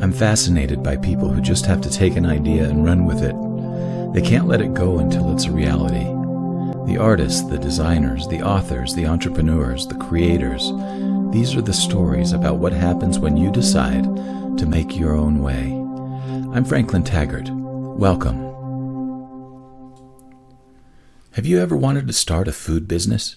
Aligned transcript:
I'm 0.00 0.12
fascinated 0.12 0.82
by 0.82 0.96
people 0.96 1.28
who 1.28 1.40
just 1.40 1.66
have 1.66 1.80
to 1.82 1.90
take 1.90 2.16
an 2.16 2.26
idea 2.26 2.64
and 2.64 2.84
run 2.84 3.04
with 3.04 3.22
it. 3.22 3.34
They 4.12 4.20
can't 4.20 4.48
let 4.48 4.60
it 4.60 4.74
go 4.74 4.98
until 4.98 5.32
it's 5.32 5.46
a 5.46 5.52
reality. 5.52 6.04
The 6.90 6.98
artists, 6.98 7.42
the 7.42 7.58
designers, 7.58 8.28
the 8.28 8.42
authors, 8.42 8.94
the 8.94 9.06
entrepreneurs, 9.06 9.86
the 9.86 9.94
creators, 9.94 10.72
these 11.32 11.56
are 11.56 11.62
the 11.62 11.72
stories 11.72 12.32
about 12.32 12.56
what 12.56 12.72
happens 12.72 13.18
when 13.18 13.36
you 13.36 13.50
decide 13.50 14.04
to 14.04 14.66
make 14.66 14.96
your 14.96 15.14
own 15.14 15.42
way. 15.42 15.72
I'm 16.54 16.64
Franklin 16.64 17.02
Taggart. 17.02 17.48
Welcome. 17.50 18.42
Have 21.32 21.46
you 21.46 21.60
ever 21.60 21.76
wanted 21.76 22.06
to 22.06 22.12
start 22.12 22.46
a 22.46 22.52
food 22.52 22.86
business? 22.86 23.36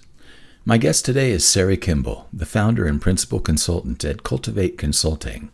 My 0.65 0.77
guest 0.77 1.05
today 1.05 1.31
is 1.31 1.45
Sari 1.45 1.77
Kimbell, 1.77 2.25
the 2.33 2.45
founder 2.45 2.85
and 2.85 3.01
principal 3.01 3.39
consultant 3.39 4.03
at 4.03 4.23
Cultivate 4.23 4.77
Consulting. 4.77 5.49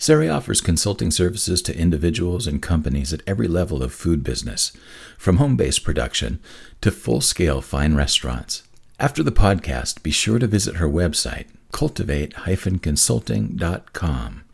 Sari 0.00 0.30
offers 0.30 0.62
consulting 0.62 1.10
services 1.10 1.60
to 1.60 1.76
individuals 1.76 2.46
and 2.46 2.62
companies 2.62 3.12
at 3.12 3.20
every 3.26 3.46
level 3.46 3.82
of 3.82 3.92
food 3.92 4.24
business, 4.24 4.72
from 5.18 5.36
home 5.36 5.56
based 5.56 5.84
production 5.84 6.40
to 6.80 6.90
full 6.90 7.20
scale 7.20 7.60
fine 7.60 7.94
restaurants. 7.94 8.62
After 8.98 9.22
the 9.22 9.30
podcast, 9.30 10.02
be 10.02 10.10
sure 10.10 10.38
to 10.38 10.46
visit 10.46 10.76
her 10.76 10.88
website, 10.88 11.48
cultivate 11.70 12.32
consulting.com, 12.80 14.44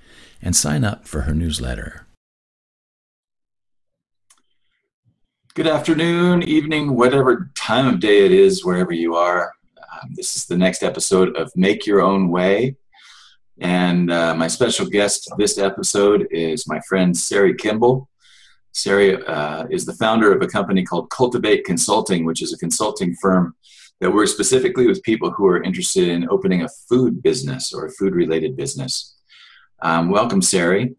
and 0.42 0.56
sign 0.56 0.82
up 0.82 1.06
for 1.06 1.20
her 1.20 1.32
newsletter. 1.32 2.06
Good 5.54 5.68
afternoon, 5.68 6.42
evening, 6.42 6.96
whatever 6.96 7.52
time 7.54 7.86
of 7.86 8.00
day 8.00 8.26
it 8.26 8.32
is, 8.32 8.64
wherever 8.64 8.92
you 8.92 9.14
are. 9.14 9.52
Um, 9.78 10.10
this 10.16 10.34
is 10.34 10.46
the 10.46 10.58
next 10.58 10.82
episode 10.82 11.36
of 11.36 11.52
Make 11.54 11.86
Your 11.86 12.02
Own 12.02 12.30
Way. 12.30 12.74
And 13.60 14.10
uh, 14.10 14.34
my 14.34 14.48
special 14.48 14.86
guest 14.86 15.30
this 15.38 15.58
episode 15.58 16.26
is 16.30 16.66
my 16.66 16.80
friend 16.88 17.16
Sari 17.16 17.54
Kimbell. 17.54 18.06
Sari 18.72 19.22
uh, 19.24 19.66
is 19.70 19.86
the 19.86 19.94
founder 19.94 20.32
of 20.34 20.42
a 20.42 20.46
company 20.46 20.84
called 20.84 21.10
Cultivate 21.10 21.64
Consulting, 21.64 22.24
which 22.26 22.42
is 22.42 22.52
a 22.52 22.58
consulting 22.58 23.14
firm 23.14 23.54
that 24.00 24.12
works 24.12 24.32
specifically 24.32 24.86
with 24.86 25.02
people 25.02 25.30
who 25.30 25.46
are 25.46 25.62
interested 25.62 26.08
in 26.08 26.28
opening 26.28 26.62
a 26.62 26.68
food 26.88 27.22
business 27.22 27.72
or 27.72 27.86
a 27.86 27.90
food 27.90 28.14
related 28.14 28.56
business. 28.56 29.16
Um, 29.80 30.10
welcome, 30.10 30.42
Sari. 30.42 30.94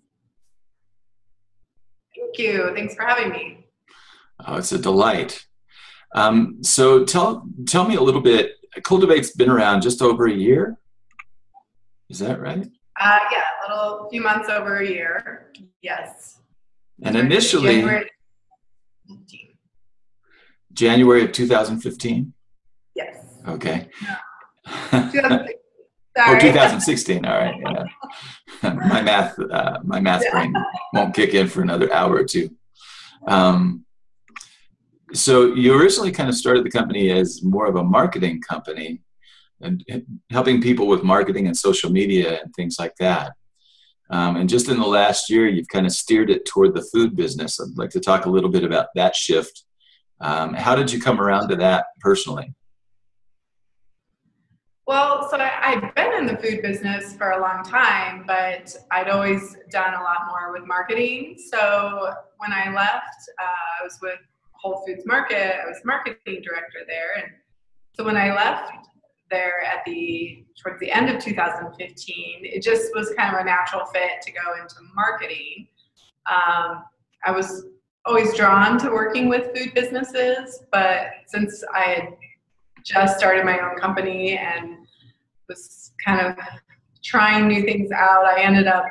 Thank 2.15 2.37
you. 2.39 2.71
Thanks 2.73 2.95
for 2.95 3.03
having 3.05 3.29
me. 3.29 3.67
Oh, 4.47 4.57
it's 4.57 4.71
a 4.71 4.79
delight. 4.79 5.45
Um, 6.15 6.63
so 6.63 7.05
tell 7.05 7.47
tell 7.67 7.87
me 7.87 7.95
a 7.95 8.01
little 8.01 8.21
bit 8.21 8.53
Cultivate's 8.83 9.31
been 9.31 9.49
around 9.49 9.81
just 9.81 10.01
over 10.01 10.25
a 10.27 10.33
year. 10.33 10.77
Is 12.09 12.19
that 12.19 12.39
right? 12.39 12.67
Uh, 12.99 13.19
yeah, 13.31 13.43
a 13.67 13.75
little 13.75 14.09
few 14.09 14.21
months 14.21 14.49
over 14.49 14.77
a 14.77 14.87
year. 14.87 15.51
Yes. 15.81 16.39
And 17.03 17.15
initially, 17.15 17.81
January, 17.81 18.09
January 20.73 21.23
of 21.25 21.31
2015. 21.31 22.33
Yes. 22.95 23.17
Okay. 23.47 23.89
oh, 24.93 26.39
2016. 26.39 27.25
All 27.25 27.37
right. 27.37 27.55
Yeah. 27.61 27.83
my 28.73 29.01
math, 29.01 29.37
uh, 29.39 29.79
my 29.83 29.99
math 29.99 30.23
brain 30.31 30.53
won't 30.93 31.13
kick 31.13 31.33
in 31.33 31.47
for 31.47 31.61
another 31.61 31.93
hour 31.93 32.15
or 32.15 32.23
two. 32.23 32.49
Um, 33.27 33.85
so 35.13 35.53
you 35.53 35.79
originally 35.79 36.11
kind 36.11 36.29
of 36.29 36.35
started 36.35 36.65
the 36.65 36.71
company 36.71 37.11
as 37.11 37.43
more 37.43 37.67
of 37.67 37.75
a 37.75 37.83
marketing 37.83 38.41
company 38.41 39.01
and 39.61 39.83
helping 40.29 40.61
people 40.61 40.87
with 40.87 41.03
marketing 41.03 41.47
and 41.47 41.57
social 41.57 41.91
media 41.91 42.39
and 42.41 42.53
things 42.53 42.77
like 42.79 42.95
that. 42.99 43.33
Um, 44.09 44.37
and 44.37 44.47
just 44.47 44.69
in 44.69 44.79
the 44.79 44.87
last 44.87 45.29
year, 45.29 45.47
you've 45.47 45.67
kind 45.67 45.85
of 45.85 45.91
steered 45.91 46.29
it 46.29 46.45
toward 46.45 46.73
the 46.73 46.87
food 46.93 47.15
business. 47.15 47.59
I'd 47.59 47.77
like 47.77 47.89
to 47.91 47.99
talk 47.99 48.25
a 48.25 48.29
little 48.29 48.49
bit 48.49 48.63
about 48.63 48.87
that 48.95 49.15
shift. 49.15 49.63
Um, 50.21 50.53
how 50.53 50.75
did 50.75 50.91
you 50.91 51.01
come 51.01 51.19
around 51.19 51.49
to 51.49 51.55
that 51.57 51.87
personally? 51.99 52.53
Well, 54.87 55.27
so 55.29 55.35
I, 55.37 55.81
have 55.81 55.95
been 55.95 56.13
in 56.13 56.25
the 56.25 56.37
food 56.37 56.61
business 56.61 57.13
for 57.13 57.31
a 57.31 57.41
long 57.41 57.61
time, 57.61 58.23
but 58.25 58.73
I'd 58.89 59.09
always 59.09 59.57
done 59.69 59.93
a 59.93 60.01
lot 60.01 60.27
more 60.29 60.53
with 60.53 60.65
marketing. 60.65 61.35
So 61.51 62.13
when 62.37 62.53
I 62.53 62.73
left, 62.73 63.29
uh, 63.37 63.81
I 63.81 63.83
was 63.83 63.99
with 64.01 64.19
Whole 64.53 64.85
Foods 64.87 65.05
Market. 65.05 65.55
I 65.61 65.67
was 65.67 65.81
marketing 65.83 66.41
director 66.41 66.79
there, 66.87 67.21
and 67.21 67.33
so 67.97 68.05
when 68.05 68.15
I 68.15 68.33
left 68.33 68.71
there 69.29 69.63
at 69.63 69.83
the 69.85 70.45
towards 70.61 70.79
the 70.79 70.91
end 70.91 71.09
of 71.09 71.21
2015, 71.21 72.39
it 72.41 72.61
just 72.61 72.91
was 72.95 73.13
kind 73.17 73.35
of 73.35 73.41
a 73.41 73.43
natural 73.43 73.85
fit 73.85 74.21
to 74.23 74.31
go 74.31 74.61
into 74.61 74.75
marketing. 74.95 75.67
Um, 76.29 76.83
I 77.25 77.31
was 77.31 77.65
always 78.05 78.35
drawn 78.35 78.77
to 78.79 78.89
working 78.89 79.27
with 79.27 79.55
food 79.55 79.73
businesses, 79.73 80.63
but 80.71 81.07
since 81.27 81.63
I 81.73 81.81
had 81.81 82.17
just 82.83 83.17
started 83.17 83.45
my 83.45 83.59
own 83.59 83.77
company 83.77 84.37
and 84.37 84.77
was 85.49 85.91
kind 86.03 86.25
of 86.25 86.35
trying 87.03 87.47
new 87.47 87.63
things 87.63 87.91
out, 87.91 88.25
I 88.25 88.41
ended 88.41 88.67
up 88.67 88.85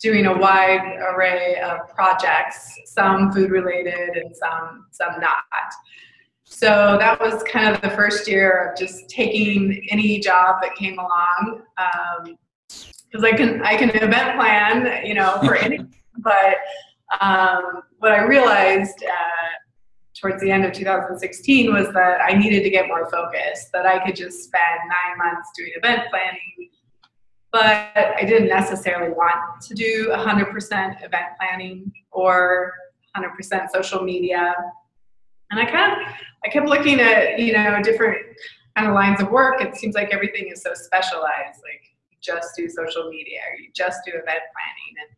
doing 0.00 0.26
a 0.26 0.36
wide 0.36 0.98
array 1.14 1.60
of 1.60 1.88
projects, 1.94 2.74
some 2.86 3.32
food 3.32 3.50
related 3.50 4.16
and 4.16 4.36
some 4.36 4.86
some 4.90 5.20
not. 5.20 5.44
So 6.44 6.96
that 7.00 7.20
was 7.20 7.42
kind 7.44 7.74
of 7.74 7.80
the 7.80 7.90
first 7.90 8.28
year 8.28 8.68
of 8.68 8.78
just 8.78 9.08
taking 9.08 9.86
any 9.90 10.20
job 10.20 10.56
that 10.62 10.74
came 10.76 10.98
along. 10.98 11.62
because 12.68 13.22
um, 13.22 13.24
I 13.24 13.32
can 13.32 13.62
I 13.62 13.76
can 13.76 13.90
event 13.90 14.36
plan, 14.36 15.06
you 15.06 15.14
know, 15.14 15.38
for 15.44 15.56
any. 15.64 15.80
but 16.18 16.56
um, 17.20 17.82
what 17.98 18.12
I 18.12 18.24
realized 18.24 19.04
uh, 19.04 20.20
towards 20.20 20.40
the 20.42 20.50
end 20.50 20.64
of 20.64 20.72
2016 20.72 21.72
was 21.72 21.88
that 21.92 22.20
I 22.20 22.34
needed 22.34 22.62
to 22.62 22.70
get 22.70 22.86
more 22.88 23.10
focused. 23.10 23.72
That 23.72 23.86
I 23.86 24.04
could 24.04 24.16
just 24.16 24.44
spend 24.44 24.80
nine 24.80 25.18
months 25.18 25.50
doing 25.56 25.72
event 25.76 26.08
planning 26.10 26.70
but 27.54 27.92
I 27.94 28.24
didn't 28.26 28.48
necessarily 28.48 29.12
want 29.12 29.60
to 29.62 29.74
do 29.74 30.08
100% 30.10 31.04
event 31.04 31.26
planning 31.38 31.92
or 32.10 32.72
100% 33.16 33.70
social 33.72 34.02
media. 34.02 34.56
And 35.50 35.60
I 35.60 35.64
kind 35.64 35.92
of, 35.92 36.08
I 36.44 36.48
kept 36.48 36.66
looking 36.66 37.00
at, 37.00 37.38
you 37.38 37.52
know, 37.52 37.80
different 37.82 38.18
kind 38.76 38.88
of 38.88 38.94
lines 38.94 39.20
of 39.20 39.30
work. 39.30 39.60
It 39.60 39.76
seems 39.76 39.94
like 39.94 40.12
everything 40.12 40.48
is 40.52 40.62
so 40.62 40.70
specialized. 40.74 41.60
Like 41.62 41.82
you 42.10 42.16
just 42.20 42.50
do 42.56 42.68
social 42.68 43.08
media 43.08 43.38
or 43.50 43.58
you 43.58 43.70
just 43.74 44.00
do 44.04 44.12
event 44.12 44.26
planning. 44.26 44.94
And 45.00 45.16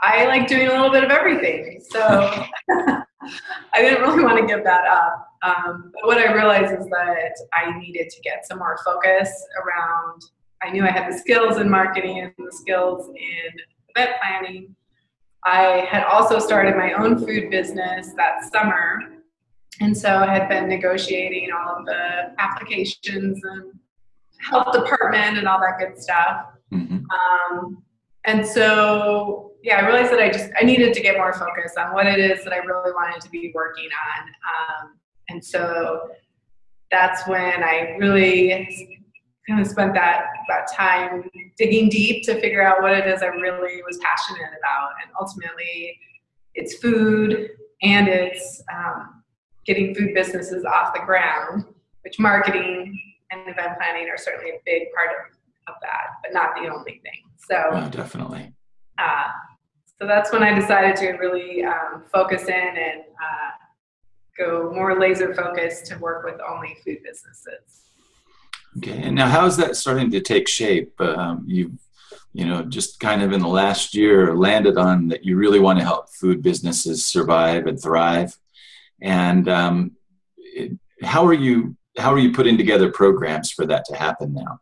I 0.00 0.26
like 0.26 0.48
doing 0.48 0.68
a 0.68 0.70
little 0.70 0.90
bit 0.90 1.04
of 1.04 1.10
everything. 1.10 1.80
So 1.90 2.00
I 2.70 3.82
didn't 3.82 4.00
really 4.02 4.24
want 4.24 4.38
to 4.40 4.46
give 4.46 4.64
that 4.64 4.86
up. 4.86 5.26
Um, 5.42 5.92
but 5.94 6.06
what 6.06 6.18
I 6.18 6.32
realized 6.32 6.72
is 6.72 6.86
that 6.86 7.34
I 7.52 7.78
needed 7.78 8.10
to 8.10 8.20
get 8.22 8.46
some 8.46 8.58
more 8.58 8.78
focus 8.84 9.30
around 9.62 10.22
I 10.62 10.70
knew 10.70 10.84
I 10.84 10.90
had 10.90 11.12
the 11.12 11.16
skills 11.16 11.58
in 11.58 11.70
marketing 11.70 12.18
and 12.20 12.32
the 12.36 12.52
skills 12.52 13.08
in 13.08 13.94
event 13.94 14.16
planning. 14.20 14.74
I 15.44 15.86
had 15.88 16.04
also 16.04 16.38
started 16.38 16.76
my 16.76 16.92
own 16.94 17.18
food 17.18 17.50
business 17.50 18.12
that 18.16 18.42
summer. 18.52 19.17
And 19.80 19.96
so 19.96 20.08
I 20.08 20.34
had 20.34 20.48
been 20.48 20.68
negotiating 20.68 21.50
all 21.52 21.76
of 21.76 21.86
the 21.86 22.32
applications 22.38 23.40
and 23.44 23.72
health 24.40 24.72
department 24.72 25.38
and 25.38 25.46
all 25.46 25.60
that 25.60 25.78
good 25.78 26.00
stuff. 26.00 26.46
Mm-hmm. 26.72 26.98
Um, 27.10 27.82
and 28.24 28.46
so, 28.46 29.52
yeah, 29.62 29.78
I 29.78 29.86
realized 29.86 30.12
that 30.12 30.20
I 30.20 30.30
just 30.30 30.50
I 30.60 30.64
needed 30.64 30.94
to 30.94 31.00
get 31.00 31.16
more 31.16 31.32
focus 31.32 31.74
on 31.78 31.92
what 31.92 32.06
it 32.06 32.18
is 32.18 32.44
that 32.44 32.52
I 32.52 32.58
really 32.58 32.92
wanted 32.92 33.20
to 33.22 33.30
be 33.30 33.52
working 33.54 33.88
on. 34.16 34.28
Um, 34.28 34.98
and 35.28 35.44
so 35.44 36.08
that's 36.90 37.26
when 37.26 37.62
I 37.62 37.96
really 37.98 38.98
kind 39.48 39.60
of 39.60 39.66
spent 39.66 39.94
that 39.94 40.26
that 40.48 40.70
time 40.72 41.28
digging 41.56 41.88
deep 41.88 42.24
to 42.24 42.40
figure 42.40 42.62
out 42.62 42.82
what 42.82 42.92
it 42.92 43.06
is 43.06 43.22
I 43.22 43.26
really 43.26 43.82
was 43.82 43.98
passionate 43.98 44.50
about, 44.58 44.90
and 45.02 45.12
ultimately, 45.20 45.98
it's 46.54 46.76
food 46.78 47.50
and 47.82 48.08
it's 48.08 48.62
um, 48.74 49.17
getting 49.68 49.94
food 49.94 50.14
businesses 50.14 50.64
off 50.64 50.94
the 50.94 51.00
ground, 51.04 51.66
which 52.02 52.18
marketing 52.18 52.98
and 53.30 53.42
event 53.42 53.76
planning 53.76 54.08
are 54.08 54.16
certainly 54.16 54.50
a 54.50 54.60
big 54.64 54.88
part 54.96 55.10
of, 55.10 55.74
of 55.74 55.80
that, 55.82 56.16
but 56.22 56.32
not 56.32 56.54
the 56.56 56.68
only 56.68 57.02
thing. 57.04 57.22
So 57.36 57.78
no, 57.78 57.88
definitely. 57.90 58.52
Uh, 58.98 59.28
so 60.00 60.06
that's 60.06 60.32
when 60.32 60.42
I 60.42 60.58
decided 60.58 60.96
to 60.96 61.10
really 61.18 61.64
um, 61.64 62.04
focus 62.10 62.44
in 62.44 62.54
and 62.54 63.00
uh, 63.00 63.50
go 64.38 64.72
more 64.72 64.98
laser 64.98 65.34
focused 65.34 65.86
to 65.86 65.98
work 65.98 66.24
with 66.24 66.40
only 66.48 66.74
food 66.82 66.98
businesses. 67.04 67.84
Okay, 68.78 69.02
and 69.02 69.14
now 69.14 69.28
how 69.28 69.44
is 69.44 69.56
that 69.58 69.76
starting 69.76 70.10
to 70.12 70.20
take 70.20 70.48
shape? 70.48 70.98
Um, 71.00 71.44
you, 71.46 71.72
you 72.32 72.46
know, 72.46 72.62
just 72.62 73.00
kind 73.00 73.22
of 73.22 73.32
in 73.32 73.40
the 73.40 73.48
last 73.48 73.94
year 73.94 74.34
landed 74.34 74.78
on 74.78 75.08
that 75.08 75.24
you 75.24 75.36
really 75.36 75.58
want 75.58 75.78
to 75.78 75.84
help 75.84 76.08
food 76.10 76.42
businesses 76.42 77.04
survive 77.04 77.66
and 77.66 77.80
thrive. 77.80 78.38
And 79.00 79.48
um, 79.48 79.92
how 81.02 81.24
are 81.26 81.34
you? 81.34 81.76
How 81.98 82.12
are 82.12 82.18
you 82.18 82.32
putting 82.32 82.56
together 82.56 82.92
programs 82.92 83.50
for 83.50 83.66
that 83.66 83.84
to 83.86 83.96
happen 83.96 84.32
now? 84.32 84.60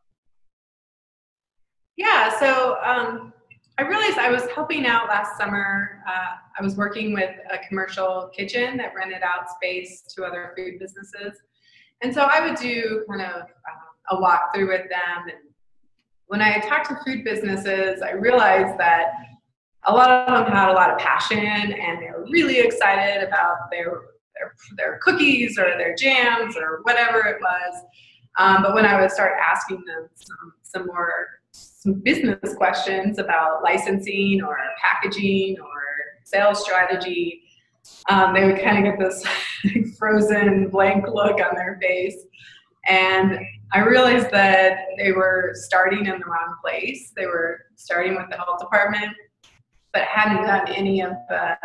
Yeah, 1.97 2.39
so 2.39 2.77
um, 2.83 3.33
I 3.79 3.83
realized 3.83 4.19
I 4.19 4.31
was 4.31 4.47
helping 4.55 4.87
out 4.87 5.09
last 5.09 5.37
summer. 5.37 6.03
Uh, 6.09 6.37
I 6.59 6.63
was 6.63 6.77
working 6.77 7.13
with 7.13 7.35
a 7.51 7.59
commercial 7.69 8.31
kitchen 8.35 8.77
that 8.79 8.95
rented 8.95 9.23
out 9.23 9.51
space 9.51 10.03
to 10.15 10.25
other 10.25 10.55
food 10.57 10.79
businesses. 10.79 11.39
And 12.03 12.15
so 12.15 12.29
I 12.31 12.47
would 12.47 12.59
do 12.59 13.05
kind 13.09 13.23
of 13.23 13.43
uh, 13.43 14.17
a 14.17 14.17
walkthrough 14.17 14.69
with 14.69 14.89
them. 14.89 15.25
And 15.25 15.39
when 16.27 16.43
I 16.43 16.59
talked 16.61 16.89
to 16.89 16.99
food 17.05 17.25
businesses, 17.25 18.03
I 18.03 18.13
realized 18.13 18.79
that 18.79 19.13
a 19.85 19.93
lot 19.93 20.29
of 20.29 20.47
them 20.47 20.55
had 20.55 20.71
a 20.71 20.73
lot 20.73 20.91
of 20.91 20.99
passion 20.99 21.39
and 21.39 22.03
they 22.03 22.07
were 22.07 22.27
really 22.31 22.59
excited 22.59 23.27
about 23.27 23.71
their 23.71 24.01
their, 24.39 24.55
their 24.77 24.99
cookies 25.03 25.59
or 25.59 25.77
their 25.79 25.95
jams 25.95 26.57
or 26.57 26.81
whatever 26.83 27.21
it 27.21 27.39
was. 27.41 27.83
Um, 28.39 28.63
but 28.63 28.75
when 28.75 28.85
I 28.85 29.01
would 29.01 29.11
start 29.11 29.33
asking 29.41 29.83
them 29.87 30.09
some, 30.15 30.53
some 30.63 30.87
more 30.87 31.27
some 31.53 31.95
business 31.95 32.55
questions 32.57 33.19
about 33.19 33.63
licensing 33.63 34.43
or 34.43 34.59
packaging 34.83 35.57
or 35.61 35.83
sales 36.25 36.61
strategy, 36.63 37.43
um, 38.09 38.35
they 38.35 38.45
would 38.45 38.61
kind 38.61 38.79
of 38.79 38.85
get 38.85 38.99
this 38.99 39.25
frozen 39.99 40.69
blank 40.69 41.07
look 41.07 41.41
on 41.41 41.55
their 41.55 41.79
face. 41.81 42.17
And 42.89 43.39
I 43.73 43.81
realized 43.81 44.31
that 44.31 44.81
they 44.99 45.13
were 45.13 45.53
starting 45.55 46.07
in 46.07 46.19
the 46.19 46.27
wrong 46.27 46.57
place. 46.63 47.13
They 47.17 47.27
were 47.27 47.61
starting 47.77 48.15
with 48.15 48.27
the 48.31 48.37
health 48.37 48.61
department, 48.61 49.13
but 49.93 50.03
hadn't 50.03 50.45
done 50.45 50.69
any 50.69 51.03
of 51.03 51.13
the 51.29 51.57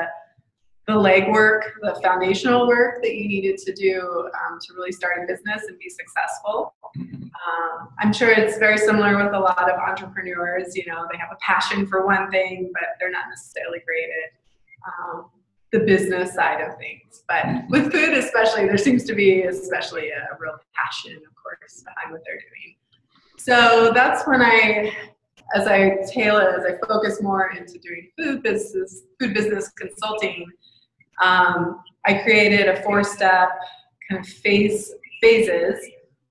the 0.92 0.98
legwork, 0.98 1.62
the 1.82 1.98
foundational 2.04 2.68
work 2.68 3.02
that 3.02 3.16
you 3.16 3.28
needed 3.28 3.58
to 3.58 3.74
do 3.74 4.30
um, 4.36 4.60
to 4.62 4.74
really 4.74 4.92
start 4.92 5.18
a 5.24 5.26
business 5.26 5.64
and 5.68 5.80
be 5.80 5.90
successful. 5.90 6.76
Um, 6.98 7.90
I'm 8.00 8.12
sure 8.12 8.30
it's 8.30 8.58
very 8.58 8.78
similar 8.78 9.16
with 9.24 9.34
a 9.34 9.40
lot 9.40 9.72
of 9.72 9.80
entrepreneurs. 9.80 10.76
You 10.76 10.86
know, 10.88 11.08
they 11.12 11.18
have 11.18 11.30
a 11.32 11.38
passion 11.40 11.88
for 11.88 12.06
one 12.06 12.30
thing, 12.30 12.70
but 12.74 12.84
they're 13.00 13.12
not 13.12 13.26
necessarily 13.30 13.80
great 13.86 14.10
at 14.24 14.32
um, 14.92 15.30
the 15.72 15.80
business 15.80 16.34
side 16.34 16.60
of 16.60 16.78
things. 16.78 17.24
But 17.28 17.46
with 17.70 17.92
food, 17.92 18.18
especially, 18.18 18.66
there 18.66 18.78
seems 18.78 19.06
to 19.06 19.16
be 19.16 19.44
especially 19.44 20.10
a 20.10 20.28
real 20.40 20.58
passion, 20.76 21.16
of 21.16 21.34
course, 21.42 21.84
behind 21.84 22.12
what 22.12 22.22
they're 22.26 22.36
doing. 22.36 22.76
So 23.38 23.92
that's 23.94 24.28
when 24.28 24.42
I 24.42 24.94
as 25.54 25.68
I 25.68 25.98
tailor, 26.12 26.50
as 26.58 26.66
I 26.66 26.78
focus 26.88 27.22
more 27.22 27.52
into 27.52 27.78
doing 27.80 28.10
food 28.18 28.44
business, 28.44 29.04
food 29.20 29.34
business 29.34 29.70
consulting, 29.72 30.46
um, 31.22 31.82
I 32.06 32.16
created 32.16 32.68
a 32.68 32.82
four-step 32.84 33.50
kind 34.10 34.20
of 34.20 34.28
phase 34.28 34.92
phases 35.22 35.80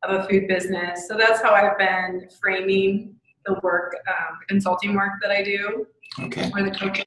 of 0.03 0.21
a 0.21 0.29
food 0.29 0.49
business. 0.49 1.07
So 1.09 1.17
that's 1.17 1.41
how 1.41 1.53
I've 1.53 1.79
been 1.79 2.29
framing 2.41 3.15
the 3.47 3.55
work, 3.63 3.95
um, 4.09 4.37
the 4.41 4.47
consulting 4.47 4.95
work 4.95 5.13
that 5.23 5.31
I 5.31 5.43
do, 5.43 5.87
okay. 6.25 6.51
or 6.55 6.63
the 6.63 6.71
coaching 6.71 7.05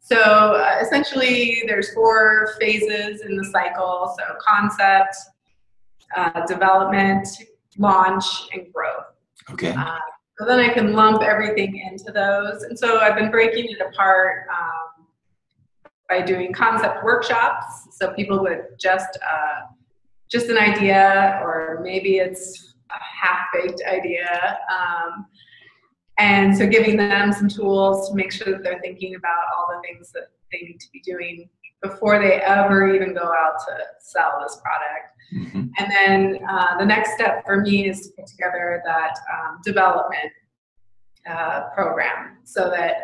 So 0.00 0.16
uh, 0.16 0.78
essentially, 0.80 1.64
there's 1.66 1.92
four 1.92 2.54
phases 2.60 3.22
in 3.22 3.36
the 3.36 3.44
cycle. 3.44 4.14
So 4.18 4.24
concept, 4.46 5.16
uh, 6.16 6.46
development, 6.46 7.26
launch, 7.76 8.24
and 8.52 8.72
growth. 8.72 9.04
Okay. 9.50 9.72
Uh, 9.72 9.98
so 10.38 10.46
then 10.46 10.60
I 10.60 10.68
can 10.68 10.92
lump 10.92 11.22
everything 11.22 11.76
into 11.90 12.12
those. 12.12 12.62
And 12.62 12.78
so 12.78 13.00
I've 13.00 13.16
been 13.16 13.30
breaking 13.30 13.66
it 13.70 13.80
apart. 13.80 14.46
Um, 14.50 14.87
by 16.08 16.22
doing 16.22 16.52
concept 16.52 17.04
workshops. 17.04 17.88
So 17.92 18.12
people 18.14 18.42
with 18.42 18.60
just 18.78 19.18
uh, 19.22 19.66
just 20.30 20.48
an 20.48 20.58
idea, 20.58 21.40
or 21.42 21.80
maybe 21.82 22.16
it's 22.16 22.74
a 22.90 23.26
half-baked 23.26 23.82
idea, 23.86 24.58
um, 24.70 25.26
and 26.18 26.56
so 26.56 26.66
giving 26.66 26.96
them 26.96 27.32
some 27.32 27.48
tools 27.48 28.08
to 28.08 28.14
make 28.14 28.32
sure 28.32 28.52
that 28.52 28.62
they're 28.62 28.80
thinking 28.80 29.14
about 29.14 29.44
all 29.56 29.66
the 29.74 29.80
things 29.86 30.10
that 30.12 30.30
they 30.52 30.58
need 30.58 30.78
to 30.80 30.86
be 30.92 31.00
doing 31.00 31.48
before 31.82 32.18
they 32.18 32.34
ever 32.40 32.92
even 32.94 33.14
go 33.14 33.22
out 33.22 33.54
to 33.66 33.74
sell 34.00 34.38
this 34.42 34.60
product. 34.62 35.12
Mm-hmm. 35.32 35.68
And 35.78 35.90
then 35.90 36.44
uh, 36.48 36.76
the 36.78 36.84
next 36.84 37.14
step 37.14 37.44
for 37.46 37.60
me 37.60 37.88
is 37.88 38.00
to 38.00 38.08
put 38.16 38.26
together 38.26 38.82
that 38.84 39.14
um, 39.32 39.60
development 39.62 40.32
uh, 41.30 41.68
program 41.74 42.38
so 42.44 42.70
that 42.70 42.94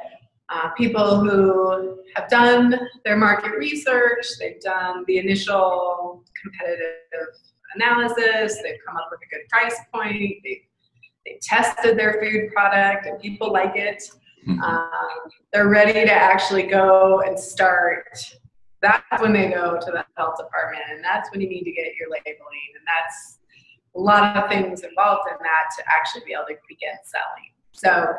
uh, 0.51 0.71
people 0.71 1.21
who 1.21 1.99
have 2.15 2.29
done 2.29 2.79
their 3.05 3.17
market 3.17 3.53
research, 3.59 4.27
they've 4.39 4.61
done 4.61 5.05
the 5.07 5.19
initial 5.19 6.23
competitive 6.43 7.35
analysis, 7.75 8.59
they've 8.63 8.79
come 8.87 8.97
up 8.97 9.09
with 9.11 9.21
a 9.21 9.35
good 9.35 9.49
price 9.49 9.77
point, 9.93 10.37
they've, 10.45 10.63
they 11.25 11.39
tested 11.43 11.99
their 11.99 12.21
food 12.21 12.53
product 12.53 13.07
and 13.07 13.19
people 13.21 13.51
like 13.53 13.77
it. 13.77 14.03
Mm-hmm. 14.47 14.61
Um, 14.61 15.31
they're 15.53 15.69
ready 15.69 15.93
to 15.93 16.13
actually 16.13 16.65
go 16.65 17.23
and 17.23 17.39
start. 17.39 18.05
That's 18.83 19.23
when 19.23 19.33
they 19.33 19.49
go 19.49 19.79
to 19.81 19.91
the 19.91 20.05
health 20.19 20.37
department, 20.37 20.83
and 20.91 21.03
that's 21.03 21.31
when 21.31 21.41
you 21.41 21.49
need 21.49 21.65
to 21.65 21.73
get 21.73 21.95
your 21.99 22.11
labeling, 22.11 22.69
and 22.77 22.85
that's 22.87 23.39
a 23.97 23.99
lot 23.99 24.37
of 24.37 24.51
things 24.51 24.83
involved 24.83 25.23
in 25.31 25.39
that 25.41 25.71
to 25.79 25.85
actually 25.89 26.25
be 26.27 26.35
able 26.35 26.45
to 26.49 26.57
begin 26.69 26.93
selling. 27.05 27.53
So 27.73 28.15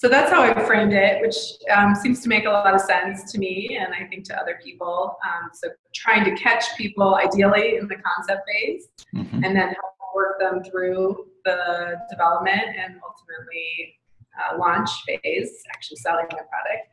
so 0.00 0.08
that's 0.08 0.32
how 0.32 0.40
I 0.40 0.54
framed 0.64 0.94
it, 0.94 1.20
which 1.20 1.36
um, 1.76 1.94
seems 1.94 2.22
to 2.22 2.30
make 2.30 2.46
a 2.46 2.48
lot 2.48 2.74
of 2.74 2.80
sense 2.80 3.30
to 3.32 3.38
me 3.38 3.78
and 3.78 3.92
I 3.92 4.08
think 4.08 4.24
to 4.28 4.40
other 4.40 4.58
people. 4.64 5.18
Um, 5.22 5.50
so 5.52 5.68
trying 5.94 6.24
to 6.24 6.42
catch 6.42 6.64
people 6.78 7.16
ideally 7.16 7.76
in 7.76 7.86
the 7.86 7.96
concept 7.96 8.48
phase 8.48 8.88
mm-hmm. 9.14 9.44
and 9.44 9.54
then 9.54 9.74
help 9.74 9.92
work 10.14 10.40
them 10.40 10.64
through 10.64 11.26
the 11.44 11.98
development 12.08 12.62
and 12.62 12.94
ultimately 13.06 13.98
uh, 14.40 14.56
launch 14.56 14.88
phase, 15.04 15.62
actually 15.68 15.98
selling 15.98 16.24
the 16.30 16.38
product. 16.48 16.88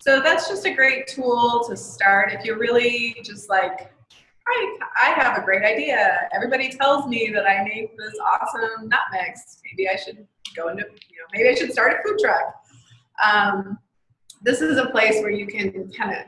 So 0.00 0.20
that's 0.20 0.48
just 0.48 0.64
a 0.64 0.72
great 0.72 1.06
tool 1.08 1.64
to 1.68 1.76
start 1.76 2.32
if 2.32 2.44
you're 2.44 2.58
really 2.58 3.16
just 3.24 3.48
like, 3.48 3.92
I, 4.46 4.78
I 5.02 5.10
have 5.10 5.36
a 5.36 5.42
great 5.42 5.62
idea. 5.62 6.28
Everybody 6.32 6.70
tells 6.70 7.06
me 7.06 7.30
that 7.34 7.46
I 7.46 7.64
make 7.64 7.96
this 7.98 8.14
awesome 8.18 8.88
nut 8.88 9.00
mix. 9.12 9.60
Maybe 9.64 9.88
I 9.88 9.96
should 9.96 10.26
go 10.56 10.68
into, 10.68 10.84
you 10.84 11.16
know, 11.18 11.26
maybe 11.34 11.48
I 11.50 11.54
should 11.54 11.72
start 11.72 11.94
a 11.98 12.08
food 12.08 12.18
truck. 12.18 12.54
Um, 13.24 13.78
this 14.42 14.62
is 14.62 14.78
a 14.78 14.86
place 14.86 15.20
where 15.20 15.30
you 15.30 15.46
can 15.46 15.90
kind 15.92 16.12
of, 16.12 16.24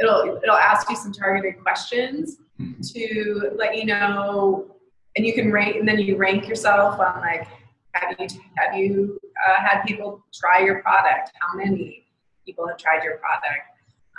it'll, 0.00 0.40
it'll 0.42 0.56
ask 0.56 0.90
you 0.90 0.96
some 0.96 1.12
targeted 1.12 1.62
questions 1.62 2.38
mm-hmm. 2.60 2.80
to 2.82 3.52
let 3.56 3.76
you 3.76 3.86
know, 3.86 4.74
and 5.16 5.24
you 5.24 5.32
can 5.32 5.50
rank, 5.52 5.76
and 5.76 5.88
then 5.88 5.98
you 5.98 6.16
rank 6.16 6.48
yourself 6.48 6.98
on 7.00 7.20
like, 7.20 7.46
have 7.94 8.14
you 8.18 8.26
have 8.56 8.76
you 8.76 9.18
uh, 9.48 9.54
had 9.60 9.82
people 9.82 10.24
try 10.34 10.60
your 10.60 10.82
product? 10.82 11.32
How 11.40 11.56
many 11.56 12.04
people 12.48 12.66
have 12.66 12.78
tried 12.78 13.04
your 13.04 13.18
product? 13.18 13.66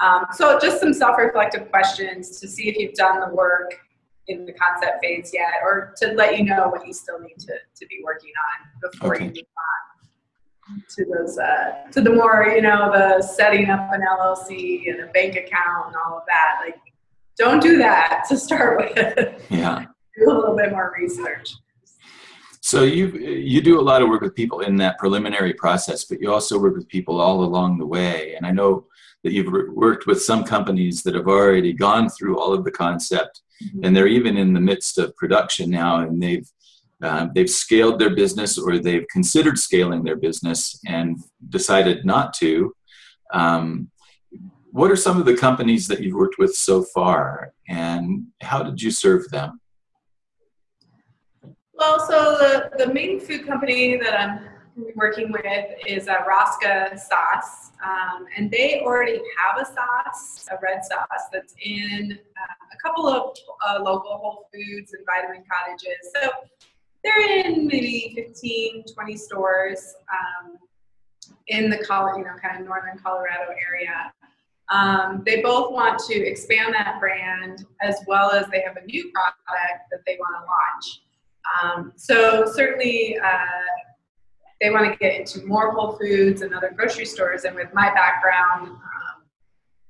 Um, 0.02 0.26
so 0.34 0.60
just 0.60 0.80
some 0.80 0.94
self-reflective 0.94 1.70
questions 1.72 2.40
to 2.40 2.48
see 2.48 2.70
if 2.70 2.78
you've 2.78 2.94
done 2.94 3.20
the 3.20 3.36
work 3.36 3.74
in 4.28 4.46
the 4.46 4.54
concept 4.54 5.02
phase 5.02 5.32
yet, 5.34 5.54
or 5.64 5.94
to 5.98 6.14
let 6.14 6.38
you 6.38 6.46
know 6.46 6.70
what 6.70 6.86
you 6.86 6.94
still 6.94 7.20
need 7.20 7.40
to, 7.40 7.54
to 7.76 7.88
be 7.88 8.00
working 8.04 8.32
on 8.48 8.92
before 8.92 9.16
okay. 9.16 9.26
you 9.26 9.32
move 9.32 9.38
on 9.38 10.84
to 10.96 11.06
those 11.06 11.40
uh, 11.40 11.90
to 11.92 12.00
the 12.00 12.12
more 12.12 12.54
you 12.56 12.62
know 12.62 12.92
the 12.92 13.24
setting 13.24 13.72
up 13.72 13.90
an 13.92 14.02
LLC 14.02 14.88
and 14.88 15.02
a 15.02 15.08
bank 15.08 15.36
account 15.36 15.88
and 15.88 15.96
all 16.06 16.20
of 16.20 16.24
that. 16.28 16.62
Like 16.64 16.78
don't 17.38 17.62
do 17.62 17.78
that 17.78 18.26
to 18.30 18.38
start 18.38 18.78
with. 18.96 19.42
Yeah. 19.50 19.86
do 20.16 20.32
a 20.32 20.34
little 20.34 20.56
bit 20.56 20.72
more 20.72 20.94
research. 20.96 21.50
So 22.62 22.84
you 22.84 23.08
you 23.18 23.62
do 23.62 23.80
a 23.80 23.82
lot 23.82 24.02
of 24.02 24.10
work 24.10 24.22
with 24.22 24.36
people 24.36 24.60
in 24.62 24.76
that 24.78 24.98
preliminary 24.98 25.54
process, 25.54 26.04
but 26.04 26.22
you 26.22 26.32
also 26.32 26.60
work 26.60 26.76
with 26.76 26.88
people 26.90 27.22
all 27.22 27.44
along 27.44 27.78
the 27.78 27.86
way. 27.86 28.36
And 28.36 28.46
I 28.46 28.52
know 28.52 28.86
that 29.24 29.32
you've 29.32 29.52
worked 29.74 30.08
with 30.08 30.22
some 30.22 30.44
companies 30.44 31.04
that 31.04 31.16
have 31.16 31.28
already 31.28 31.74
gone 31.74 32.10
through 32.10 32.40
all 32.40 32.54
of 32.54 32.64
the 32.64 32.72
concept, 32.72 33.42
mm-hmm. 33.64 33.84
and 33.84 33.96
they're 33.96 34.08
even 34.08 34.38
in 34.38 34.54
the 34.54 34.60
midst 34.60 34.98
of 34.98 35.16
production 35.16 35.70
now, 35.70 36.00
and 36.02 36.22
they've 36.22 36.50
uh, 37.02 37.28
they've 37.34 37.50
scaled 37.50 37.98
their 37.98 38.14
business 38.14 38.58
or 38.58 38.78
they've 38.78 39.08
considered 39.10 39.58
scaling 39.58 40.04
their 40.04 40.18
business 40.18 40.80
and 40.86 41.18
decided 41.48 42.06
not 42.06 42.34
to. 42.34 42.74
Um, 43.32 43.90
what 44.72 44.92
are 44.92 44.98
some 44.98 45.18
of 45.18 45.26
the 45.26 45.36
companies 45.36 45.88
that 45.88 46.02
you've 46.02 46.16
worked 46.16 46.38
with 46.38 46.54
so 46.54 46.84
far, 46.84 47.54
and 47.68 48.28
how 48.42 48.64
did 48.64 48.82
you 48.82 48.92
serve 48.92 49.30
them? 49.30 49.62
Well, 51.80 51.98
so 52.02 52.36
the, 52.38 52.72
the 52.78 52.94
main 52.94 53.22
food 53.22 53.48
company 53.48 53.96
that 53.96 54.14
I'm 54.14 54.42
working 54.96 55.32
with 55.32 55.66
is 55.88 56.08
Rosca 56.08 57.00
sauce, 57.00 57.72
um, 57.82 58.26
and 58.36 58.52
they 58.52 58.82
already 58.82 59.22
have 59.38 59.62
a 59.62 59.66
sauce, 59.66 60.46
a 60.52 60.58
red 60.62 60.84
sauce 60.84 61.30
that's 61.32 61.56
in 61.64 62.20
uh, 62.38 62.66
a 62.74 62.78
couple 62.86 63.08
of 63.08 63.34
uh, 63.66 63.82
local 63.82 64.18
Whole 64.18 64.50
Foods 64.54 64.94
and 64.94 65.06
vitamin 65.06 65.46
cottages. 65.50 66.12
So 66.16 66.30
they're 67.06 67.46
in 67.46 67.66
maybe 67.66 68.12
15, 68.14 68.84
20 68.94 69.16
stores 69.16 69.96
um, 70.12 70.58
in 71.48 71.70
the 71.70 71.78
you 71.78 72.26
know, 72.26 72.36
kind 72.44 72.60
of 72.60 72.68
northern 72.68 73.00
Colorado 73.02 73.54
area. 73.72 74.12
Um, 74.70 75.24
they 75.26 75.42
both 75.42 75.72
want 75.72 75.98
to 76.10 76.14
expand 76.14 76.74
that 76.74 77.00
brand 77.00 77.66
as 77.82 77.96
well 78.06 78.32
as 78.32 78.48
they 78.52 78.60
have 78.68 78.76
a 78.76 78.86
new 78.86 79.10
product 79.14 79.40
that 79.92 80.02
they 80.06 80.18
want 80.20 80.36
to 80.36 80.46
launch. 80.46 81.04
Um, 81.64 81.94
so 81.96 82.46
certainly 82.54 83.18
uh, 83.18 83.46
they 84.62 84.70
want 84.70 84.92
to 84.92 84.98
get 84.98 85.20
into 85.20 85.46
more 85.46 85.72
Whole 85.72 85.98
Foods 85.98 86.42
and 86.42 86.54
other 86.54 86.72
grocery 86.76 87.06
stores. 87.06 87.46
And 87.46 87.56
with 87.56 87.74
my 87.74 87.94
background 87.94 88.68
um, 88.70 89.24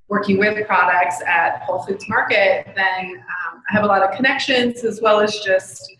working 0.08 0.38
with 0.38 0.65
products 0.68 1.22
at 1.25 1.62
Whole 1.62 1.84
Foods 1.84 2.08
Market, 2.08 2.68
then 2.75 3.06
um, 3.06 3.62
I 3.70 3.74
have 3.74 3.84
a 3.84 3.88
lot 3.88 4.03
of 4.03 4.15
connections 4.15 4.84
as 4.84 5.01
well 5.01 5.20
as 5.20 5.39
just 5.39 5.91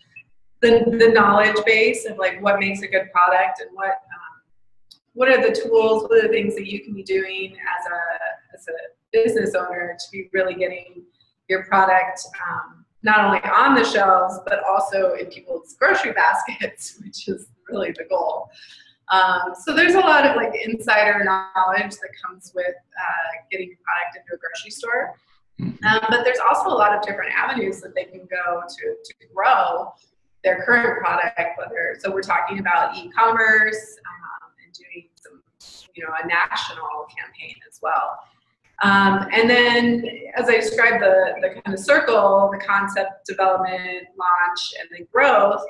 the, 0.60 0.84
the 0.98 1.10
knowledge 1.12 1.56
base 1.64 2.06
of 2.06 2.18
like 2.18 2.40
what 2.42 2.58
makes 2.58 2.82
a 2.82 2.88
good 2.88 3.10
product 3.12 3.60
and 3.60 3.70
what 3.72 3.88
um, 3.88 4.30
what 5.14 5.28
are 5.28 5.42
the 5.42 5.52
tools, 5.52 6.04
what 6.04 6.18
are 6.18 6.22
the 6.22 6.28
things 6.28 6.54
that 6.54 6.70
you 6.70 6.84
can 6.84 6.94
be 6.94 7.02
doing 7.02 7.52
as 7.52 7.86
a 7.86 8.56
as 8.56 8.66
a 8.68 8.72
business 9.12 9.54
owner 9.54 9.96
to 9.98 10.10
be 10.12 10.28
really 10.32 10.54
getting 10.54 11.02
your 11.48 11.64
product 11.64 12.20
um, 12.48 12.79
not 13.02 13.24
only 13.24 13.40
on 13.40 13.74
the 13.74 13.84
shelves 13.84 14.38
but 14.46 14.62
also 14.64 15.14
in 15.14 15.26
people's 15.26 15.74
grocery 15.74 16.12
baskets, 16.24 16.98
which 17.04 17.28
is 17.28 17.48
really 17.68 17.92
the 17.92 18.04
goal. 18.04 18.50
Um, 19.10 19.54
so 19.64 19.74
there's 19.74 19.94
a 19.94 20.00
lot 20.00 20.24
of 20.24 20.36
like 20.36 20.52
insider 20.64 21.24
knowledge 21.24 21.90
that 21.90 22.10
comes 22.24 22.52
with 22.54 22.66
uh, 22.66 23.42
getting 23.50 23.68
your 23.68 23.78
product 23.82 24.16
into 24.16 24.34
a 24.34 24.38
grocery 24.38 24.70
store. 24.70 25.14
Mm-hmm. 25.60 25.84
Um, 25.84 26.06
but 26.08 26.24
there's 26.24 26.38
also 26.38 26.70
a 26.70 26.78
lot 26.78 26.94
of 26.94 27.02
different 27.02 27.32
avenues 27.34 27.80
that 27.80 27.94
they 27.94 28.04
can 28.04 28.20
go 28.20 28.62
to, 28.66 28.84
to 29.04 29.14
grow 29.34 29.92
their 30.42 30.62
current 30.64 31.00
product, 31.00 31.58
whether 31.58 31.96
so 31.98 32.10
we're 32.10 32.22
talking 32.22 32.60
about 32.60 32.96
e-commerce 32.96 33.98
um, 34.06 34.50
and 34.64 34.72
doing 34.72 35.08
some, 35.16 35.42
you 35.94 36.02
know, 36.02 36.10
a 36.22 36.26
national 36.26 37.06
campaign 37.18 37.56
as 37.68 37.78
well. 37.82 38.18
Um, 38.82 39.26
and 39.32 39.48
then, 39.48 40.04
as 40.36 40.48
I 40.48 40.56
described 40.56 41.02
the, 41.02 41.34
the 41.42 41.60
kind 41.60 41.74
of 41.74 41.78
circle, 41.78 42.50
the 42.52 42.64
concept 42.64 43.26
development, 43.26 44.08
launch, 44.18 44.60
and 44.80 44.88
then 44.90 45.06
growth. 45.12 45.62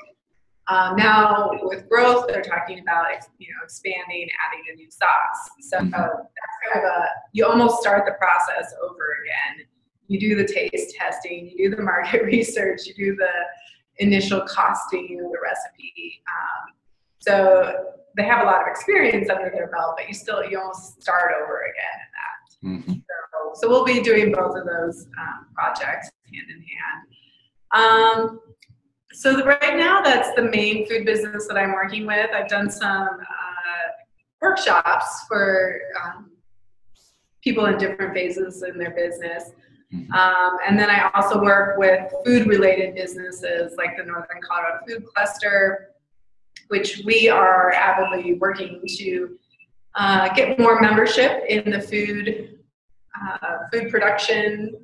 Um, 0.69 0.95
now, 0.95 1.51
with 1.63 1.89
growth, 1.89 2.27
they're 2.29 2.43
talking 2.43 2.79
about 2.79 3.07
you 3.39 3.49
know 3.49 3.65
expanding, 3.65 4.29
adding 4.47 4.65
a 4.73 4.77
new 4.77 4.89
sauce. 4.91 5.51
So 5.61 5.79
uh, 5.79 5.81
that's 5.83 6.73
kind 6.73 6.85
of 6.85 6.85
a 6.85 7.07
you 7.33 7.45
almost 7.45 7.81
start 7.81 8.05
the 8.07 8.13
process 8.13 8.73
over 8.81 9.17
again. 9.25 9.67
You 10.07 10.21
do 10.21 10.37
the 10.37 10.47
taste 10.47 10.95
testing, 10.95 11.51
you 11.51 11.71
do 11.71 11.77
the 11.77 11.83
market 11.83 12.25
research, 12.25 12.83
you 12.87 12.95
do 12.95 13.17
the 13.17 14.05
initial 14.05 14.43
costing 14.43 15.21
of 15.25 15.33
the 15.33 15.39
recipe. 15.43 16.23
Um, 16.29 16.75
so 17.19 17.95
they 18.17 18.25
have 18.25 18.43
a 18.43 18.45
lot 18.45 18.63
of 18.63 18.69
experience 18.69 19.29
under 19.29 19.51
their 19.51 19.69
belt, 19.69 19.95
but 19.97 20.09
you 20.09 20.15
still 20.15 20.45
you 20.45 20.59
almost 20.59 21.03
start 21.03 21.33
over 21.43 21.63
again. 21.63 22.01
Mm-hmm. 22.65 22.93
So, 22.93 23.55
so, 23.55 23.69
we'll 23.69 23.85
be 23.85 24.01
doing 24.01 24.33
both 24.33 24.57
of 24.57 24.67
those 24.67 25.07
um, 25.19 25.47
projects 25.55 26.11
hand 26.33 26.47
in 26.51 26.63
hand. 26.63 28.31
Um, 28.31 28.41
so 29.13 29.37
the, 29.37 29.45
right 29.45 29.77
now, 29.77 30.01
that's 30.03 30.35
the 30.35 30.43
main 30.43 30.87
food 30.89 31.05
business 31.05 31.47
that 31.49 31.57
I'm 31.57 31.73
working 31.73 32.07
with. 32.07 32.31
I've 32.35 32.49
done 32.49 32.71
some 32.71 33.09
uh, 33.09 33.89
workshops 34.41 35.25
for 35.29 35.81
um, 36.05 36.31
people 37.43 37.67
in 37.67 37.79
different 37.79 38.15
phases 38.15 38.63
in 38.63 38.79
their 38.79 38.91
business. 38.91 39.51
Mm-hmm. 39.93 40.13
Um, 40.13 40.59
and 40.67 40.79
then 40.79 40.89
I 40.89 41.11
also 41.15 41.43
work 41.43 41.77
with 41.79 42.13
food 42.25 42.47
related 42.47 42.95
businesses 42.95 43.75
like 43.77 43.97
the 43.97 44.05
Northern 44.05 44.41
Colorado 44.47 44.85
Food 44.87 45.05
Cluster, 45.07 45.91
which 46.69 47.03
we 47.05 47.29
are 47.29 47.73
avidly 47.73 48.35
working 48.35 48.81
to 48.99 49.39
uh, 49.95 50.33
get 50.35 50.59
more 50.59 50.81
membership 50.81 51.43
in 51.49 51.71
the 51.71 51.81
food 51.81 52.59
uh, 53.21 53.59
food 53.73 53.91
production 53.91 54.79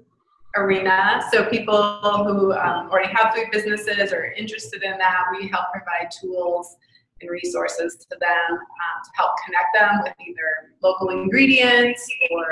arena. 0.57 1.23
So 1.33 1.45
people 1.45 1.99
who 2.25 2.53
um, 2.53 2.89
already 2.91 3.13
have 3.13 3.35
food 3.35 3.47
businesses 3.53 4.13
or 4.13 4.25
are 4.25 4.33
interested 4.33 4.83
in 4.83 4.99
that, 4.99 5.25
we 5.39 5.49
help 5.49 5.67
provide 5.73 6.11
tools 6.11 6.77
and 7.21 7.31
resources 7.31 7.97
to 7.97 8.17
them 8.21 8.51
um, 8.51 8.97
to 9.05 9.11
help 9.17 9.33
connect 9.45 9.75
them 9.75 10.01
with 10.03 10.13
either 10.21 10.73
local 10.83 11.11
ingredients 11.11 12.07
or 12.31 12.47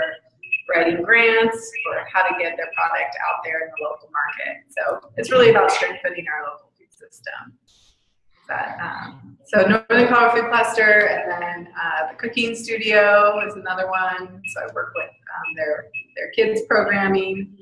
writing 0.69 1.03
grants 1.03 1.71
or 1.91 2.07
how 2.11 2.23
to 2.23 2.35
get 2.39 2.57
their 2.57 2.71
product 2.75 3.17
out 3.29 3.41
there 3.45 3.61
in 3.61 3.69
the 3.77 3.85
local 3.85 4.09
market. 4.13 4.63
So 4.71 5.11
it's 5.17 5.31
really 5.31 5.51
about 5.51 5.71
strengthening 5.71 6.25
our 6.33 6.51
local 6.51 6.71
food 6.79 6.93
system. 6.93 7.53
But, 8.47 8.77
um, 8.81 9.37
so 9.45 9.61
Northern 9.63 10.09
Colorado 10.09 10.43
Food 10.43 10.51
Cluster, 10.51 11.07
and 11.07 11.43
then 11.43 11.69
uh, 11.81 12.13
the 12.13 12.17
Cooking 12.17 12.55
Studio 12.55 13.41
is 13.47 13.55
another 13.55 13.89
one. 13.89 14.43
So 14.47 14.61
I 14.63 14.73
work 14.75 14.93
with 14.95 15.09
um, 15.09 15.55
their 15.57 15.87
their 16.17 16.31
kids 16.31 16.63
programming, 16.69 17.57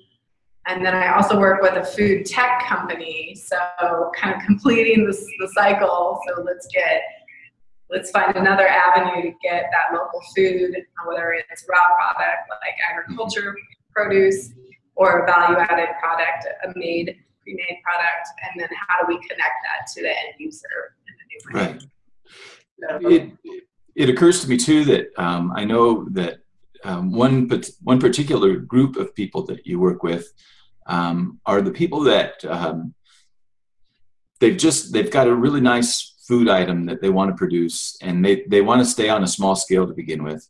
and 0.67 0.85
then 0.85 0.95
I 0.95 1.15
also 1.15 1.39
work 1.39 1.63
with 1.63 1.75
a 1.75 1.85
food 1.85 2.27
tech 2.27 2.65
company. 2.67 3.35
So 3.35 3.57
kind 4.17 4.35
of 4.35 4.43
completing 4.45 5.07
this 5.07 5.25
the 5.39 5.49
cycle. 5.55 6.21
So 6.27 6.43
let's 6.43 6.67
get 6.73 7.03
let's 7.91 8.11
find 8.11 8.35
another 8.37 8.67
avenue 8.67 9.23
to 9.23 9.37
get 9.43 9.67
that 9.71 9.97
local 9.97 10.21
food, 10.35 10.75
whether 11.07 11.33
it's 11.33 11.65
raw 11.69 11.85
product 11.95 12.49
like 12.49 12.75
agriculture 12.91 13.55
produce 13.95 14.51
or 14.95 15.21
a 15.21 15.27
value-added 15.27 15.89
product, 16.01 16.47
a 16.65 16.79
made 16.79 17.17
pre-made 17.43 17.79
product, 17.85 18.29
and 18.43 18.61
then 18.61 18.69
how 18.89 19.01
do 19.01 19.09
we 19.09 19.21
connect 19.21 19.41
that 19.41 19.87
to 19.95 20.03
the 20.03 20.09
end 20.09 20.35
user 20.39 20.97
in 21.09 21.15
a 21.15 21.59
new 21.59 21.61
way? 21.61 21.67
Right. 21.67 21.83
So, 22.81 23.09
it, 23.09 23.33
it 23.95 24.09
occurs 24.09 24.41
to 24.43 24.49
me 24.49 24.57
too 24.57 24.85
that 24.87 25.09
um, 25.17 25.53
I 25.55 25.65
know 25.65 26.05
that 26.11 26.39
um, 26.85 27.13
one 27.13 27.49
one 27.83 28.01
particular 28.01 28.57
group 28.57 28.97
of 28.97 29.15
people 29.15 29.45
that 29.47 29.67
you 29.67 29.79
work 29.79 30.03
with 30.03 30.33
um, 30.87 31.41
are 31.47 31.63
the 31.63 31.71
people 31.71 32.01
that 32.01 32.45
um, 32.45 32.95
they've 34.41 34.57
just 34.57 34.93
they've 34.93 35.11
got 35.11 35.29
a 35.29 35.35
really 35.35 35.61
nice 35.61 36.13
food 36.27 36.49
item 36.49 36.87
that 36.87 37.01
they 37.01 37.11
want 37.11 37.31
to 37.31 37.37
produce 37.37 37.97
and 38.01 38.25
they, 38.25 38.45
they 38.49 38.61
want 38.61 38.81
to 38.81 38.85
stay 38.85 39.09
on 39.09 39.25
a 39.25 39.27
small 39.27 39.57
scale 39.57 39.87
to 39.87 39.93
begin 39.93 40.23
with 40.23 40.49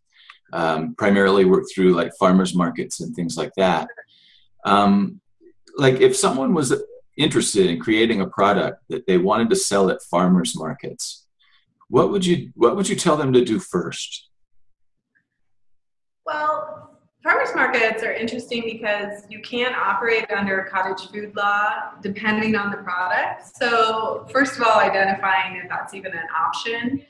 um, 0.53 0.95
primarily 0.97 1.45
work 1.45 1.65
through 1.73 1.93
like 1.93 2.13
farmers 2.19 2.55
markets 2.55 3.01
and 3.01 3.15
things 3.15 3.37
like 3.37 3.53
that 3.57 3.89
um, 4.65 5.21
like 5.77 6.01
if 6.01 6.17
someone 6.17 6.55
was 6.55 6.75
interested 7.17 7.67
in 7.67 7.79
creating 7.79 8.21
a 8.21 8.27
product 8.27 8.83
that 8.89 9.07
they 9.07 9.19
wanted 9.19 9.51
to 9.51 9.57
sell 9.57 9.91
at 9.91 10.03
farmers 10.03 10.57
markets 10.57 11.23
what 11.93 12.11
would 12.11 12.25
you 12.25 12.51
what 12.55 12.75
would 12.75 12.89
you 12.89 12.97
tell 12.97 13.19
them 13.19 13.35
to 13.35 13.45
do 13.45 13.59
first? 13.59 14.31
Well 16.25 16.99
farmers 17.23 17.55
markets 17.55 18.03
are 18.03 18.15
interesting 18.15 18.63
because 18.65 19.25
you 19.29 19.43
can't 19.43 19.77
operate 19.77 20.25
under 20.31 20.63
cottage 20.73 21.11
food 21.11 21.37
law 21.37 21.91
depending 22.03 22.57
on 22.57 22.71
the 22.71 22.79
product. 22.79 23.43
So 23.61 24.27
first 24.33 24.57
of 24.57 24.63
all 24.63 24.81
identifying 24.81 25.57
if 25.63 25.69
that's 25.69 25.93
even 25.93 26.13
an 26.13 26.27
option 26.35 27.05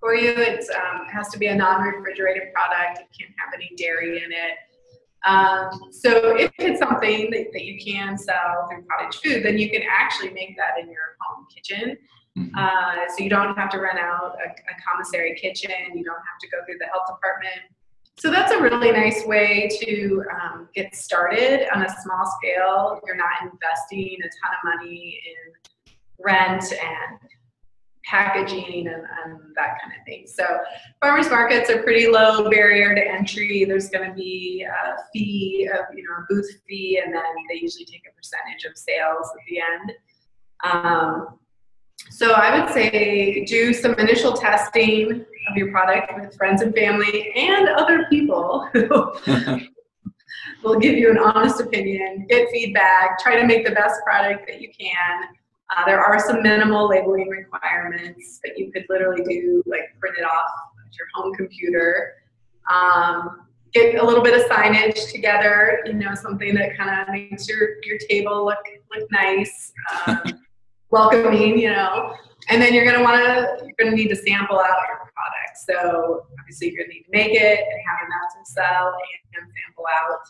for 0.00 0.14
you 0.14 0.30
it 0.30 0.64
um, 0.74 1.06
has 1.12 1.28
to 1.28 1.38
be 1.38 1.48
a 1.48 1.54
non-refrigerated 1.54 2.44
product. 2.54 3.00
It 3.00 3.08
can't 3.18 3.34
have 3.36 3.52
any 3.52 3.72
dairy 3.76 4.24
in 4.24 4.32
it 4.32 4.56
um, 5.24 5.70
so 5.90 6.36
if 6.36 6.52
it's 6.58 6.78
something 6.78 7.30
that, 7.30 7.46
that, 7.52 7.64
you 7.64 7.78
can 7.78 8.18
sell 8.18 8.68
through 8.68 8.84
cottage 8.90 9.20
food, 9.22 9.44
then 9.44 9.58
you 9.58 9.70
can 9.70 9.82
actually 9.90 10.30
make 10.30 10.56
that 10.56 10.78
in 10.80 10.90
your 10.90 11.16
home 11.20 11.46
kitchen. 11.54 11.96
Mm-hmm. 12.36 12.54
Uh, 12.56 13.08
so 13.08 13.22
you 13.22 13.30
don't 13.30 13.56
have 13.56 13.70
to 13.70 13.78
rent 13.78 13.98
out 13.98 14.36
a, 14.44 14.50
a, 14.50 14.74
commissary 14.86 15.36
kitchen. 15.40 15.70
You 15.94 16.02
don't 16.02 16.16
have 16.16 16.38
to 16.40 16.48
go 16.48 16.58
through 16.66 16.78
the 16.80 16.86
health 16.86 17.06
department. 17.06 17.62
so 18.18 18.30
that's 18.30 18.52
a 18.52 18.60
really 18.60 18.90
nice 18.90 19.24
way 19.24 19.68
to 19.80 20.24
um, 20.34 20.68
get 20.74 20.94
started 20.96 21.68
on 21.74 21.82
a 21.82 21.88
small 22.02 22.30
scale. 22.38 23.00
You're 23.06 23.16
not 23.16 23.42
investing 23.42 24.18
a 24.20 24.28
ton 24.42 24.52
of 24.52 24.80
money 24.80 25.20
in 25.26 25.52
rent 26.18 26.64
and 26.72 27.18
packaging 28.04 28.86
and, 28.86 29.02
and, 29.24 29.40
that 29.56 29.78
kind 29.80 29.92
of 29.98 30.04
thing. 30.06 30.26
So 30.26 30.44
farmers 31.00 31.30
markets 31.30 31.70
are 31.70 31.82
pretty 31.82 32.08
low 32.08 32.50
barrier 32.50 32.94
to 32.94 33.00
entry. 33.00 33.64
There's 33.64 33.88
going 33.88 34.08
to 34.08 34.14
be 34.14 34.66
a 34.68 34.96
fee 35.12 35.68
of 35.72 35.96
you 35.96 36.02
know 36.02 36.10
a 36.18 36.24
booth 36.28 36.50
fee, 36.68 37.00
and 37.04 37.14
then 37.14 37.22
they 37.48 37.60
usually 37.60 37.84
take 37.84 38.02
a 38.10 38.14
percentage 38.14 38.64
of 38.68 38.76
sales 38.76 39.30
at 39.32 39.44
the 39.48 39.60
end. 39.60 39.92
Um, 40.64 41.38
so 42.10 42.32
I 42.32 42.60
would 42.60 42.72
say 42.72 43.44
do 43.44 43.72
some 43.72 43.94
initial 43.94 44.32
testing 44.32 45.24
of 45.50 45.56
your 45.56 45.70
product 45.70 46.12
with 46.18 46.36
friends 46.36 46.62
and 46.62 46.74
family 46.74 47.32
and 47.36 47.68
other 47.68 48.06
people 48.10 48.68
who 48.72 48.88
will 50.64 50.78
give 50.78 50.96
you 50.96 51.10
an 51.10 51.18
honest 51.18 51.60
opinion, 51.60 52.26
get 52.28 52.48
feedback, 52.50 53.18
try 53.20 53.40
to 53.40 53.46
make 53.46 53.64
the 53.64 53.72
best 53.72 54.00
product 54.04 54.46
that 54.48 54.60
you 54.60 54.70
can. 54.78 55.28
Uh, 55.76 55.84
there 55.86 56.00
are 56.00 56.18
some 56.18 56.42
minimal 56.42 56.88
labeling 56.88 57.28
requirements 57.28 58.40
but 58.44 58.56
you 58.58 58.70
could 58.72 58.84
literally 58.88 59.24
do, 59.24 59.62
like 59.66 59.94
print 59.98 60.16
it 60.18 60.24
off 60.24 60.50
at 60.86 60.96
your 60.96 61.06
home 61.14 61.34
computer. 61.34 62.14
Um, 62.70 63.46
get 63.72 63.96
a 63.96 64.04
little 64.04 64.22
bit 64.22 64.38
of 64.38 64.46
signage 64.48 65.10
together, 65.10 65.80
you 65.84 65.94
know, 65.94 66.14
something 66.14 66.54
that 66.54 66.76
kind 66.76 67.00
of 67.00 67.08
makes 67.12 67.48
your, 67.48 67.82
your 67.82 67.98
table 68.08 68.44
look 68.44 68.58
look 68.94 69.10
nice. 69.10 69.72
Um, 70.06 70.22
welcoming, 70.94 71.58
you 71.58 71.70
know. 71.70 72.14
And 72.48 72.62
then 72.62 72.72
you're 72.72 72.84
gonna 72.84 73.02
wanna 73.02 73.56
you're 73.62 73.74
gonna 73.78 73.96
need 73.96 74.08
to 74.08 74.16
sample 74.16 74.58
out 74.58 74.76
your 74.88 75.10
product. 75.12 75.54
So 75.66 76.26
obviously 76.38 76.70
you're 76.70 76.84
gonna 76.84 76.94
need 76.94 77.04
to 77.04 77.10
make 77.10 77.34
it 77.34 77.58
and 77.58 77.78
have 77.88 77.98
enough 78.06 78.30
to 78.36 78.52
sell 78.52 78.92
and 79.34 79.52
sample 79.56 79.86
out. 80.00 80.22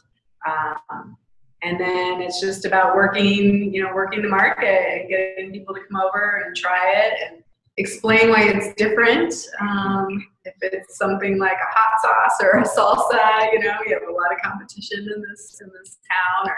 Um, 0.49 1.17
and 1.65 1.81
then 1.81 2.21
it's 2.21 2.41
just 2.41 2.65
about 2.65 2.95
working, 2.95 3.73
you 3.73 3.83
know, 3.83 3.95
working 3.95 4.23
the 4.23 4.29
market 4.29 4.67
and 4.67 5.09
getting 5.09 5.51
people 5.51 5.75
to 5.75 5.81
come 5.91 6.01
over 6.01 6.43
and 6.45 6.55
try 6.55 6.93
it 6.93 7.13
and 7.27 7.43
explain 7.77 8.31
why 8.31 8.45
it's 8.45 8.75
different. 8.75 9.35
Um, 9.61 10.27
if 10.45 10.55
it's 10.61 10.97
something 10.97 11.39
like 11.39 11.57
a 11.57 11.79
hot 11.79 12.01
sauce 12.03 12.41
or 12.43 12.59
a 12.59 12.65
salsa, 12.65 13.53
you 13.53 13.61
know, 13.61 13.79
you 13.87 13.95
have 13.95 14.09
a 14.09 14.13
lot 14.13 14.33
of 14.33 14.39
competition 14.43 15.01
in 15.01 15.23
this 15.29 15.61
in 15.61 15.71
this 15.79 15.99
town, 16.11 16.51
or 16.51 16.57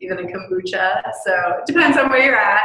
even 0.00 0.18
a 0.18 0.22
kombucha. 0.22 1.02
So 1.24 1.58
it 1.58 1.66
depends 1.66 1.98
on 1.98 2.08
where 2.08 2.24
you're 2.24 2.36
at. 2.36 2.62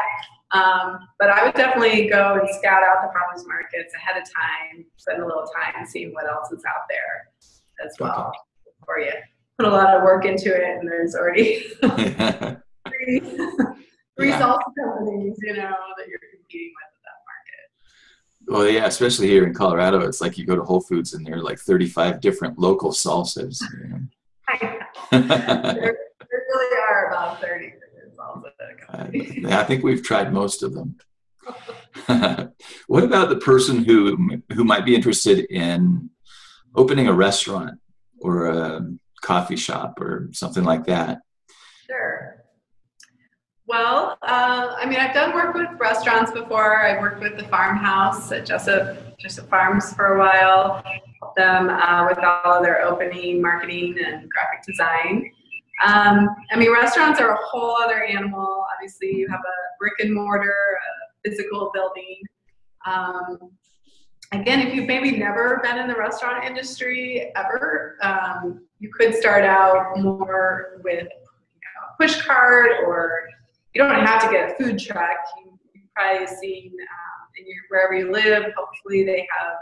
Um, 0.52 1.00
but 1.20 1.30
I 1.30 1.44
would 1.44 1.56
definitely 1.56 2.08
go 2.08 2.40
and 2.40 2.48
scout 2.56 2.84
out 2.84 3.02
the 3.02 3.12
farmers 3.12 3.46
markets 3.48 3.94
ahead 3.96 4.22
of 4.22 4.24
time, 4.24 4.86
spend 4.98 5.22
a 5.22 5.26
little 5.26 5.48
time 5.56 5.86
seeing 5.88 6.14
what 6.14 6.28
else 6.28 6.52
is 6.52 6.64
out 6.66 6.86
there 6.90 7.86
as 7.86 7.96
well 8.00 8.32
for 8.86 9.00
you. 9.00 9.12
Put 9.58 9.68
a 9.68 9.72
lot 9.72 9.96
of 9.96 10.04
work 10.04 10.26
into 10.26 10.54
it, 10.54 10.78
and 10.78 10.88
there's 10.88 11.16
already 11.16 11.60
three, 11.82 13.20
three 13.20 14.30
yeah. 14.30 14.42
salsa 14.42 14.60
companies, 14.80 15.38
you 15.42 15.54
know, 15.54 15.76
that 15.98 16.08
you're 16.08 16.20
competing 16.32 16.74
with 16.74 16.90
at 16.90 17.04
that 17.06 17.20
market. 17.30 18.52
Well, 18.52 18.68
yeah, 18.68 18.88
especially 18.88 19.28
here 19.28 19.46
in 19.46 19.54
Colorado, 19.54 20.00
it's 20.02 20.22
like 20.22 20.38
you 20.38 20.46
go 20.46 20.56
to 20.56 20.64
Whole 20.64 20.82
Foods 20.82 21.14
and 21.14 21.26
there 21.26 21.36
are 21.36 21.44
like 21.44 21.60
35 21.60 22.20
different 22.20 22.58
local 22.58 22.92
salsas. 22.92 23.62
You 23.62 23.90
know? 23.90 24.00
there, 25.12 25.28
there 25.62 25.98
really 26.30 26.78
are 26.90 27.10
about 27.10 27.40
30 27.40 27.74
I 29.46 29.64
think 29.64 29.84
we've 29.84 30.04
tried 30.04 30.34
most 30.34 30.64
of 30.64 30.74
them. 30.74 30.98
what 32.88 33.04
about 33.04 33.30
the 33.30 33.40
person 33.44 33.84
who 33.84 34.42
who 34.54 34.64
might 34.64 34.86
be 34.86 34.96
interested 34.96 35.40
in 35.50 36.10
opening 36.76 37.08
a 37.08 37.14
restaurant 37.14 37.80
or 38.20 38.48
a 38.48 38.88
coffee 39.24 39.56
shop 39.56 40.00
or 40.00 40.30
something 40.32 40.64
like 40.64 40.86
that? 40.86 41.20
Sure. 41.88 42.44
Well, 43.66 44.18
uh, 44.22 44.76
I 44.78 44.86
mean, 44.86 45.00
I've 45.00 45.14
done 45.14 45.34
work 45.34 45.56
with 45.56 45.68
restaurants 45.80 46.32
before. 46.32 46.82
I've 46.86 47.02
worked 47.02 47.22
with 47.22 47.38
the 47.38 47.46
farmhouse 47.46 48.32
at 48.32 48.46
Jessup, 48.46 49.18
Jessup 49.18 49.50
Farms 49.50 49.94
for 49.94 50.16
a 50.16 50.20
while, 50.20 50.84
helped 51.22 51.38
them 51.38 51.70
uh, 51.70 52.06
with 52.08 52.20
all 52.20 52.58
of 52.58 52.64
their 52.64 52.82
opening, 52.82 53.42
marketing, 53.42 53.96
and 54.06 54.30
graphic 54.30 54.66
design. 54.68 55.32
Um, 55.86 56.28
I 56.52 56.58
mean, 56.58 56.72
restaurants 56.74 57.22
are 57.22 57.32
a 57.32 57.38
whole 57.38 57.78
other 57.78 58.04
animal. 58.04 58.66
Obviously, 58.76 59.16
you 59.16 59.28
have 59.30 59.40
a 59.40 59.58
brick 59.80 59.94
and 60.00 60.14
mortar, 60.14 60.54
a 60.54 61.30
physical 61.30 61.72
building. 61.74 62.22
Um, 62.86 63.52
again, 64.42 64.60
if 64.66 64.74
you've 64.74 64.88
maybe 64.88 65.18
never 65.18 65.60
been 65.64 65.78
in 65.78 65.88
the 65.88 65.96
restaurant 65.96 66.44
industry 66.46 67.32
ever, 67.36 67.98
um, 68.02 68.66
you 68.80 68.90
could 68.92 69.14
start 69.16 69.44
out 69.44 69.98
more 70.00 70.82
with 70.84 71.04
you 71.04 71.04
know, 71.04 71.88
a 71.90 72.02
push 72.02 72.22
cart, 72.22 72.72
or 72.86 73.28
you 73.74 73.82
don't 73.82 74.06
have 74.06 74.22
to 74.24 74.30
get 74.30 74.52
a 74.52 74.56
food 74.56 74.80
truck. 74.80 75.18
You, 75.38 75.52
have 75.76 75.94
probably 75.96 76.28
seen 76.38 76.72
um, 76.72 77.28
in 77.38 77.46
your, 77.46 77.58
wherever 77.70 77.94
you 77.94 78.12
live. 78.12 78.52
Hopefully, 78.58 79.04
they 79.04 79.28
have 79.40 79.54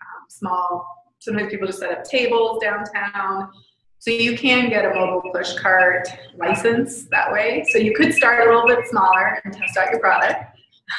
um, 0.00 0.24
small. 0.28 0.86
Sometimes 1.18 1.50
people 1.50 1.66
just 1.66 1.80
set 1.80 1.90
up 1.90 2.04
tables 2.04 2.62
downtown. 2.62 3.50
So 3.98 4.10
you 4.10 4.36
can 4.36 4.68
get 4.68 4.84
a 4.84 4.94
mobile 4.94 5.30
push 5.32 5.54
cart 5.54 6.06
license 6.36 7.04
that 7.06 7.32
way. 7.32 7.64
So 7.70 7.78
you 7.78 7.94
could 7.94 8.12
start 8.12 8.46
a 8.46 8.52
little 8.52 8.68
bit 8.68 8.86
smaller 8.88 9.40
and 9.44 9.54
test 9.54 9.78
out 9.78 9.90
your 9.90 10.00
product. 10.00 10.44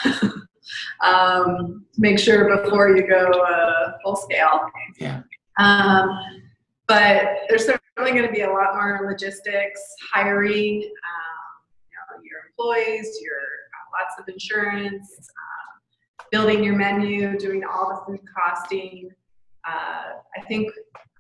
um, 1.02 1.86
make 1.98 2.20
sure 2.20 2.64
before 2.64 2.96
you 2.96 3.08
go 3.08 3.32
uh, 3.32 3.94
full 4.04 4.16
scale. 4.16 4.70
Yeah. 5.00 5.22
Um, 5.60 6.10
but 6.88 7.40
there's 7.50 7.66
certainly 7.66 8.12
going 8.12 8.28
to 8.28 8.32
be 8.32 8.42
a 8.42 8.50
lot 8.50 8.76
more 8.76 9.08
logistics, 9.10 9.82
hiring, 10.14 10.82
um, 10.84 11.42
you 11.90 11.96
know, 11.96 12.22
your 12.24 12.40
employees, 12.50 13.18
your 13.22 13.40
uh, 13.40 14.02
lots 14.02 14.20
of 14.20 14.28
insurance, 14.32 15.18
uh, 15.20 16.26
building 16.32 16.64
your 16.64 16.76
menu, 16.76 17.38
doing 17.40 17.64
all 17.64 17.90
the 17.90 18.06
food 18.06 18.26
costing. 18.38 19.10
Uh, 19.68 20.20
I 20.38 20.42
think 20.48 20.72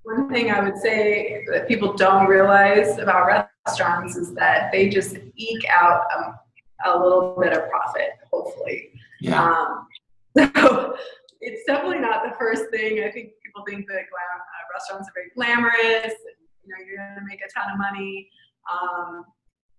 one 0.04 0.30
thing 0.30 0.52
I 0.52 0.60
would 0.62 0.78
say 0.78 1.44
that 1.52 1.68
people 1.68 1.94
don't 1.94 2.28
realize 2.28 3.00
about 3.00 3.50
restaurants 3.66 4.16
is 4.16 4.34
that 4.36 4.72
they 4.72 4.88
just 4.88 5.18
eke 5.36 5.66
out 5.68 6.04
a, 6.16 6.92
a 6.92 7.00
little 7.00 7.36
bit 7.42 7.54
of 7.54 7.68
profit, 7.70 8.10
hopefully. 8.32 8.92
Yeah. 9.22 9.44
Um, 9.50 9.88
so 10.56 10.96
it's 11.42 11.64
definitely 11.66 12.00
not 12.00 12.24
the 12.24 12.36
first 12.38 12.70
thing. 12.72 13.04
I 13.04 13.12
think 13.12 13.32
people 13.44 13.64
think 13.68 13.88
that 13.88 13.94
glam- 13.94 14.42
uh, 14.42 14.74
restaurants 14.74 15.10
are 15.10 15.14
very 15.14 15.32
glamorous. 15.36 16.14
And, 16.14 16.38
you 16.64 16.70
know, 16.70 16.86
you're 16.86 16.98
going 16.98 17.20
to 17.20 17.26
make 17.26 17.40
a 17.40 17.52
ton 17.58 17.72
of 17.72 17.78
money. 17.78 18.30
Um, 18.72 19.26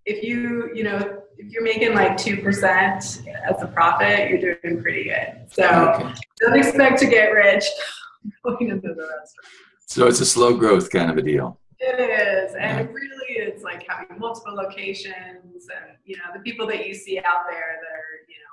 if 0.07 0.23
you, 0.23 0.71
you 0.73 0.85
know, 0.85 1.21
if 1.37 1.53
you're 1.53 1.65
making 1.65 1.95
like 1.95 2.17
two 2.17 2.41
percent 2.41 3.23
as 3.45 3.61
a 3.61 3.67
profit, 3.67 4.31
you're 4.31 4.57
doing 4.63 4.81
pretty 4.81 5.05
good. 5.05 5.47
So 5.51 5.65
okay. 5.65 6.15
don't 6.39 6.57
expect 6.57 7.01
to 7.01 7.07
get 7.07 7.33
rich 7.33 7.65
going 8.45 8.71
into 8.71 8.89
the 8.89 9.03
restaurant. 9.03 9.53
So 9.87 10.07
it's 10.07 10.21
a 10.21 10.27
slow 10.27 10.57
growth 10.57 10.91
kind 10.91 11.11
of 11.11 11.17
a 11.17 11.23
deal. 11.23 11.59
It 11.79 12.01
is, 12.01 12.55
and 12.59 12.81
it 12.81 12.93
really 12.93 13.35
is 13.35 13.63
like 13.63 13.85
having 13.89 14.19
multiple 14.19 14.55
locations, 14.55 15.15
and 15.15 15.97
you 16.05 16.17
know 16.17 16.25
the 16.33 16.41
people 16.41 16.67
that 16.69 16.87
you 16.87 16.95
see 16.95 17.19
out 17.19 17.45
there 17.51 17.79
that 17.83 17.93
are 17.93 18.17
you 18.29 18.39
know 18.41 18.46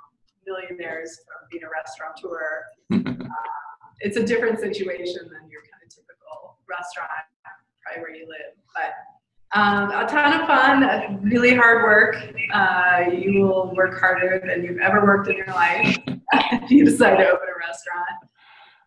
millionaires 0.46 1.20
from 1.26 1.48
being 1.50 1.64
a 1.64 1.70
restaurateur. 1.70 2.64
uh, 2.92 3.28
it's 4.00 4.16
a 4.16 4.24
different 4.24 4.60
situation 4.60 5.22
than 5.30 5.50
your 5.50 5.62
kind 5.62 5.82
of 5.84 5.90
typical 5.90 6.58
restaurant, 6.68 7.10
probably 7.82 8.02
where 8.02 8.14
you 8.14 8.26
live, 8.28 8.54
but. 8.74 8.92
Um, 9.56 9.90
a 9.90 10.04
ton 10.08 10.40
of 10.40 10.48
fun, 10.48 11.20
really 11.22 11.54
hard 11.54 11.84
work. 11.84 12.16
Uh, 12.52 13.04
you 13.12 13.42
will 13.42 13.72
work 13.76 14.00
harder 14.00 14.42
than 14.44 14.64
you've 14.64 14.80
ever 14.80 15.04
worked 15.04 15.28
in 15.28 15.36
your 15.36 15.46
life 15.46 15.96
if 16.32 16.70
you 16.72 16.84
decide 16.84 17.18
to 17.18 17.28
open 17.28 17.46
a 17.46 17.58
restaurant. 17.60 18.32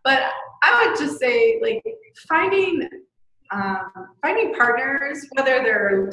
But 0.04 0.24
I 0.64 0.86
would 0.86 1.00
just 1.00 1.20
say, 1.20 1.62
like, 1.62 1.82
finding 2.28 2.90
um, 3.52 3.92
finding 4.22 4.54
partners, 4.54 5.26
whether 5.34 5.64
they're 5.64 6.12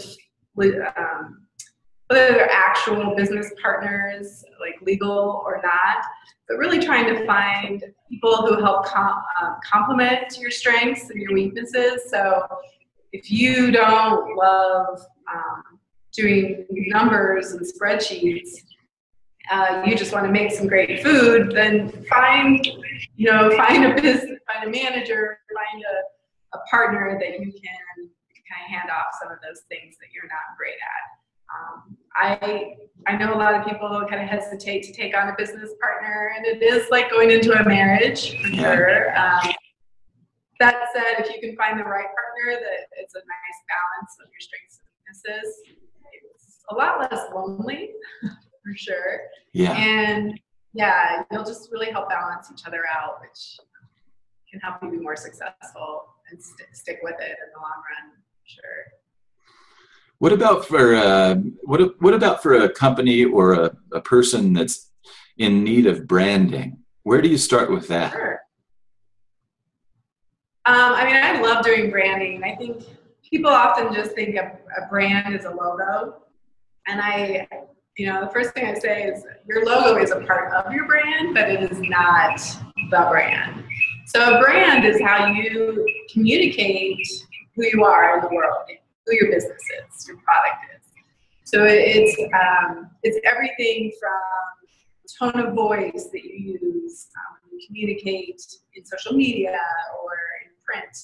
um, 0.96 1.43
whether 2.08 2.34
they're 2.34 2.50
actual 2.50 3.14
business 3.14 3.50
partners, 3.62 4.44
like 4.60 4.80
legal 4.82 5.42
or 5.46 5.60
not, 5.62 6.04
but 6.48 6.58
really 6.58 6.78
trying 6.78 7.06
to 7.06 7.26
find 7.26 7.82
people 8.10 8.46
who 8.46 8.60
help 8.60 8.84
com- 8.84 9.22
um, 9.40 9.56
complement 9.64 10.36
your 10.38 10.50
strengths 10.50 11.08
and 11.10 11.20
your 11.20 11.32
weaknesses. 11.32 12.10
So 12.10 12.46
if 13.12 13.30
you 13.30 13.70
don't 13.70 14.36
love 14.36 15.00
um, 15.32 15.78
doing 16.12 16.66
numbers 16.70 17.52
and 17.52 17.60
spreadsheets, 17.60 18.50
uh, 19.50 19.82
you 19.86 19.96
just 19.96 20.12
want 20.12 20.26
to 20.26 20.32
make 20.32 20.50
some 20.52 20.66
great 20.66 21.02
food, 21.02 21.52
then 21.52 21.90
find, 22.08 22.66
you 23.16 23.30
know, 23.30 23.54
find 23.56 23.84
a 23.84 23.94
business, 24.00 24.38
find 24.52 24.68
a 24.68 24.70
manager, 24.70 25.38
find 25.54 25.82
a, 25.84 26.56
a 26.56 26.60
partner 26.70 27.18
that 27.20 27.32
you 27.40 27.52
can 27.52 27.52
kind 27.52 28.64
of 28.64 28.70
hand 28.70 28.90
off 28.90 29.06
some 29.22 29.30
of 29.30 29.38
those 29.46 29.62
things 29.68 29.96
that 30.00 30.08
you're 30.14 30.28
not 30.28 30.56
great 30.56 30.72
at. 30.72 31.23
Um, 31.54 31.96
I 32.16 32.76
I 33.06 33.16
know 33.16 33.34
a 33.34 33.36
lot 33.36 33.54
of 33.54 33.66
people 33.66 33.88
kind 34.08 34.22
of 34.22 34.28
hesitate 34.28 34.82
to 34.84 34.92
take 34.92 35.16
on 35.16 35.28
a 35.28 35.34
business 35.36 35.70
partner, 35.80 36.32
and 36.36 36.46
it 36.46 36.62
is 36.62 36.88
like 36.90 37.10
going 37.10 37.30
into 37.30 37.52
a 37.52 37.64
marriage 37.68 38.40
for 38.40 38.48
sure. 38.48 39.18
Um, 39.18 39.52
that 40.60 40.86
said, 40.94 41.24
if 41.24 41.34
you 41.34 41.40
can 41.40 41.56
find 41.56 41.78
the 41.78 41.84
right 41.84 42.06
partner 42.06 42.60
that 42.60 42.86
it's 42.98 43.14
a 43.14 43.18
nice 43.18 43.58
balance 43.68 44.16
of 44.22 44.28
your 44.30 44.40
strengths 44.40 44.78
and 44.78 44.88
weaknesses, 44.94 45.60
it's 46.12 46.64
a 46.70 46.74
lot 46.74 47.00
less 47.00 47.26
lonely 47.34 47.90
for 48.22 48.76
sure. 48.76 49.20
Yeah. 49.52 49.72
And 49.72 50.38
yeah, 50.72 51.22
you'll 51.30 51.44
just 51.44 51.70
really 51.72 51.90
help 51.90 52.08
balance 52.08 52.50
each 52.52 52.66
other 52.66 52.84
out, 52.88 53.20
which 53.20 53.58
can 54.50 54.60
help 54.60 54.82
you 54.82 54.90
be 54.90 54.98
more 54.98 55.16
successful 55.16 56.06
and 56.30 56.42
st- 56.42 56.74
stick 56.74 57.00
with 57.02 57.16
it 57.20 57.30
in 57.30 57.48
the 57.52 57.60
long 57.60 57.82
run. 57.82 58.12
Sure. 58.44 59.03
What 60.18 60.33
about 60.33 60.64
for 60.66 60.94
uh, 60.94 61.37
what 61.62 62.00
what 62.00 62.14
about 62.14 62.42
for 62.42 62.55
a 62.55 62.68
company 62.68 63.24
or 63.24 63.53
a, 63.55 63.77
a 63.92 64.00
person 64.00 64.53
that's 64.53 64.90
in 65.38 65.64
need 65.64 65.87
of 65.87 66.07
branding? 66.07 66.79
Where 67.03 67.20
do 67.20 67.29
you 67.29 67.38
start 67.38 67.70
with 67.70 67.88
that? 67.88 68.12
Sure. 68.12 68.40
Um, 70.66 70.94
I 70.94 71.05
mean, 71.05 71.16
I 71.16 71.40
love 71.42 71.64
doing 71.64 71.90
branding. 71.90 72.42
I 72.42 72.55
think 72.55 72.85
people 73.29 73.50
often 73.50 73.92
just 73.92 74.12
think 74.12 74.37
a, 74.37 74.59
a 74.81 74.88
brand 74.88 75.35
is 75.35 75.44
a 75.44 75.50
logo, 75.50 76.22
and 76.87 77.03
I, 77.03 77.46
you 77.98 78.07
know, 78.07 78.24
the 78.24 78.31
first 78.31 78.55
thing 78.55 78.64
I 78.66 78.74
say 78.74 79.05
is 79.05 79.24
your 79.46 79.66
logo 79.66 80.00
is 80.00 80.11
a 80.11 80.20
part 80.20 80.55
of 80.55 80.72
your 80.72 80.87
brand, 80.87 81.35
but 81.35 81.50
it 81.50 81.70
is 81.70 81.79
not 81.81 82.40
the 82.90 83.07
brand. 83.11 83.64
So 84.07 84.37
a 84.37 84.40
brand 84.40 84.87
is 84.87 84.98
how 85.03 85.27
you 85.27 85.87
communicate 86.11 87.07
who 87.57 87.66
you 87.66 87.85
are 87.85 88.16
in 88.16 88.22
the 88.22 88.35
world, 88.35 88.64
who 89.06 89.14
your 89.14 89.30
business 89.30 89.60
is, 89.60 90.08
your 90.08 90.16
product 90.18 90.64
is. 90.74 90.84
So 91.44 91.64
it's 91.64 92.18
um, 92.32 92.90
it's 93.02 93.18
everything 93.24 93.92
from 94.00 95.32
tone 95.32 95.46
of 95.46 95.54
voice 95.54 96.08
that 96.12 96.24
you 96.24 96.58
use 96.60 97.08
um, 97.16 97.38
when 97.42 97.60
you 97.60 97.66
communicate 97.66 98.42
in 98.74 98.84
social 98.84 99.12
media 99.12 99.56
or 100.02 100.12
in 100.44 100.50
print. 100.64 100.96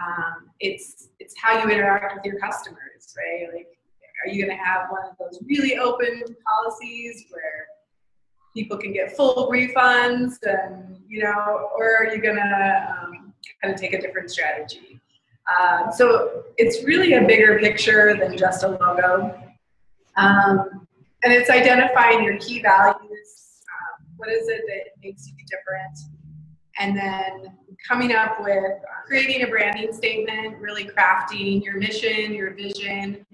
Um, 0.00 0.50
it's 0.60 1.08
it's 1.18 1.34
how 1.40 1.62
you 1.62 1.70
interact 1.70 2.14
with 2.16 2.24
your 2.24 2.38
customers, 2.38 3.14
right? 3.16 3.48
Like, 3.52 3.76
are 4.24 4.32
you 4.32 4.44
going 4.44 4.56
to 4.56 4.64
have 4.64 4.90
one 4.90 5.02
of 5.10 5.16
those 5.18 5.40
really 5.46 5.76
open 5.78 6.22
policies 6.46 7.26
where 7.30 7.66
people 8.54 8.78
can 8.78 8.92
get 8.92 9.16
full 9.16 9.50
refunds, 9.50 10.34
and 10.44 10.98
you 11.08 11.22
know, 11.22 11.68
or 11.76 11.96
are 11.96 12.14
you 12.14 12.22
going 12.22 12.36
to 12.36 12.96
um, 13.02 13.34
kind 13.60 13.74
of 13.74 13.80
take 13.80 13.92
a 13.92 14.00
different 14.00 14.30
strategy? 14.30 15.00
Um, 15.48 15.90
so 15.92 16.44
it's 16.56 16.84
really 16.84 17.14
a 17.14 17.22
bigger 17.22 17.58
picture 17.58 18.16
than 18.18 18.36
just 18.36 18.62
a 18.62 18.68
logo. 18.68 19.38
Um, 20.16 20.86
and 21.22 21.32
it's 21.32 21.50
identifying 21.50 22.22
your 22.22 22.38
key 22.38 22.62
values. 22.62 23.62
Um, 23.70 24.06
what 24.16 24.30
is 24.30 24.48
it 24.48 24.62
that 24.66 25.02
makes 25.02 25.26
you 25.26 25.34
different? 25.48 25.98
And 26.78 26.96
then 26.96 27.54
coming 27.86 28.14
up 28.14 28.40
with 28.40 28.56
uh, 28.56 29.06
creating 29.06 29.42
a 29.42 29.46
branding 29.46 29.92
statement, 29.92 30.58
really 30.58 30.84
crafting 30.84 31.62
your 31.62 31.76
mission, 31.76 32.32
your 32.32 32.54
vision. 32.54 33.26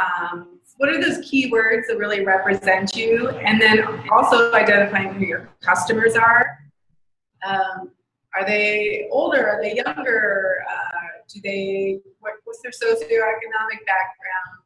Um, 0.00 0.58
what 0.78 0.88
are 0.88 1.00
those 1.00 1.18
key 1.18 1.50
words 1.50 1.86
that 1.88 1.98
really 1.98 2.24
represent 2.24 2.96
you? 2.96 3.28
And 3.28 3.60
then 3.60 3.84
also 4.10 4.52
identifying 4.52 5.14
who 5.14 5.24
your 5.24 5.48
customers 5.60 6.14
are. 6.14 6.58
Um, 7.46 7.90
are 8.34 8.46
they 8.46 9.08
older? 9.10 9.46
Are 9.46 9.62
they 9.62 9.76
younger? 9.76 10.64
Uh, 10.68 10.91
do 11.32 11.40
they 11.42 12.00
what, 12.20 12.34
what's 12.44 12.60
their 12.62 12.72
socioeconomic 12.72 13.80
background? 13.86 14.58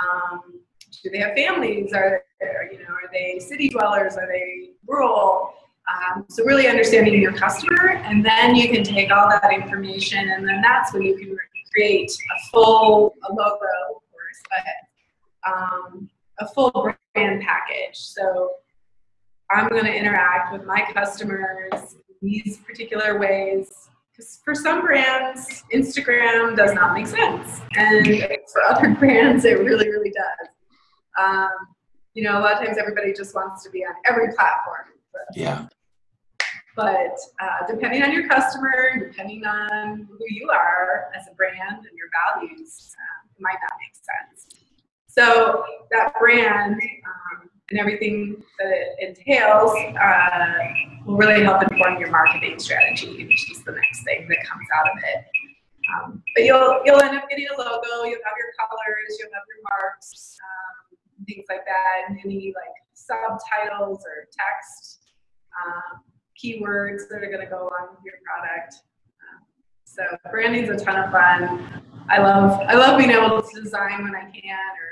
Um, 0.00 0.60
do 1.02 1.10
they 1.10 1.18
have 1.18 1.34
families? 1.34 1.92
Are 1.92 2.22
you 2.70 2.78
know 2.78 2.94
are 2.94 3.10
they 3.12 3.38
city 3.38 3.68
dwellers? 3.68 4.16
Are 4.16 4.26
they 4.26 4.70
rural? 4.86 5.54
Um, 5.90 6.24
so 6.28 6.44
really 6.44 6.68
understanding 6.68 7.20
your 7.20 7.32
customer, 7.32 7.90
and 8.04 8.24
then 8.24 8.54
you 8.54 8.68
can 8.68 8.84
take 8.84 9.10
all 9.10 9.28
that 9.28 9.52
information, 9.52 10.30
and 10.30 10.48
then 10.48 10.60
that's 10.60 10.92
when 10.92 11.02
you 11.02 11.16
can 11.16 11.36
create 11.72 12.10
a 12.10 12.50
full 12.50 13.14
a 13.28 13.32
logo, 13.32 13.52
of 13.54 14.02
course, 14.12 14.42
but 15.44 15.52
um, 15.52 16.10
a 16.38 16.46
full 16.48 16.70
brand 16.70 17.42
package. 17.42 17.96
So 17.96 18.50
I'm 19.50 19.68
going 19.68 19.84
to 19.84 19.94
interact 19.94 20.52
with 20.52 20.64
my 20.64 20.86
customers 20.94 21.96
in 22.22 22.28
these 22.28 22.58
particular 22.58 23.18
ways 23.18 23.89
for 24.44 24.54
some 24.54 24.82
brands, 24.82 25.64
Instagram 25.72 26.56
does 26.56 26.72
not 26.72 26.94
make 26.94 27.06
sense. 27.06 27.60
And 27.76 28.06
for 28.52 28.62
other 28.62 28.94
brands, 28.98 29.44
it 29.44 29.58
really, 29.58 29.88
really 29.88 30.10
does. 30.10 30.48
Um, 31.18 31.50
you 32.14 32.24
know, 32.24 32.38
a 32.38 32.40
lot 32.40 32.54
of 32.54 32.66
times 32.66 32.78
everybody 32.78 33.12
just 33.12 33.34
wants 33.34 33.62
to 33.64 33.70
be 33.70 33.84
on 33.84 33.94
every 34.06 34.32
platform. 34.34 34.86
But, 35.12 35.36
yeah. 35.36 35.66
But 36.76 37.18
uh, 37.40 37.66
depending 37.68 38.02
on 38.02 38.12
your 38.12 38.28
customer, 38.28 38.98
depending 38.98 39.44
on 39.44 40.08
who 40.08 40.24
you 40.28 40.50
are 40.50 41.10
as 41.18 41.26
a 41.30 41.34
brand 41.34 41.78
and 41.78 41.96
your 41.96 42.08
values, 42.26 42.94
uh, 42.96 43.28
it 43.36 43.40
might 43.40 43.58
not 43.60 43.72
make 43.80 43.94
sense. 43.94 44.64
So 45.08 45.64
that 45.90 46.14
brand 46.18 46.74
um, 46.74 47.49
and 47.70 47.78
everything 47.78 48.42
that 48.58 48.68
it 48.68 49.16
entails 49.16 49.72
uh, 50.00 50.58
will 51.06 51.16
really 51.16 51.42
help 51.42 51.62
inform 51.62 52.00
your 52.00 52.10
marketing 52.10 52.58
strategy, 52.58 53.24
which 53.24 53.50
is 53.50 53.62
the 53.64 53.72
next 53.72 54.02
thing 54.04 54.26
that 54.28 54.38
comes 54.46 54.66
out 54.76 54.90
of 54.90 54.98
it. 54.98 55.24
Um, 55.94 56.22
but 56.34 56.44
you'll 56.44 56.82
you'll 56.84 57.02
end 57.02 57.16
up 57.16 57.28
getting 57.28 57.46
a 57.46 57.58
logo. 57.58 58.04
You'll 58.04 58.24
have 58.24 58.38
your 58.38 58.52
colors. 58.58 59.16
You'll 59.18 59.32
have 59.32 59.46
your 59.48 59.62
marks, 59.70 60.36
um, 60.42 61.24
things 61.26 61.46
like 61.48 61.64
that, 61.66 62.08
and 62.08 62.18
any 62.24 62.52
like 62.54 62.74
subtitles 62.94 64.04
or 64.04 64.28
text 64.30 65.00
um, 65.64 66.02
keywords 66.38 67.08
that 67.08 67.22
are 67.22 67.30
going 67.30 67.40
to 67.40 67.50
go 67.50 67.62
along 67.62 67.96
with 67.96 68.04
your 68.04 68.14
product. 68.24 68.74
Um, 69.22 69.46
so 69.84 70.02
branding's 70.30 70.68
a 70.68 70.84
ton 70.84 70.96
of 70.96 71.10
fun. 71.10 71.82
I 72.08 72.18
love 72.18 72.60
I 72.68 72.74
love 72.74 72.98
being 72.98 73.10
able 73.10 73.40
to 73.40 73.60
design 73.62 74.02
when 74.04 74.14
I 74.14 74.30
can, 74.30 74.58
or 74.78 74.90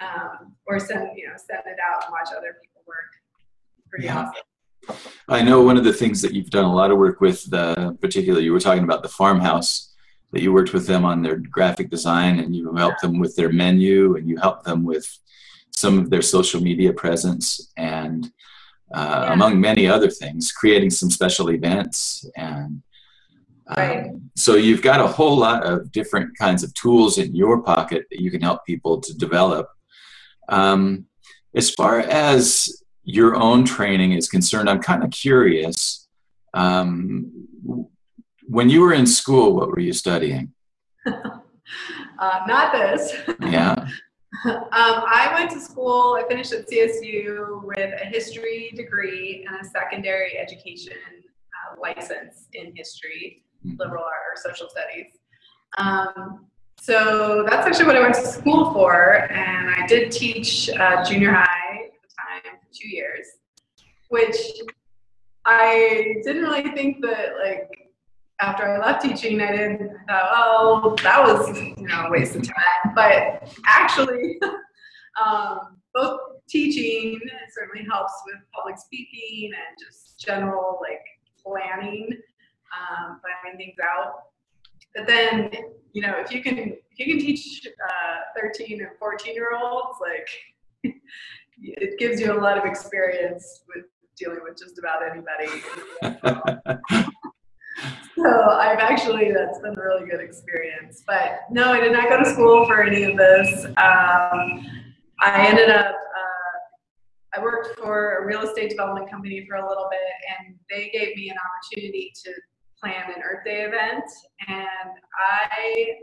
um, 0.00 0.54
or 0.66 0.78
send 0.78 1.10
you 1.16 1.26
know 1.26 1.34
send 1.36 1.62
it 1.66 1.78
out 1.90 2.04
and 2.04 2.12
watch 2.12 2.28
other 2.36 2.56
people 2.60 2.82
work. 2.86 3.12
Pretty 3.88 4.06
yeah. 4.06 4.28
awesome. 4.28 4.42
I 5.28 5.42
know 5.42 5.62
one 5.62 5.76
of 5.76 5.84
the 5.84 5.92
things 5.92 6.22
that 6.22 6.32
you've 6.32 6.50
done 6.50 6.64
a 6.64 6.74
lot 6.74 6.90
of 6.90 6.98
work 6.98 7.20
with, 7.20 7.52
uh, 7.52 7.92
particularly 8.00 8.44
you 8.44 8.52
were 8.52 8.60
talking 8.60 8.84
about 8.84 9.02
the 9.02 9.08
farmhouse 9.08 9.92
that 10.32 10.42
you 10.42 10.52
worked 10.52 10.72
with 10.72 10.86
them 10.86 11.04
on 11.04 11.22
their 11.22 11.36
graphic 11.36 11.90
design 11.90 12.40
and 12.40 12.54
you 12.54 12.72
helped 12.74 13.00
them 13.00 13.18
with 13.18 13.34
their 13.36 13.50
menu 13.50 14.16
and 14.16 14.28
you 14.28 14.36
helped 14.36 14.64
them 14.64 14.84
with 14.84 15.06
some 15.70 15.98
of 15.98 16.10
their 16.10 16.22
social 16.22 16.60
media 16.60 16.92
presence 16.92 17.72
and 17.76 18.30
uh, 18.94 19.24
yeah. 19.26 19.32
among 19.32 19.60
many 19.60 19.88
other 19.88 20.10
things, 20.10 20.52
creating 20.52 20.90
some 20.90 21.10
special 21.10 21.50
events 21.50 22.28
and 22.36 22.82
um, 23.68 23.76
right. 23.76 24.10
so 24.36 24.54
you've 24.54 24.82
got 24.82 25.00
a 25.00 25.06
whole 25.06 25.36
lot 25.36 25.64
of 25.64 25.90
different 25.90 26.36
kinds 26.38 26.62
of 26.62 26.72
tools 26.74 27.18
in 27.18 27.34
your 27.34 27.62
pocket 27.62 28.06
that 28.10 28.20
you 28.20 28.30
can 28.30 28.40
help 28.40 28.64
people 28.64 29.00
to 29.00 29.12
develop 29.14 29.68
um, 30.48 31.06
as 31.54 31.70
far 31.70 32.00
as 32.00 32.82
your 33.04 33.36
own 33.36 33.64
training 33.64 34.12
is 34.12 34.28
concerned, 34.28 34.68
I'm 34.68 34.80
kind 34.80 35.02
of 35.02 35.10
curious. 35.10 36.06
Um, 36.54 37.30
when 38.48 38.68
you 38.68 38.80
were 38.80 38.92
in 38.92 39.06
school, 39.06 39.54
what 39.54 39.68
were 39.68 39.80
you 39.80 39.92
studying? 39.92 40.52
uh, 41.06 42.40
not 42.46 42.72
this. 42.72 43.14
Yeah. 43.40 43.88
um, 44.44 44.60
I 44.72 45.30
went 45.32 45.50
to 45.52 45.60
school, 45.60 46.18
I 46.20 46.28
finished 46.28 46.52
at 46.52 46.68
CSU 46.68 47.64
with 47.64 47.78
a 47.78 48.04
history 48.04 48.70
degree 48.76 49.46
and 49.48 49.64
a 49.64 49.68
secondary 49.68 50.36
education 50.36 50.92
uh, 50.92 51.80
license 51.80 52.48
in 52.52 52.74
history, 52.76 53.44
mm-hmm. 53.64 53.76
liberal 53.78 54.02
art 54.02 54.24
or 54.30 54.36
social 54.36 54.68
studies. 54.68 55.06
Um, 55.78 56.46
so 56.80 57.44
that's 57.48 57.66
actually 57.66 57.86
what 57.86 57.96
I 57.96 58.00
went 58.00 58.14
to 58.14 58.26
school 58.26 58.72
for, 58.72 59.30
and 59.30 59.70
I 59.70 59.86
did 59.86 60.12
teach 60.12 60.70
uh, 60.70 61.04
junior 61.04 61.32
high 61.32 61.84
at 61.84 61.92
the 62.02 62.44
time 62.48 62.58
for 62.60 62.68
two 62.72 62.88
years, 62.88 63.26
which 64.08 64.36
I 65.44 66.16
didn't 66.24 66.42
really 66.42 66.70
think 66.72 67.00
that 67.02 67.34
like 67.42 67.86
after 68.40 68.68
I 68.68 68.78
left 68.78 69.02
teaching, 69.02 69.40
I 69.40 69.52
didn't 69.52 69.96
thought, 70.06 70.30
oh, 70.34 70.96
that 71.02 71.22
was 71.22 71.58
you 71.58 71.86
know 71.86 72.06
a 72.06 72.10
waste 72.10 72.36
of 72.36 72.42
time. 72.42 72.92
But 72.94 73.48
actually, 73.64 74.38
um, 75.24 75.78
both 75.94 76.20
teaching 76.48 77.18
certainly 77.54 77.88
helps 77.90 78.12
with 78.26 78.36
public 78.54 78.78
speaking 78.78 79.52
and 79.54 79.78
just 79.78 80.18
general 80.18 80.78
like 80.80 81.02
planning, 81.42 82.08
um, 82.72 83.20
planning 83.20 83.58
things 83.58 83.76
out. 83.82 84.14
But 84.96 85.06
then, 85.06 85.50
you 85.92 86.00
know, 86.02 86.14
if 86.18 86.32
you 86.32 86.42
can 86.42 86.58
if 86.58 86.98
you 86.98 87.06
can 87.06 87.18
teach 87.18 87.66
uh, 87.66 88.40
13 88.40 88.80
and 88.80 88.90
14 88.98 89.34
year 89.34 89.50
olds, 89.54 89.98
like 90.00 90.28
it 91.58 91.98
gives 91.98 92.18
you 92.20 92.32
a 92.32 92.38
lot 92.40 92.56
of 92.56 92.64
experience 92.64 93.62
with 93.68 93.84
dealing 94.16 94.38
with 94.42 94.56
just 94.58 94.78
about 94.78 95.02
anybody. 95.02 95.62
so 98.16 98.50
I've 98.50 98.78
actually 98.78 99.32
that's 99.32 99.58
been 99.58 99.78
a 99.78 99.82
really 99.82 100.08
good 100.08 100.20
experience. 100.20 101.04
But 101.06 101.40
no, 101.50 101.72
I 101.72 101.80
did 101.80 101.92
not 101.92 102.08
go 102.08 102.18
to 102.18 102.24
school 102.24 102.64
for 102.64 102.82
any 102.82 103.04
of 103.04 103.18
this. 103.18 103.66
Um, 103.66 104.66
I 105.22 105.46
ended 105.46 105.68
up. 105.68 105.94
Uh, 105.94 107.38
I 107.38 107.42
worked 107.42 107.78
for 107.78 108.16
a 108.16 108.26
real 108.26 108.40
estate 108.40 108.70
development 108.70 109.10
company 109.10 109.44
for 109.46 109.56
a 109.56 109.68
little 109.68 109.88
bit, 109.90 110.00
and 110.38 110.56
they 110.70 110.88
gave 110.90 111.14
me 111.16 111.28
an 111.28 111.36
opportunity 111.36 112.10
to 112.24 112.32
plan 112.80 113.12
an 113.14 113.22
Earth 113.22 113.44
Day 113.44 113.62
event, 113.62 114.04
and 114.48 114.90
I 115.18 115.96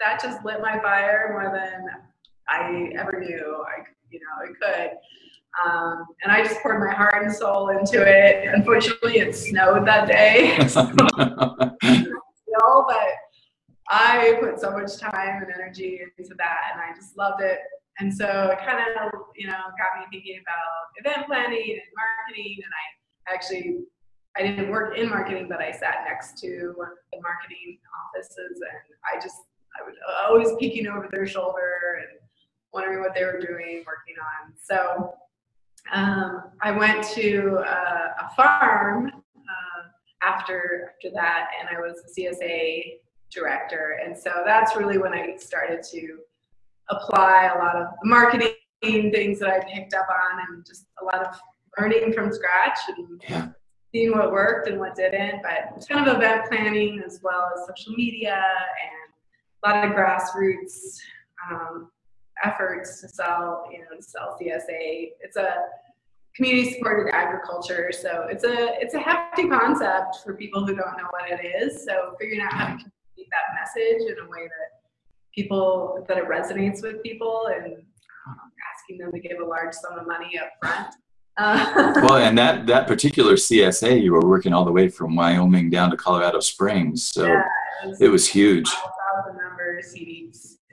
that 0.00 0.20
just 0.22 0.44
lit 0.44 0.60
my 0.60 0.78
fire 0.80 1.30
more 1.32 1.52
than 1.56 1.86
I 2.48 2.90
ever 2.98 3.20
knew 3.20 3.64
I 3.66 3.84
you 4.10 4.20
know 4.20 4.50
it 4.50 4.56
could. 4.60 4.90
Um, 5.64 6.06
and 6.22 6.32
I 6.32 6.42
just 6.42 6.60
poured 6.62 6.80
my 6.80 6.94
heart 6.94 7.22
and 7.22 7.32
soul 7.32 7.68
into 7.68 8.02
it. 8.02 8.48
Unfortunately, 8.54 9.18
it 9.18 9.36
snowed 9.36 9.86
that 9.86 10.08
day, 10.08 10.56
so, 10.68 10.90
but 11.16 13.08
I 13.88 14.38
put 14.40 14.58
so 14.58 14.70
much 14.70 14.96
time 14.96 15.42
and 15.42 15.52
energy 15.54 16.00
into 16.18 16.34
that, 16.38 16.58
and 16.72 16.80
I 16.80 16.94
just 16.96 17.16
loved 17.16 17.42
it. 17.42 17.58
And 17.98 18.12
so 18.12 18.48
it 18.50 18.58
kind 18.58 18.80
of, 18.80 19.12
you 19.36 19.46
know, 19.46 19.52
got 19.52 20.00
me 20.00 20.06
thinking 20.10 20.40
about 20.40 21.04
event 21.04 21.26
planning 21.26 21.78
and 21.78 21.80
marketing. 21.94 22.56
And 22.64 22.72
I 22.72 23.34
actually, 23.34 23.84
I 24.36 24.42
didn't 24.42 24.70
work 24.70 24.96
in 24.96 25.08
marketing, 25.10 25.46
but 25.48 25.60
I 25.60 25.72
sat 25.72 26.04
next 26.08 26.38
to 26.40 26.74
the 27.12 27.20
marketing 27.20 27.78
offices, 28.06 28.60
and 28.60 28.96
I 29.12 29.20
just, 29.22 29.36
I 29.78 29.84
was 29.84 29.94
always 30.26 30.48
peeking 30.58 30.86
over 30.86 31.08
their 31.10 31.26
shoulder 31.26 32.00
and 32.00 32.18
wondering 32.72 33.00
what 33.00 33.14
they 33.14 33.24
were 33.24 33.38
doing, 33.40 33.84
working 33.86 34.16
on. 34.20 34.54
So 34.62 35.14
um, 35.92 36.44
I 36.62 36.70
went 36.70 37.04
to 37.10 37.58
a, 37.58 38.14
a 38.24 38.30
farm 38.34 39.12
uh, 39.36 40.26
after 40.26 40.92
after 40.94 41.10
that, 41.14 41.48
and 41.60 41.76
I 41.76 41.80
was 41.80 42.00
a 42.06 42.20
CSA 42.20 43.00
director, 43.30 43.98
and 44.04 44.16
so 44.16 44.30
that's 44.46 44.76
really 44.76 44.98
when 44.98 45.12
I 45.12 45.36
started 45.36 45.82
to 45.90 46.18
apply 46.88 47.50
a 47.54 47.58
lot 47.58 47.76
of 47.76 47.88
the 48.02 48.08
marketing 48.08 48.54
things 48.82 49.38
that 49.40 49.50
I 49.50 49.60
picked 49.72 49.94
up 49.94 50.06
on, 50.08 50.40
and 50.48 50.66
just 50.66 50.86
a 51.00 51.04
lot 51.04 51.26
of 51.26 51.38
learning 51.78 52.12
from 52.12 52.32
scratch 52.32 52.78
and 52.96 53.22
yeah. 53.28 53.48
Seeing 53.92 54.12
what 54.12 54.32
worked 54.32 54.68
and 54.68 54.78
what 54.78 54.96
didn't. 54.96 55.42
But 55.42 55.74
it's 55.76 55.86
kind 55.86 56.06
of 56.06 56.16
event 56.16 56.46
planning 56.48 57.02
as 57.04 57.20
well 57.22 57.50
as 57.54 57.66
social 57.66 57.92
media 57.94 58.34
and 58.34 59.12
a 59.64 59.68
lot 59.68 59.84
of 59.84 59.92
grassroots 59.92 60.98
um, 61.50 61.90
efforts 62.44 63.00
to 63.00 63.08
sell, 63.08 63.64
you 63.70 63.80
know, 63.80 63.86
sell 64.00 64.36
CSA. 64.40 65.10
It's 65.20 65.36
a 65.36 65.54
community 66.34 66.72
supported 66.72 67.14
agriculture, 67.14 67.92
so 67.92 68.26
it's 68.30 68.44
a 68.44 68.80
it's 68.80 68.94
a 68.94 69.00
hefty 69.00 69.48
concept 69.48 70.16
for 70.24 70.34
people 70.34 70.66
who 70.66 70.74
don't 70.74 70.96
know 70.96 71.08
what 71.10 71.30
it 71.30 71.44
is. 71.44 71.84
So 71.84 72.14
figuring 72.18 72.40
out 72.40 72.52
how 72.52 72.66
to 72.66 72.70
communicate 72.72 73.30
that 73.30 73.54
message 73.60 74.10
in 74.10 74.24
a 74.24 74.28
way 74.28 74.44
that 74.44 74.80
people 75.34 76.04
that 76.08 76.18
it 76.18 76.24
resonates 76.28 76.82
with 76.82 77.02
people 77.02 77.48
and 77.54 77.74
um, 77.74 78.52
asking 78.74 78.98
them 78.98 79.12
to 79.12 79.20
give 79.20 79.40
a 79.40 79.44
large 79.44 79.74
sum 79.74 79.98
of 79.98 80.06
money 80.06 80.38
up 80.38 80.50
front. 80.60 80.94
Uh, 81.38 81.92
well, 81.96 82.16
and 82.16 82.36
that 82.36 82.66
that 82.66 82.86
particular 82.86 83.34
CSA, 83.34 84.02
you 84.02 84.12
were 84.12 84.26
working 84.26 84.52
all 84.52 84.64
the 84.64 84.72
way 84.72 84.88
from 84.88 85.16
Wyoming 85.16 85.70
down 85.70 85.90
to 85.90 85.96
Colorado 85.96 86.40
Springs, 86.40 87.08
so 87.08 87.26
yeah, 87.26 87.42
it, 87.84 87.88
was 87.88 88.00
it 88.02 88.08
was 88.08 88.28
huge. 88.28 88.68
Five 88.68 88.90
thousand 89.16 89.38
members, 89.38 89.94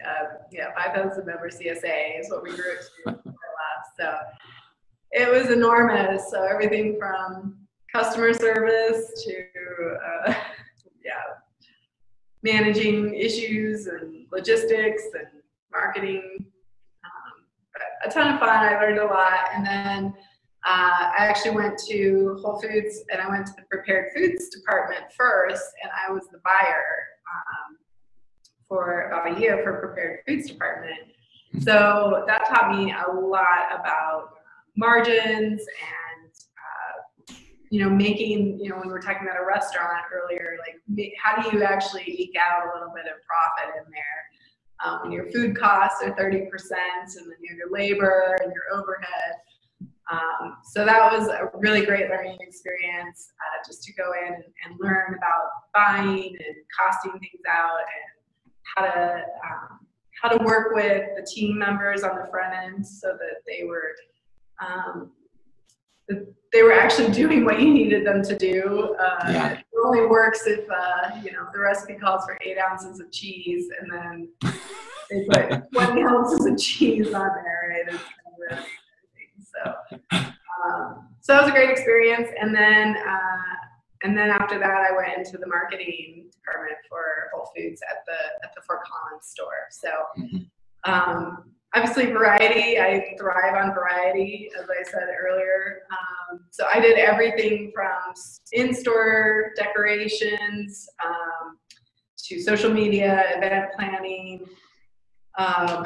uh, 0.06 0.24
yeah, 0.52 0.68
five 0.78 0.96
thousand 0.96 1.26
member 1.26 1.50
CSA 1.50 2.20
is 2.20 2.30
what 2.30 2.44
we 2.44 2.50
grew 2.50 2.72
it 2.72 2.82
to 3.06 3.12
last. 3.14 3.98
So 3.98 4.18
it 5.12 5.32
was 5.32 5.50
enormous. 5.50 6.30
So 6.30 6.44
everything 6.44 6.98
from 7.00 7.58
customer 7.94 8.34
service 8.34 9.26
to 9.26 9.98
uh, 10.06 10.34
yeah, 11.06 11.14
managing 12.44 13.16
issues 13.16 13.88
and 13.88 14.26
logistics 14.34 15.04
and 15.18 15.28
marketing. 15.72 16.46
Um, 17.06 17.80
a 18.04 18.12
ton 18.12 18.34
of 18.34 18.42
fun. 18.42 18.50
I 18.50 18.78
learned 18.82 19.00
a 19.00 19.06
lot, 19.06 19.52
and 19.56 19.66
then. 19.66 20.14
Uh, 20.66 21.12
I 21.18 21.28
actually 21.28 21.56
went 21.56 21.78
to 21.88 22.38
Whole 22.42 22.60
Foods 22.62 23.04
and 23.12 23.22
I 23.22 23.30
went 23.30 23.48
to 23.48 23.54
the 23.56 23.64
prepared 23.70 24.10
foods 24.16 24.50
department 24.50 25.06
first, 25.18 25.64
and 25.84 25.92
I 26.08 26.12
was 26.12 26.24
the 26.32 26.40
buyer. 26.44 26.86
Um, 27.30 27.78
for 28.70 29.10
about 29.10 29.36
a 29.36 29.42
year 29.42 29.62
for 29.64 29.80
prepared 29.80 30.20
foods 30.26 30.48
department. 30.48 31.00
So 31.60 32.24
that 32.28 32.48
taught 32.48 32.78
me 32.78 32.94
a 32.94 33.12
lot 33.12 33.74
about 33.74 34.36
margins 34.78 35.60
and 35.60 36.32
uh, 36.32 37.36
you 37.72 37.84
know 37.84 37.90
making 37.90 38.60
you 38.60 38.70
know 38.70 38.78
when 38.78 38.88
we 38.88 38.94
were 38.94 39.02
talking 39.02 39.28
about 39.28 39.42
a 39.42 39.46
restaurant 39.46 40.06
earlier 40.14 40.58
like 40.60 41.12
how 41.22 41.42
do 41.42 41.58
you 41.58 41.64
actually 41.64 42.04
eke 42.06 42.36
out 42.40 42.68
a 42.68 42.78
little 42.78 42.94
bit 42.94 43.06
of 43.06 43.18
profit 43.26 43.76
in 43.84 43.92
there 43.92 44.86
um, 44.86 45.00
when 45.02 45.12
your 45.12 45.30
food 45.32 45.58
costs 45.58 46.02
are 46.04 46.12
30% 46.12 46.48
and 46.48 47.26
then 47.26 47.38
your 47.42 47.70
labor 47.72 48.38
and 48.42 48.54
your 48.54 48.80
overhead 48.80 49.34
um, 50.12 50.58
so 50.64 50.86
that 50.86 51.12
was 51.12 51.28
a 51.28 51.50
really 51.56 51.86
great 51.86 52.10
learning 52.10 52.38
experience 52.42 53.32
uh, 53.40 53.64
just 53.68 53.84
to 53.84 53.94
go 53.94 54.12
in 54.26 54.34
and, 54.34 54.44
and, 54.66 54.80
learn 54.80 55.16
about 55.16 55.50
buying 55.74 56.36
and 56.36 56.56
costing 56.78 57.12
things 57.12 57.44
out 57.48 57.78
and 57.80 58.54
how 58.64 58.82
to 58.86 59.24
um, 59.48 59.80
how 60.22 60.30
to 60.30 60.44
work 60.44 60.74
with 60.74 61.10
the 61.16 61.26
team 61.26 61.58
members 61.58 62.04
on 62.04 62.18
the 62.18 62.26
front 62.32 62.54
end 62.54 62.86
so 62.86 63.10
that 63.10 63.42
they 63.48 63.66
were 63.66 63.94
um, 64.60 65.12
they 66.52 66.64
were 66.64 66.74
actually 66.74 67.12
doing 67.14 67.46
what 67.46 67.60
you 67.60 67.72
needed 67.72 68.06
them 68.06 68.24
to 68.24 68.36
do. 68.36 68.96
Uh, 69.00 69.32
yeah. 69.32 69.52
It 69.54 69.66
only 69.86 70.06
works 70.08 70.46
if 70.48 70.68
uh, 70.70 71.18
you 71.24 71.32
know 71.32 71.48
the 71.54 71.60
recipe 71.60 71.96
calls 71.96 72.26
for 72.26 72.38
eight 72.42 72.58
ounces 72.58 73.00
of 73.00 73.12
cheese, 73.12 73.70
and 73.80 73.92
then 73.92 74.30
they 75.10 75.26
put 75.26 75.64
twenty 75.74 76.02
ounces 76.02 76.46
of 76.46 76.58
cheese 76.58 77.14
on 77.14 77.30
there. 77.44 77.86
It 77.88 77.94
is 77.94 78.00
kind 78.00 78.60
of 78.60 78.66
so. 79.64 80.20
Um, 80.60 81.08
so 81.22 81.34
that 81.34 81.44
was 81.44 81.50
a 81.52 81.54
great 81.54 81.70
experience, 81.70 82.28
and 82.38 82.54
then 82.54 82.98
uh, 82.98 83.56
and 84.04 84.18
then 84.18 84.30
after 84.30 84.58
that, 84.60 84.88
I 84.92 84.96
went 84.96 85.18
into 85.18 85.38
the 85.38 85.48
marketing 85.48 86.30
department 86.32 86.78
for 86.90 87.30
Whole 87.34 87.50
Foods 87.56 87.82
at 87.90 88.04
the 88.06 88.46
at 88.46 88.54
the 88.56 88.62
Fort 88.62 88.80
Collins 88.86 89.28
store. 89.28 89.68
So 89.72 89.90
mm-hmm. 90.18 90.92
um, 90.92 91.52
obviously 91.76 92.08
variety. 92.08 92.80
I 92.80 93.16
thrive 93.20 93.56
on 93.56 93.74
variety, 93.74 94.50
as 94.58 94.68
I 94.70 94.90
said 94.90 95.08
earlier. 95.22 95.82
Um, 95.92 96.42
so 96.52 96.66
I 96.74 96.80
did 96.80 96.98
everything 96.98 97.72
from 97.74 98.14
in-store 98.54 99.52
decorations 99.56 100.88
um, 101.06 101.58
to 102.26 102.42
social 102.42 102.72
media, 102.72 103.24
event 103.36 103.72
planning. 103.78 104.46
Um, 105.38 105.86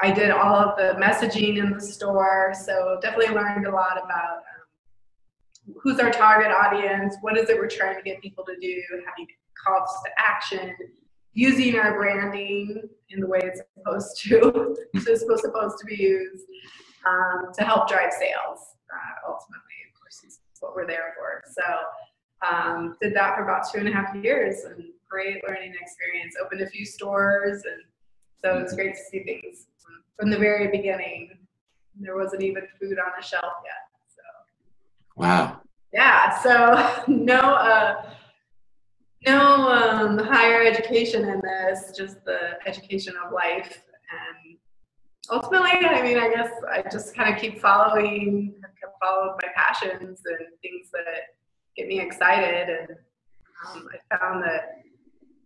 I 0.00 0.10
did 0.10 0.30
all 0.30 0.54
of 0.54 0.76
the 0.76 1.00
messaging 1.00 1.58
in 1.58 1.72
the 1.72 1.80
store, 1.80 2.52
so 2.54 2.98
definitely 3.02 3.34
learned 3.34 3.66
a 3.66 3.70
lot 3.70 3.98
about 4.02 4.42
who's 5.82 5.98
our 6.00 6.10
target 6.10 6.50
audience, 6.50 7.16
what 7.20 7.36
is 7.36 7.48
it 7.48 7.56
we're 7.56 7.68
trying 7.68 7.96
to 7.96 8.02
get 8.02 8.20
people 8.20 8.44
to 8.44 8.54
do, 8.60 8.82
having 9.06 9.26
calls 9.64 9.90
to 10.04 10.10
action, 10.18 10.74
using 11.32 11.78
our 11.78 11.96
branding 11.96 12.82
in 13.10 13.20
the 13.20 13.26
way 13.26 13.40
it's 13.42 13.60
supposed 13.76 14.20
to, 14.22 14.40
so 14.40 14.74
it's 14.94 15.20
supposed, 15.20 15.42
supposed 15.42 15.78
to 15.78 15.86
be 15.86 15.96
used 15.96 16.44
um, 17.06 17.52
to 17.56 17.64
help 17.64 17.88
drive 17.88 18.12
sales. 18.12 18.60
Uh, 18.92 19.30
ultimately, 19.30 19.78
of 19.88 20.00
course, 20.00 20.22
is 20.26 20.40
what 20.60 20.74
we're 20.74 20.86
there 20.86 21.14
for. 21.16 21.42
So 21.52 22.46
um, 22.46 22.96
did 23.00 23.14
that 23.14 23.36
for 23.36 23.44
about 23.44 23.70
two 23.72 23.78
and 23.78 23.88
a 23.88 23.92
half 23.92 24.14
years 24.16 24.64
and 24.64 24.84
great 25.08 25.42
learning 25.46 25.74
experience. 25.80 26.34
Opened 26.42 26.62
a 26.62 26.68
few 26.68 26.84
stores 26.84 27.62
and 27.64 27.82
so 28.44 28.58
it's 28.58 28.74
great 28.74 28.94
to 28.94 29.00
see 29.10 29.22
things 29.22 29.66
from 30.18 30.30
the 30.30 30.38
very 30.38 30.68
beginning. 30.68 31.30
There 32.00 32.16
wasn't 32.16 32.42
even 32.42 32.62
food 32.80 32.98
on 32.98 33.12
the 33.18 33.24
shelf 33.24 33.52
yet. 33.64 33.92
Wow. 35.16 35.60
Yeah. 35.92 36.38
So 36.42 37.02
no, 37.12 37.38
uh, 37.38 38.10
no 39.26 39.68
um, 39.68 40.18
higher 40.18 40.62
education 40.62 41.28
in 41.28 41.40
this, 41.42 41.96
just 41.96 42.24
the 42.24 42.58
education 42.66 43.14
of 43.24 43.32
life. 43.32 43.82
And 44.10 44.58
ultimately, 45.30 45.86
I 45.86 46.02
mean, 46.02 46.18
I 46.18 46.32
guess 46.32 46.50
I 46.70 46.82
just 46.90 47.14
kind 47.14 47.34
of 47.34 47.40
keep 47.40 47.60
following, 47.60 48.54
have 48.62 48.72
kept 48.80 48.96
following 49.02 49.36
my 49.42 49.48
passions 49.54 50.20
and 50.24 50.48
things 50.62 50.90
that 50.92 51.36
get 51.76 51.88
me 51.88 52.00
excited. 52.00 52.68
And 52.68 52.90
um, 53.68 53.88
I 54.10 54.16
found 54.16 54.42
that 54.44 54.82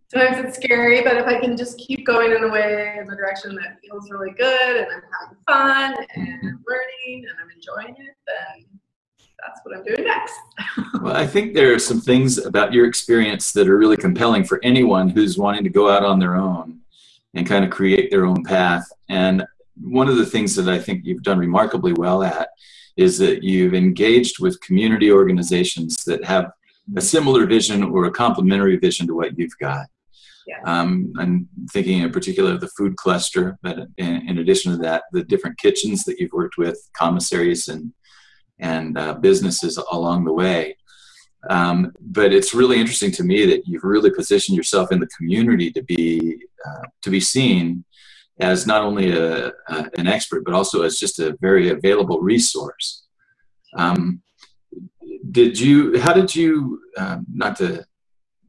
sometimes 0.09 0.45
it's 0.45 0.55
scary, 0.55 1.01
but 1.03 1.17
if 1.17 1.25
I 1.25 1.39
can 1.39 1.57
just 1.57 1.77
keep 1.77 2.05
going 2.05 2.31
in 2.31 2.43
a 2.43 2.47
way, 2.47 2.97
in 2.99 3.07
the 3.07 3.15
direction 3.15 3.55
that 3.55 3.77
feels 3.81 4.09
really 4.09 4.31
good, 4.31 4.77
and 4.77 4.87
I'm 4.87 5.01
having 5.21 5.37
fun 5.47 6.05
and 6.15 6.27
I'm 6.43 6.65
learning 6.67 7.25
and 7.25 7.37
I'm 7.41 7.49
enjoying 7.53 7.95
it, 7.99 8.15
then 8.25 8.79
that's 9.45 9.59
what 9.63 9.77
I'm 9.77 9.83
doing 9.83 10.05
next. 10.05 10.35
well, 11.01 11.15
I 11.15 11.27
think 11.27 11.53
there 11.53 11.73
are 11.73 11.79
some 11.79 12.01
things 12.01 12.37
about 12.37 12.73
your 12.73 12.87
experience 12.87 13.51
that 13.51 13.67
are 13.67 13.77
really 13.77 13.97
compelling 13.97 14.43
for 14.43 14.59
anyone 14.63 15.09
who's 15.09 15.37
wanting 15.37 15.63
to 15.63 15.69
go 15.69 15.89
out 15.89 16.03
on 16.03 16.19
their 16.19 16.35
own 16.35 16.79
and 17.33 17.45
kind 17.45 17.63
of 17.63 17.69
create 17.69 18.09
their 18.09 18.25
own 18.25 18.43
path. 18.43 18.85
And 19.09 19.45
one 19.79 20.07
of 20.07 20.17
the 20.17 20.25
things 20.25 20.55
that 20.55 20.67
I 20.67 20.79
think 20.79 21.05
you've 21.05 21.23
done 21.23 21.37
remarkably 21.37 21.93
well 21.93 22.23
at 22.23 22.49
is 22.95 23.17
that 23.19 23.43
you've 23.43 23.75
engaged 23.75 24.39
with 24.39 24.59
community 24.61 25.11
organizations 25.11 26.03
that 26.05 26.23
have 26.23 26.51
a 26.95 27.01
similar 27.01 27.45
vision 27.45 27.83
or 27.83 28.05
a 28.05 28.11
complementary 28.11 28.77
vision 28.77 29.05
to 29.07 29.15
what 29.15 29.37
you've 29.37 29.57
got. 29.59 29.85
Um, 30.65 31.13
I'm 31.17 31.47
thinking 31.71 32.01
in 32.01 32.11
particular 32.11 32.53
of 32.53 32.61
the 32.61 32.69
food 32.69 32.95
cluster, 32.95 33.57
but 33.61 33.79
in, 33.97 34.27
in, 34.27 34.37
addition 34.37 34.71
to 34.71 34.77
that, 34.79 35.03
the 35.11 35.23
different 35.23 35.57
kitchens 35.59 36.03
that 36.05 36.19
you've 36.19 36.31
worked 36.31 36.57
with, 36.57 36.77
commissaries 36.93 37.67
and 37.67 37.93
and 38.59 38.97
uh, 38.97 39.13
businesses 39.13 39.77
along 39.91 40.25
the 40.25 40.33
way. 40.33 40.75
Um, 41.49 41.93
but 42.01 42.33
it's 42.33 42.53
really 42.53 42.79
interesting 42.79 43.11
to 43.11 43.23
me 43.23 43.45
that 43.45 43.67
you've 43.67 43.83
really 43.83 44.09
positioned 44.09 44.57
yourself 44.57 44.91
in 44.91 44.99
the 44.99 45.07
community 45.17 45.71
to 45.71 45.83
be 45.83 46.39
uh, 46.65 46.87
to 47.03 47.09
be 47.09 47.19
seen 47.19 47.83
as 48.39 48.67
not 48.67 48.83
only 48.83 49.11
a, 49.11 49.47
a, 49.47 49.89
an 49.97 50.07
expert 50.07 50.43
but 50.45 50.53
also 50.53 50.83
as 50.83 50.99
just 50.99 51.19
a 51.19 51.35
very 51.41 51.69
available 51.69 52.21
resource. 52.21 53.03
Um, 53.75 54.21
did 55.31 55.59
you? 55.59 55.99
How 55.99 56.13
did 56.13 56.35
you? 56.35 56.81
Um, 56.97 57.25
not 57.31 57.57
to 57.57 57.85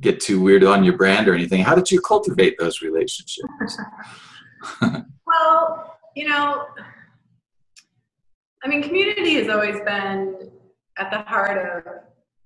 get 0.01 0.21
too 0.21 0.41
weird 0.41 0.65
on 0.65 0.85
your 0.85 0.97
brand 0.97 1.29
or 1.29 1.35
anything. 1.35 1.63
How 1.63 1.75
did 1.75 1.91
you 1.91 2.01
cultivate 2.01 2.57
those 2.59 2.83
relationships? 2.83 3.79
well, 5.27 5.99
you 6.15 6.29
know, 6.29 6.67
I 8.63 8.69
mean, 8.69 8.83
community 8.83 9.35
has 9.35 9.49
always 9.49 9.81
been 9.85 10.51
at 10.99 11.11
the 11.11 11.19
heart 11.19 11.87
of 11.87 11.93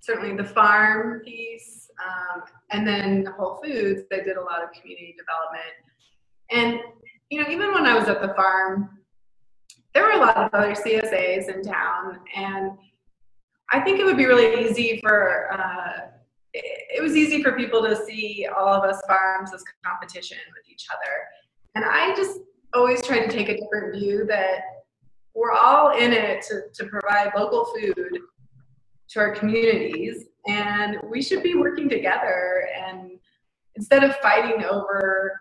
certainly 0.01 0.37
the 0.37 0.45
farm 0.45 1.21
piece, 1.21 1.91
um, 2.05 2.43
and 2.71 2.87
then 2.87 3.27
Whole 3.39 3.61
Foods. 3.63 4.03
They 4.11 4.23
did 4.23 4.37
a 4.37 4.43
lot 4.43 4.63
of 4.63 4.73
community 4.73 5.15
development, 5.17 5.73
and 6.51 6.81
you 7.31 7.43
know, 7.43 7.49
even 7.51 7.73
when 7.73 7.87
I 7.87 7.99
was 7.99 8.09
at 8.09 8.21
the 8.21 8.35
farm, 8.35 8.99
there 9.95 10.05
were 10.05 10.13
a 10.13 10.19
lot 10.19 10.37
of 10.37 10.53
other 10.53 10.75
CSAs 10.75 11.49
in 11.49 11.63
town, 11.63 12.21
and 12.37 12.73
I 13.73 13.81
think 13.81 14.01
it 14.01 14.05
would 14.05 14.19
be 14.19 14.27
really 14.27 14.69
easy 14.69 15.01
for. 15.03 15.53
Uh, 15.53 16.12
it 16.55 17.03
was 17.03 17.17
easy 17.17 17.43
for 17.43 17.53
people 17.53 17.83
to 17.83 17.97
see 18.05 18.47
all 18.57 18.69
of 18.69 18.85
us 18.85 19.01
farms 19.07 19.53
as 19.55 19.65
competition 19.85 20.39
with 20.55 20.71
each 20.71 20.87
other. 20.91 21.25
And 21.75 21.85
I 21.85 22.15
just 22.15 22.41
always 22.75 23.05
try 23.05 23.25
to 23.25 23.31
take 23.31 23.49
a 23.49 23.59
different 23.59 23.95
view 23.95 24.25
that 24.27 24.61
we're 25.35 25.53
all 25.53 25.97
in 25.97 26.13
it 26.13 26.45
to, 26.49 26.63
to 26.75 26.91
provide 26.91 27.33
local 27.37 27.65
food 27.65 28.19
to 29.09 29.21
our 29.21 29.35
communities 29.35 30.25
and 30.47 30.97
we 31.11 31.23
should 31.23 31.43
be 31.43 31.55
working 31.55 31.89
together 31.89 32.69
and 32.87 33.13
instead 33.77 34.05
of 34.05 34.17
fighting 34.17 34.65
over 34.65 35.39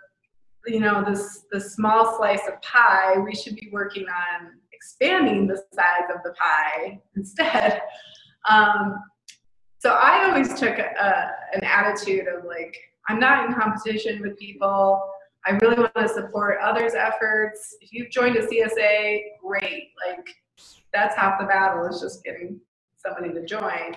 you 0.67 0.79
know 0.79 1.03
this 1.03 1.45
the 1.51 1.59
small 1.59 2.17
slice 2.17 2.41
of 2.47 2.61
pie 2.61 3.17
we 3.17 3.33
should 3.33 3.55
be 3.55 3.69
working 3.71 4.05
on 4.05 4.51
expanding 4.73 5.47
the 5.47 5.55
size 5.73 6.09
of 6.13 6.21
the 6.23 6.33
pie 6.33 6.99
instead 7.15 7.81
um, 8.49 8.95
so 9.81 9.93
I 9.93 10.29
always 10.29 10.53
took 10.53 10.77
a, 10.77 11.31
an 11.53 11.63
attitude 11.63 12.27
of 12.27 12.45
like, 12.45 12.77
I'm 13.09 13.19
not 13.19 13.47
in 13.47 13.55
competition 13.55 14.21
with 14.21 14.37
people. 14.37 15.01
I 15.43 15.53
really 15.53 15.75
want 15.75 15.95
to 15.95 16.07
support 16.07 16.59
others' 16.61 16.93
efforts. 16.93 17.77
If 17.81 17.91
you've 17.91 18.11
joined 18.11 18.35
a 18.35 18.45
CSA, 18.45 19.21
great. 19.43 19.89
Like, 20.07 20.29
that's 20.93 21.15
half 21.15 21.39
the 21.39 21.47
battle 21.47 21.87
is 21.87 21.99
just 21.99 22.23
getting 22.23 22.59
somebody 22.95 23.33
to 23.33 23.43
join. 23.43 23.95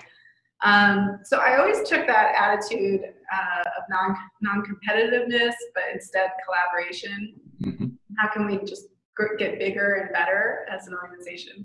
Um, 0.63 1.19
so 1.23 1.37
I 1.37 1.59
always 1.59 1.87
took 1.87 2.07
that 2.07 2.33
attitude 2.35 3.01
uh, 3.31 3.69
of 3.77 3.83
non 3.87 4.15
non 4.41 4.63
competitiveness, 4.65 5.53
but 5.75 5.83
instead 5.93 6.31
collaboration. 6.43 7.35
Mm-hmm. 7.63 7.85
How 8.17 8.29
can 8.29 8.47
we 8.47 8.57
just 8.65 8.85
get 9.37 9.59
bigger 9.59 10.01
and 10.01 10.11
better 10.11 10.65
as 10.71 10.87
an 10.87 10.95
organization? 10.95 11.63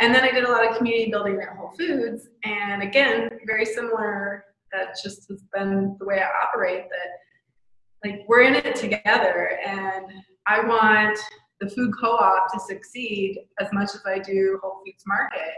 And 0.00 0.14
then 0.14 0.24
I 0.24 0.30
did 0.30 0.44
a 0.44 0.50
lot 0.50 0.68
of 0.68 0.76
community 0.76 1.10
building 1.10 1.38
at 1.40 1.56
Whole 1.56 1.72
Foods. 1.78 2.28
And 2.44 2.82
again, 2.82 3.28
very 3.46 3.66
similar, 3.66 4.44
that 4.72 4.96
just 5.02 5.28
has 5.28 5.42
been 5.52 5.96
the 5.98 6.06
way 6.06 6.20
I 6.20 6.28
operate 6.46 6.84
that 6.90 8.08
like 8.08 8.24
we're 8.28 8.42
in 8.42 8.54
it 8.54 8.76
together 8.76 9.58
and 9.66 10.06
I 10.46 10.64
want 10.64 11.18
the 11.60 11.68
food 11.68 11.92
co-op 12.00 12.50
to 12.52 12.60
succeed 12.60 13.38
as 13.60 13.68
much 13.72 13.90
as 13.94 14.00
I 14.06 14.18
do 14.18 14.58
Whole 14.62 14.80
Foods 14.84 15.04
Market 15.06 15.52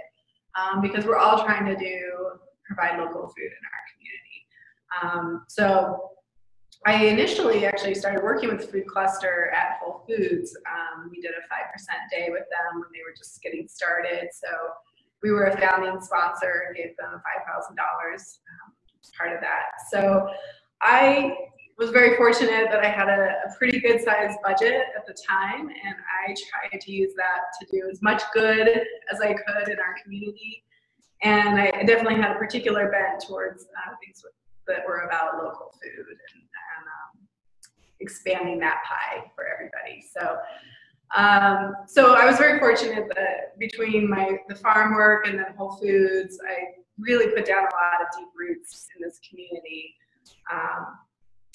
um, 0.59 0.81
because 0.81 1.05
we're 1.05 1.19
all 1.19 1.45
trying 1.45 1.65
to 1.67 1.77
do 1.77 2.11
provide 2.67 2.99
local 2.99 3.29
food 3.29 3.51
in 3.51 3.63
our 3.71 3.85
community. 3.93 4.47
Um, 5.03 5.45
so 5.49 6.11
I 6.85 7.05
initially 7.07 7.65
actually 7.65 7.95
started 7.95 8.25
working 8.25 8.49
with 8.49 8.71
Food 8.71 8.87
Cluster 8.89 9.51
at 9.51 9.79
Whole 9.81 10.05
Foods. 10.09 10.57
Um, 10.67 11.09
we 11.11 11.21
did 11.21 11.31
a 11.31 11.43
5% 11.55 12.11
day 12.11 12.29
with 12.31 12.43
them 12.51 12.81
when 12.81 12.89
they 12.93 13.01
were 13.07 13.15
just 13.17 13.41
getting 13.41 13.69
started. 13.69 14.29
So 14.33 14.49
we 15.23 15.31
were 15.31 15.45
a 15.45 15.57
founding 15.61 16.01
sponsor 16.01 16.65
and 16.67 16.77
gave 16.77 16.97
them 16.97 17.13
$5,000 17.13 17.19
um, 17.79 18.73
part 19.17 19.33
of 19.33 19.41
that. 19.41 19.63
So 19.93 20.29
I 20.81 21.37
was 21.79 21.91
very 21.91 22.17
fortunate 22.17 22.69
that 22.71 22.85
I 22.85 22.89
had 22.89 23.09
a, 23.09 23.35
a 23.47 23.57
pretty 23.57 23.79
good 23.79 24.03
sized 24.03 24.39
budget 24.43 24.83
at 24.97 25.07
the 25.07 25.15
time, 25.29 25.69
and 25.69 25.95
I 26.27 26.35
tried 26.51 26.81
to 26.81 26.93
use 26.93 27.13
that 27.17 27.41
to 27.61 27.67
do 27.71 27.89
as 27.91 28.03
much 28.03 28.23
good 28.35 28.69
as 29.13 29.21
I 29.21 29.35
could 29.35 29.69
in 29.69 29.79
our 29.79 29.95
community. 30.03 30.65
And 31.23 31.61
I 31.61 31.85
definitely 31.85 32.21
had 32.21 32.33
a 32.33 32.39
particular 32.39 32.91
bent 32.91 33.23
towards 33.25 33.65
uh, 33.65 33.95
things 34.05 34.25
that 34.67 34.87
were 34.87 35.01
about 35.03 35.43
local 35.43 35.73
food 35.83 36.07
and 36.09 36.43
expanding 38.03 38.59
that 38.59 38.83
pie 38.85 39.31
for 39.35 39.47
everybody. 39.47 40.05
So, 40.15 40.37
um, 41.17 41.75
so 41.87 42.15
I 42.15 42.27
was 42.27 42.37
very 42.37 42.59
fortunate 42.59 43.07
that 43.15 43.59
between 43.59 44.11
my 44.11 44.39
the 44.49 44.57
farm 44.57 44.95
work 44.95 45.27
and 45.27 45.39
then 45.39 45.55
Whole 45.57 45.77
Foods, 45.77 46.39
I 46.49 46.83
really 46.99 47.33
put 47.35 47.47
down 47.47 47.61
a 47.61 47.75
lot 47.75 48.03
of 48.03 48.09
deep 48.19 48.29
roots 48.39 48.89
in 48.97 49.03
this 49.07 49.19
community. 49.29 49.95
Um, 50.53 50.99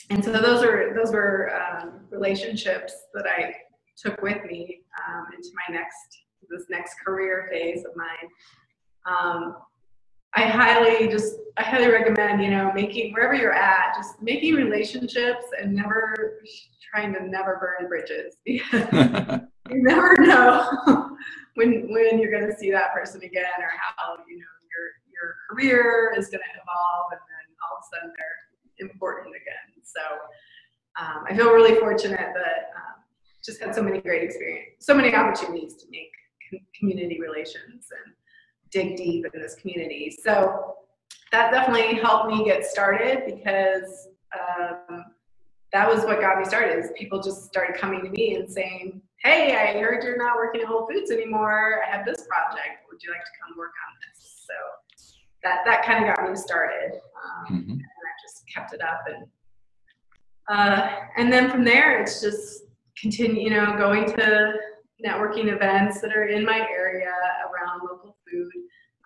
and 0.10 0.24
so 0.24 0.32
those 0.32 0.64
are 0.64 0.96
those 0.96 1.12
were 1.12 1.52
um, 1.56 2.02
relationships 2.10 2.94
that 3.14 3.26
I 3.28 3.54
took 3.98 4.22
with 4.22 4.44
me 4.46 4.82
um, 5.08 5.26
into 5.36 5.50
my 5.68 5.76
next 5.76 6.24
this 6.50 6.66
next 6.70 6.96
career 7.06 7.50
phase 7.52 7.84
of 7.84 7.92
mine. 7.96 8.30
I 10.38 10.42
highly 10.42 11.08
just 11.08 11.34
I 11.58 11.64
highly 11.64 11.88
recommend 11.88 12.44
you 12.44 12.52
know 12.52 12.72
making 12.76 13.12
wherever 13.14 13.34
you're 13.34 13.54
at 13.54 13.96
just 13.96 14.22
making 14.22 14.54
relationships 14.54 15.46
and 15.60 15.74
never 15.74 16.40
trying 16.94 17.12
to 17.16 17.28
never 17.28 17.58
burn 17.60 17.90
bridges 17.90 18.36
because 18.46 18.86
you 19.72 19.82
never 19.82 20.16
know 20.20 20.70
when 21.56 21.92
when 21.92 22.20
you're 22.20 22.30
going 22.30 22.46
to 22.46 22.56
see 22.56 22.70
that 22.70 22.94
person 22.94 23.20
again 23.24 23.58
or 23.58 23.72
how 23.82 24.14
you 24.30 24.38
know 24.38 24.54
your 24.70 24.86
your 25.12 25.36
career 25.50 26.14
is 26.16 26.28
going 26.28 26.40
to 26.40 26.62
evolve 26.62 27.08
and 27.14 27.20
then 27.20 27.56
all 27.66 27.78
of 27.78 27.84
a 27.84 27.96
sudden 27.96 28.14
they're 28.16 28.88
important 28.88 29.30
again. 29.30 29.82
So 29.82 30.02
um, 31.02 31.24
I 31.28 31.36
feel 31.36 31.52
really 31.52 31.80
fortunate 31.80 32.20
that 32.36 32.70
um, 32.78 33.02
just 33.44 33.60
had 33.60 33.74
so 33.74 33.82
many 33.82 34.02
great 34.02 34.22
experience, 34.22 34.70
so 34.82 34.94
many 34.94 35.16
opportunities 35.16 35.74
to 35.78 35.88
make 35.90 36.12
community 36.78 37.20
relations 37.20 37.90
and 37.90 38.14
dig 38.72 38.98
deep 38.98 39.26
in 39.34 39.42
this 39.42 39.56
community. 39.56 40.16
So 40.24 40.76
that 41.32 41.52
definitely 41.52 41.96
helped 41.96 42.28
me 42.28 42.46
get 42.46 42.66
started 42.66 43.24
because 43.26 44.10
um, 44.38 45.04
that 45.74 45.88
was 45.88 46.06
what 46.06 46.22
got 46.22 46.40
me 46.40 46.46
started. 46.46 46.80
Is 46.84 46.92
people 46.98 47.22
just 47.22 47.46
started 47.46 47.76
coming 47.76 48.04
to 48.04 48.10
me 48.10 48.36
and 48.36 48.50
saying, 48.50 49.02
"Hey, 49.18 49.56
I 49.56 49.80
heard 49.80 50.04
you're 50.04 50.18
not 50.18 50.36
working 50.36 50.62
at 50.62 50.68
Whole 50.68 50.88
Foods 50.88 51.12
anymore. 51.12 51.82
I 51.86 51.96
have 51.96 52.06
this 52.06 52.26
project. 52.28 52.86
Would 52.90 53.04
you 53.04 53.12
like 53.12 53.24
to 53.24 53.32
come 53.42 53.58
work 53.58 53.74
on 53.88 53.94
this?" 54.08 54.46
So 54.48 54.54
that 55.44 55.60
that 55.66 55.84
kind 55.84 56.08
of 56.08 56.16
got 56.16 56.30
me 56.30 56.36
started, 56.36 56.94
um, 56.94 57.56
mm-hmm. 57.56 57.72
and 57.72 57.82
I 57.82 58.14
just 58.22 58.44
kept 58.54 58.74
it 58.74 58.82
up 58.82 59.02
and. 59.08 59.26
Uh, 60.50 60.90
and 61.18 61.32
then 61.32 61.52
from 61.52 61.66
there, 61.66 62.02
it's 62.02 62.22
just 62.22 62.64
continue, 62.98 63.44
you 63.44 63.50
know, 63.50 63.76
going 63.78 64.06
to 64.06 64.54
networking 65.06 65.54
events 65.54 66.02
that 66.02 66.16
are 66.16 66.28
in 66.28 66.46
my 66.46 66.66
area 66.72 67.12
around 67.44 67.82
local 67.84 68.17
food 68.32 68.52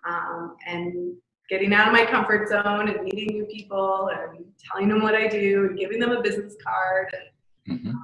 um, 0.08 0.56
and 0.66 1.14
getting 1.48 1.72
out 1.72 1.88
of 1.88 1.92
my 1.92 2.04
comfort 2.04 2.48
zone 2.48 2.88
and 2.88 3.02
meeting 3.02 3.28
new 3.28 3.44
people 3.46 4.10
and 4.12 4.44
telling 4.70 4.88
them 4.88 5.02
what 5.02 5.14
I 5.14 5.28
do 5.28 5.66
and 5.68 5.78
giving 5.78 6.00
them 6.00 6.10
a 6.10 6.22
business 6.22 6.56
card 6.64 7.14
and 7.66 7.78
mm-hmm. 7.78 7.96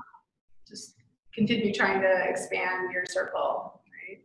just 0.66 0.96
continue 1.34 1.72
trying 1.72 2.00
to 2.00 2.28
expand 2.28 2.92
your 2.92 3.04
circle. 3.06 3.80
Right? 4.08 4.20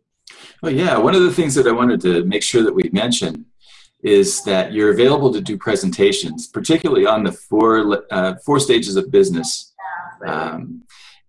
Well, 0.62 0.74
yeah. 0.74 0.98
One 0.98 1.16
of 1.16 1.24
the 1.24 1.32
things 1.32 1.56
that 1.56 1.68
I 1.68 1.72
wanted 1.72 2.02
to 2.02 2.26
make 2.26 2.44
sure 2.44 2.64
that 2.64 2.74
we 2.74 2.90
mention 2.92 3.46
is 4.04 4.44
that 4.44 4.74
you're 4.74 4.92
available 4.92 5.32
to 5.32 5.40
do 5.40 5.58
presentations, 5.58 6.48
particularly 6.48 7.06
on 7.06 7.24
the 7.24 7.32
four 7.32 8.04
uh, 8.12 8.36
four 8.46 8.60
stages 8.60 8.98
of 8.98 9.10
business. 9.12 9.74
Yeah, 10.26 10.32
right. 10.32 10.54
um, 10.54 10.84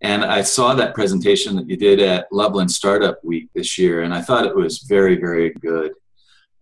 and 0.05 0.23
I 0.23 0.43
saw 0.43 0.75
that 0.75 0.95
presentation 0.95 1.57
that 1.57 1.67
you 1.67 1.79
did 1.79 1.99
at 1.99 2.27
Loveland 2.31 2.71
Startup 2.71 3.17
Week 3.25 3.49
this 3.55 3.79
year, 3.79 4.03
and 4.03 4.13
I 4.13 4.21
thought 4.21 4.45
it 4.45 4.55
was 4.55 4.81
very, 4.81 5.17
very 5.17 5.55
good. 5.55 5.93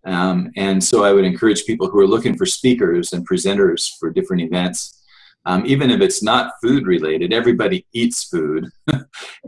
Um, 0.07 0.53
and 0.57 0.82
so 0.82 1.03
I 1.03 1.12
would 1.12 1.24
encourage 1.24 1.64
people 1.64 1.90
who 1.90 1.99
are 1.99 2.07
looking 2.07 2.36
for 2.36 2.47
speakers 2.47 3.12
and 3.12 3.28
presenters 3.28 3.90
for 3.99 4.11
different 4.11 4.43
events, 4.43 5.03
um, 5.45 5.66
even 5.66 5.90
if 5.90 6.01
it's 6.01 6.22
not 6.22 6.53
food 6.62 6.86
related, 6.86 7.32
everybody 7.32 7.84
eats 7.93 8.22
food, 8.22 8.68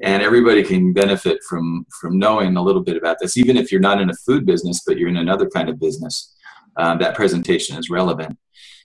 and 0.03 0.23
everybody 0.25 0.65
can 0.65 0.93
benefit 0.93 1.39
from 1.49 1.87
from 2.01 2.19
knowing 2.19 2.57
a 2.57 2.63
little 2.63 2.83
bit 2.83 2.97
about 2.97 3.19
this. 3.21 3.37
Even 3.37 3.57
if 3.57 3.71
you're 3.71 3.81
not 3.81 4.01
in 4.01 4.11
a 4.11 4.15
food 4.27 4.45
business, 4.45 4.83
but 4.85 4.99
you're 4.99 5.09
in 5.09 5.19
another 5.19 5.49
kind 5.49 5.69
of 5.69 5.79
business, 5.79 6.35
um, 6.79 6.99
that 6.99 7.15
presentation 7.15 7.79
is 7.79 7.91
relevant. 7.91 8.37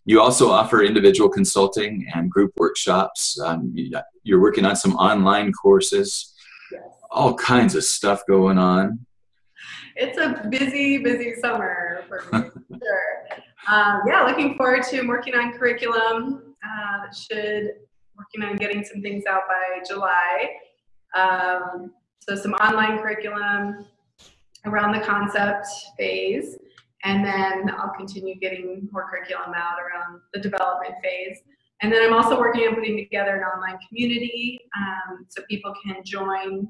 You 0.10 0.20
also 0.20 0.50
offer 0.50 0.82
individual 0.82 1.30
consulting 1.30 2.08
and 2.16 2.32
group 2.32 2.54
workshops. 2.58 3.40
Um, 3.40 3.76
you're 4.24 4.42
working 4.42 4.66
on 4.66 4.76
some 4.76 4.96
online 4.96 5.54
courses, 5.54 6.34
all 7.12 7.36
kinds 7.36 7.76
of 7.76 7.84
stuff 7.84 8.24
going 8.28 8.58
on. 8.58 9.06
It's 9.96 10.18
a 10.18 10.48
busy, 10.50 10.98
busy 10.98 11.36
summer 11.36 12.06
for 12.08 12.24
me, 12.34 12.50
sure. 12.72 13.42
Um, 13.72 14.02
yeah, 14.08 14.24
looking 14.24 14.58
forward 14.58 14.82
to 14.86 15.04
working 15.04 15.36
on 15.36 15.54
curriculum. 15.54 16.56
Uh, 16.68 17.14
should 17.14 17.74
working 18.18 18.42
on 18.42 18.56
getting 18.56 18.84
some 18.84 19.04
things 19.04 19.26
out 19.30 19.44
by 19.48 19.84
July. 19.88 20.56
Um, 21.14 21.94
so 22.18 22.36
some 22.36 22.54
online 22.54 22.98
curriculum 22.98 23.86
around 24.66 24.92
the 24.92 25.06
concept 25.06 25.68
phase, 26.00 26.58
and 27.04 27.24
then 27.24 27.72
I'll 27.78 27.94
continue 27.98 28.36
getting 28.36 28.88
more 28.92 29.10
curriculum 29.10 29.54
out 29.56 29.78
around 29.80 30.22
the 30.34 30.40
development 30.40 30.96
phase. 31.02 31.38
And 31.82 31.92
then 31.94 32.04
I'm 32.04 32.14
also 32.14 32.38
working 32.38 32.68
on 32.68 32.76
putting 32.76 32.98
together 32.98 33.38
an 33.38 33.44
online 33.44 33.80
community 33.88 34.60
um, 34.78 35.26
so 35.30 35.42
people 35.50 35.74
can 35.84 36.04
join 36.04 36.70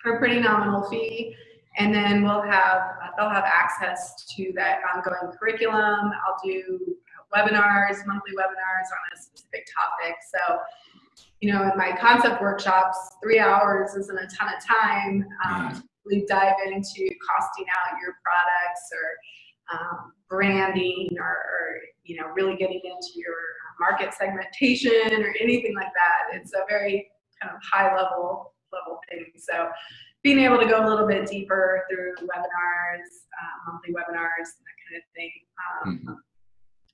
for 0.00 0.16
a 0.16 0.18
pretty 0.18 0.38
nominal 0.38 0.88
fee. 0.88 1.34
And 1.78 1.92
then 1.94 2.22
we'll 2.22 2.42
have, 2.42 2.82
they'll 3.16 3.28
have 3.28 3.44
access 3.44 4.24
to 4.36 4.52
that 4.56 4.80
ongoing 4.94 5.36
curriculum. 5.38 6.12
I'll 6.26 6.36
do 6.44 6.96
webinars, 7.34 8.06
monthly 8.06 8.32
webinars 8.32 8.86
on 8.90 9.14
a 9.14 9.20
specific 9.20 9.66
topic. 9.74 10.16
So, 10.34 10.58
you 11.40 11.52
know, 11.52 11.62
in 11.62 11.76
my 11.76 11.96
concept 11.96 12.40
workshops, 12.40 12.96
three 13.22 13.38
hours 13.38 13.94
isn't 13.94 14.18
a 14.18 14.28
ton 14.36 14.52
of 14.54 14.64
time. 14.64 15.26
Um, 15.48 15.84
we 16.06 16.26
dive 16.26 16.54
into 16.66 17.08
costing 17.28 17.66
out 17.70 17.98
your 18.00 18.16
products 18.22 18.90
or 18.92 19.16
um, 19.72 20.12
branding 20.28 21.08
or, 21.18 21.24
or, 21.24 21.80
you 22.04 22.16
know, 22.16 22.28
really 22.34 22.56
getting 22.56 22.80
into 22.84 23.12
your 23.14 23.34
market 23.78 24.14
segmentation 24.14 25.12
or 25.12 25.34
anything 25.40 25.74
like 25.74 25.92
that. 25.94 26.36
It's 26.36 26.52
a 26.52 26.64
very 26.68 27.10
kind 27.40 27.54
of 27.54 27.60
high 27.62 27.94
level 27.94 28.54
level 28.72 29.00
thing. 29.10 29.26
So 29.36 29.68
being 30.22 30.40
able 30.40 30.58
to 30.58 30.66
go 30.66 30.84
a 30.84 30.86
little 30.88 31.06
bit 31.06 31.26
deeper 31.28 31.84
through 31.90 32.14
webinars, 32.26 33.10
uh, 33.40 33.70
monthly 33.72 33.92
webinars, 33.92 34.52
and 34.54 34.64
that 34.66 34.76
kind 34.84 34.96
of 34.96 35.04
thing. 35.16 35.32
Um, 35.58 35.98
mm-hmm. 35.98 36.14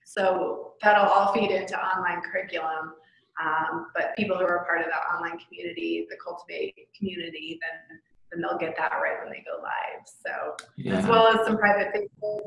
So 0.04 0.74
that'll 0.82 1.06
all 1.06 1.32
feed 1.32 1.50
into 1.50 1.76
online 1.78 2.22
curriculum. 2.22 2.94
Um, 3.42 3.88
but 3.94 4.16
people 4.16 4.38
who 4.38 4.44
are 4.44 4.64
part 4.64 4.80
of 4.80 4.86
that 4.86 5.14
online 5.14 5.38
community, 5.38 6.06
the 6.08 6.16
Cultivate 6.24 6.74
community, 6.96 7.58
then 7.60 8.00
then 8.32 8.40
they'll 8.40 8.58
get 8.58 8.76
that 8.76 8.92
right 8.92 9.18
when 9.22 9.30
they 9.30 9.44
go 9.44 9.62
live. 9.62 10.02
So 10.06 10.56
yeah. 10.76 10.98
as 10.98 11.06
well 11.06 11.28
as 11.28 11.46
some 11.46 11.58
private 11.58 11.92
Facebook 11.94 12.46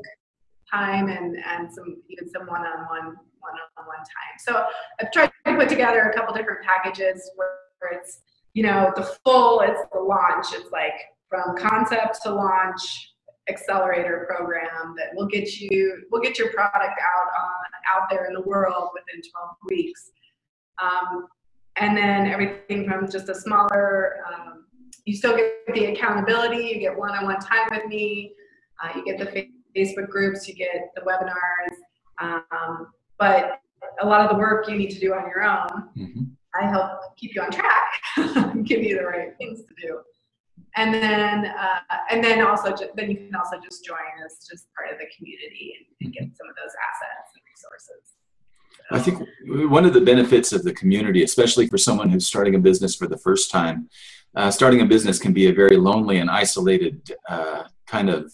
time 0.72 1.08
and 1.08 1.36
and 1.36 1.72
some 1.72 1.96
even 2.08 2.28
some 2.30 2.46
one-on-one 2.46 3.16
one-on-one 3.40 3.98
time. 3.98 4.36
So 4.38 4.66
I've 5.00 5.10
tried 5.12 5.30
to 5.46 5.56
put 5.56 5.68
together 5.68 6.10
a 6.10 6.14
couple 6.14 6.34
different 6.34 6.62
packages 6.62 7.30
where, 7.36 7.48
where 7.80 7.98
it's 7.98 8.20
you 8.54 8.62
know 8.62 8.92
the 8.96 9.02
full 9.24 9.60
it's 9.60 9.80
the 9.92 10.00
launch. 10.00 10.46
It's 10.52 10.70
like 10.70 10.94
from 11.28 11.56
concept 11.56 12.22
to 12.24 12.34
launch 12.34 13.14
accelerator 13.48 14.26
program 14.28 14.94
that 14.96 15.14
will 15.14 15.26
get 15.26 15.60
you 15.60 16.04
will 16.10 16.20
get 16.20 16.38
your 16.38 16.52
product 16.52 16.76
out 17.00 17.28
on 17.42 17.60
out 17.94 18.08
there 18.10 18.26
in 18.26 18.34
the 18.34 18.42
world 18.42 18.90
within 18.94 19.22
12 19.30 19.56
weeks. 19.68 20.10
Um, 20.82 21.26
and 21.76 21.96
then 21.96 22.26
everything 22.26 22.88
from 22.88 23.10
just 23.10 23.28
a 23.28 23.34
smaller 23.34 24.16
um, 24.26 24.64
you 25.04 25.16
still 25.16 25.36
get 25.36 25.52
the 25.74 25.86
accountability 25.86 26.64
you 26.64 26.80
get 26.80 26.96
one-on-one 26.96 27.40
time 27.40 27.68
with 27.70 27.86
me 27.86 28.32
uh, 28.82 28.90
you 28.94 29.04
get 29.04 29.18
the 29.18 29.48
facebook 29.76 30.08
groups 30.08 30.48
you 30.48 30.54
get 30.54 30.90
the 30.94 31.02
webinars 31.02 31.76
um, 32.20 32.88
but 33.18 33.60
a 34.00 34.06
lot 34.06 34.20
of 34.20 34.30
the 34.30 34.36
work 34.36 34.68
you 34.68 34.76
need 34.76 34.90
to 34.90 35.00
do 35.00 35.14
on 35.14 35.28
your 35.28 35.42
own. 35.42 35.88
Mm-hmm. 35.96 36.22
I 36.54 36.66
help 36.66 37.16
keep 37.16 37.34
you 37.34 37.42
on 37.42 37.50
track, 37.50 38.02
give 38.64 38.82
you 38.82 38.98
the 38.98 39.04
right 39.04 39.36
things 39.38 39.60
to 39.60 39.74
do, 39.80 40.00
and 40.76 40.92
then 40.92 41.46
uh, 41.46 41.78
and 42.10 42.24
then 42.24 42.44
also 42.44 42.74
ju- 42.74 42.88
then 42.96 43.10
you 43.10 43.16
can 43.16 43.34
also 43.36 43.56
just 43.62 43.84
join 43.84 43.98
as 44.24 44.38
just 44.50 44.66
part 44.74 44.92
of 44.92 44.98
the 44.98 45.06
community 45.16 45.76
and, 45.78 45.86
and 46.00 46.12
get 46.12 46.36
some 46.36 46.48
of 46.48 46.56
those 46.56 46.72
assets 46.90 47.30
and 47.34 47.42
resources. 47.46 48.02
I 48.92 48.98
think 48.98 49.70
one 49.70 49.84
of 49.84 49.94
the 49.94 50.00
benefits 50.00 50.52
of 50.52 50.64
the 50.64 50.72
community, 50.72 51.22
especially 51.22 51.68
for 51.68 51.78
someone 51.78 52.10
who's 52.10 52.26
starting 52.26 52.56
a 52.56 52.58
business 52.58 52.96
for 52.96 53.06
the 53.06 53.16
first 53.16 53.52
time, 53.52 53.88
uh, 54.34 54.50
starting 54.50 54.80
a 54.80 54.86
business 54.86 55.20
can 55.20 55.32
be 55.32 55.46
a 55.46 55.52
very 55.52 55.76
lonely 55.76 56.18
and 56.18 56.28
isolated 56.28 57.12
uh, 57.28 57.64
kind 57.86 58.10
of 58.10 58.32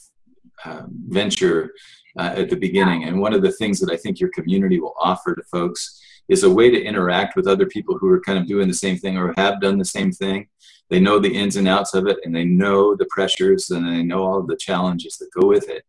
uh, 0.65 0.83
venture 1.09 1.73
uh, 2.19 2.35
at 2.37 2.51
the 2.51 2.57
beginning. 2.57 3.05
And 3.05 3.21
one 3.21 3.35
of 3.35 3.43
the 3.43 3.53
things 3.53 3.79
that 3.81 3.91
I 3.91 3.97
think 3.97 4.21
your 4.21 4.31
community 4.31 4.81
will 4.81 4.95
offer 4.99 5.35
to 5.35 5.43
folks 5.45 6.01
is 6.29 6.43
a 6.43 6.51
way 6.51 6.71
to 6.71 6.83
interact 6.83 7.37
with 7.37 7.47
other 7.47 7.67
people 7.67 7.97
who 7.99 8.09
are 8.09 8.21
kind 8.21 8.39
of 8.39 8.47
doing 8.47 8.69
the 8.69 8.75
same 8.75 8.99
thing 8.99 9.17
or 9.17 9.33
have 9.37 9.61
done 9.61 9.79
the 9.79 9.85
same 9.85 10.11
thing. 10.11 10.49
They 10.89 11.01
know 11.01 11.19
the 11.19 11.35
ins 11.35 11.57
and 11.57 11.69
outs 11.69 11.95
of 11.95 12.07
it 12.07 12.19
and 12.25 12.35
they 12.35 12.45
know 12.45 12.97
the 12.97 13.07
pressures 13.11 13.71
and 13.71 13.87
they 13.87 14.03
know 14.03 14.25
all 14.25 14.43
the 14.43 14.57
challenges 14.57 15.17
that 15.19 15.29
go 15.39 15.47
with 15.47 15.69
it. 15.69 15.85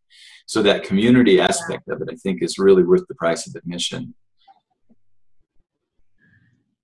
So 0.46 0.62
that 0.62 0.82
community 0.82 1.40
aspect 1.40 1.88
of 1.88 2.00
it, 2.00 2.08
I 2.10 2.14
think, 2.16 2.42
is 2.42 2.58
really 2.58 2.82
worth 2.82 3.06
the 3.08 3.14
price 3.14 3.46
of 3.46 3.54
admission. 3.54 4.14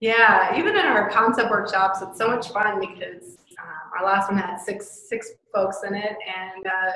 Yeah, 0.00 0.58
even 0.58 0.76
in 0.76 0.84
our 0.84 1.08
concept 1.08 1.50
workshops, 1.50 2.02
it's 2.02 2.18
so 2.18 2.28
much 2.28 2.50
fun 2.50 2.78
because 2.78 3.38
uh, 3.58 3.98
our 3.98 4.04
last 4.04 4.30
one 4.30 4.36
had 4.36 4.58
six 4.58 5.06
six 5.08 5.30
folks 5.54 5.78
in 5.82 5.94
it, 5.94 6.14
and 6.36 6.66
uh, 6.66 6.92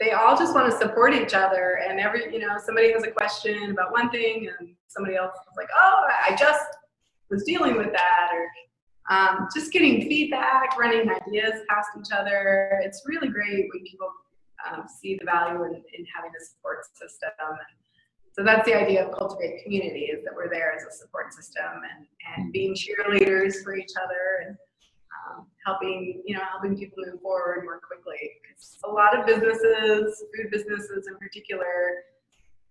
they 0.00 0.12
all 0.12 0.36
just 0.36 0.54
want 0.54 0.70
to 0.70 0.76
support 0.78 1.14
each 1.14 1.34
other 1.34 1.80
and 1.86 2.00
every 2.00 2.32
you 2.32 2.38
know 2.38 2.56
somebody 2.64 2.92
has 2.92 3.04
a 3.04 3.10
question 3.10 3.70
about 3.70 3.92
one 3.92 4.10
thing 4.10 4.48
and 4.58 4.74
somebody 4.88 5.16
else 5.16 5.32
is 5.34 5.56
like 5.56 5.68
oh 5.76 6.06
i 6.26 6.34
just 6.34 6.64
was 7.30 7.44
dealing 7.44 7.76
with 7.76 7.92
that 7.92 8.30
or 8.32 8.46
um, 9.10 9.48
just 9.54 9.72
getting 9.72 10.02
feedback 10.02 10.78
running 10.78 11.10
ideas 11.10 11.62
past 11.68 11.90
each 11.98 12.12
other. 12.16 12.80
It's 12.84 13.02
really 13.06 13.28
great 13.28 13.68
when 13.72 13.84
people 13.84 14.08
um, 14.70 14.84
see 15.00 15.16
the 15.16 15.24
value 15.24 15.64
in, 15.64 15.74
in 15.74 16.06
having 16.14 16.30
a 16.40 16.44
support 16.44 16.84
system. 16.94 17.30
And 17.40 17.58
so 18.32 18.44
that's 18.44 18.64
the 18.66 18.74
idea 18.74 19.04
of 19.04 19.16
cultivate 19.16 19.64
community 19.64 20.10
is 20.12 20.24
that 20.24 20.32
we're 20.34 20.48
there 20.48 20.72
as 20.72 20.84
a 20.84 20.96
support 20.96 21.34
system 21.34 21.64
and, 21.66 22.06
and 22.36 22.52
being 22.52 22.74
cheerleaders 22.74 23.64
for 23.64 23.76
each 23.76 23.92
other 24.00 24.46
and 24.46 24.56
um, 25.28 25.46
helping 25.64 26.22
you 26.24 26.36
know 26.36 26.42
helping 26.50 26.76
people 26.76 27.02
move 27.06 27.20
forward 27.20 27.64
more 27.64 27.80
quickly. 27.80 28.18
Because 28.42 28.76
a 28.84 28.90
lot 28.90 29.18
of 29.18 29.26
businesses, 29.26 30.24
food 30.34 30.50
businesses 30.50 31.06
in 31.08 31.16
particular, 31.18 32.04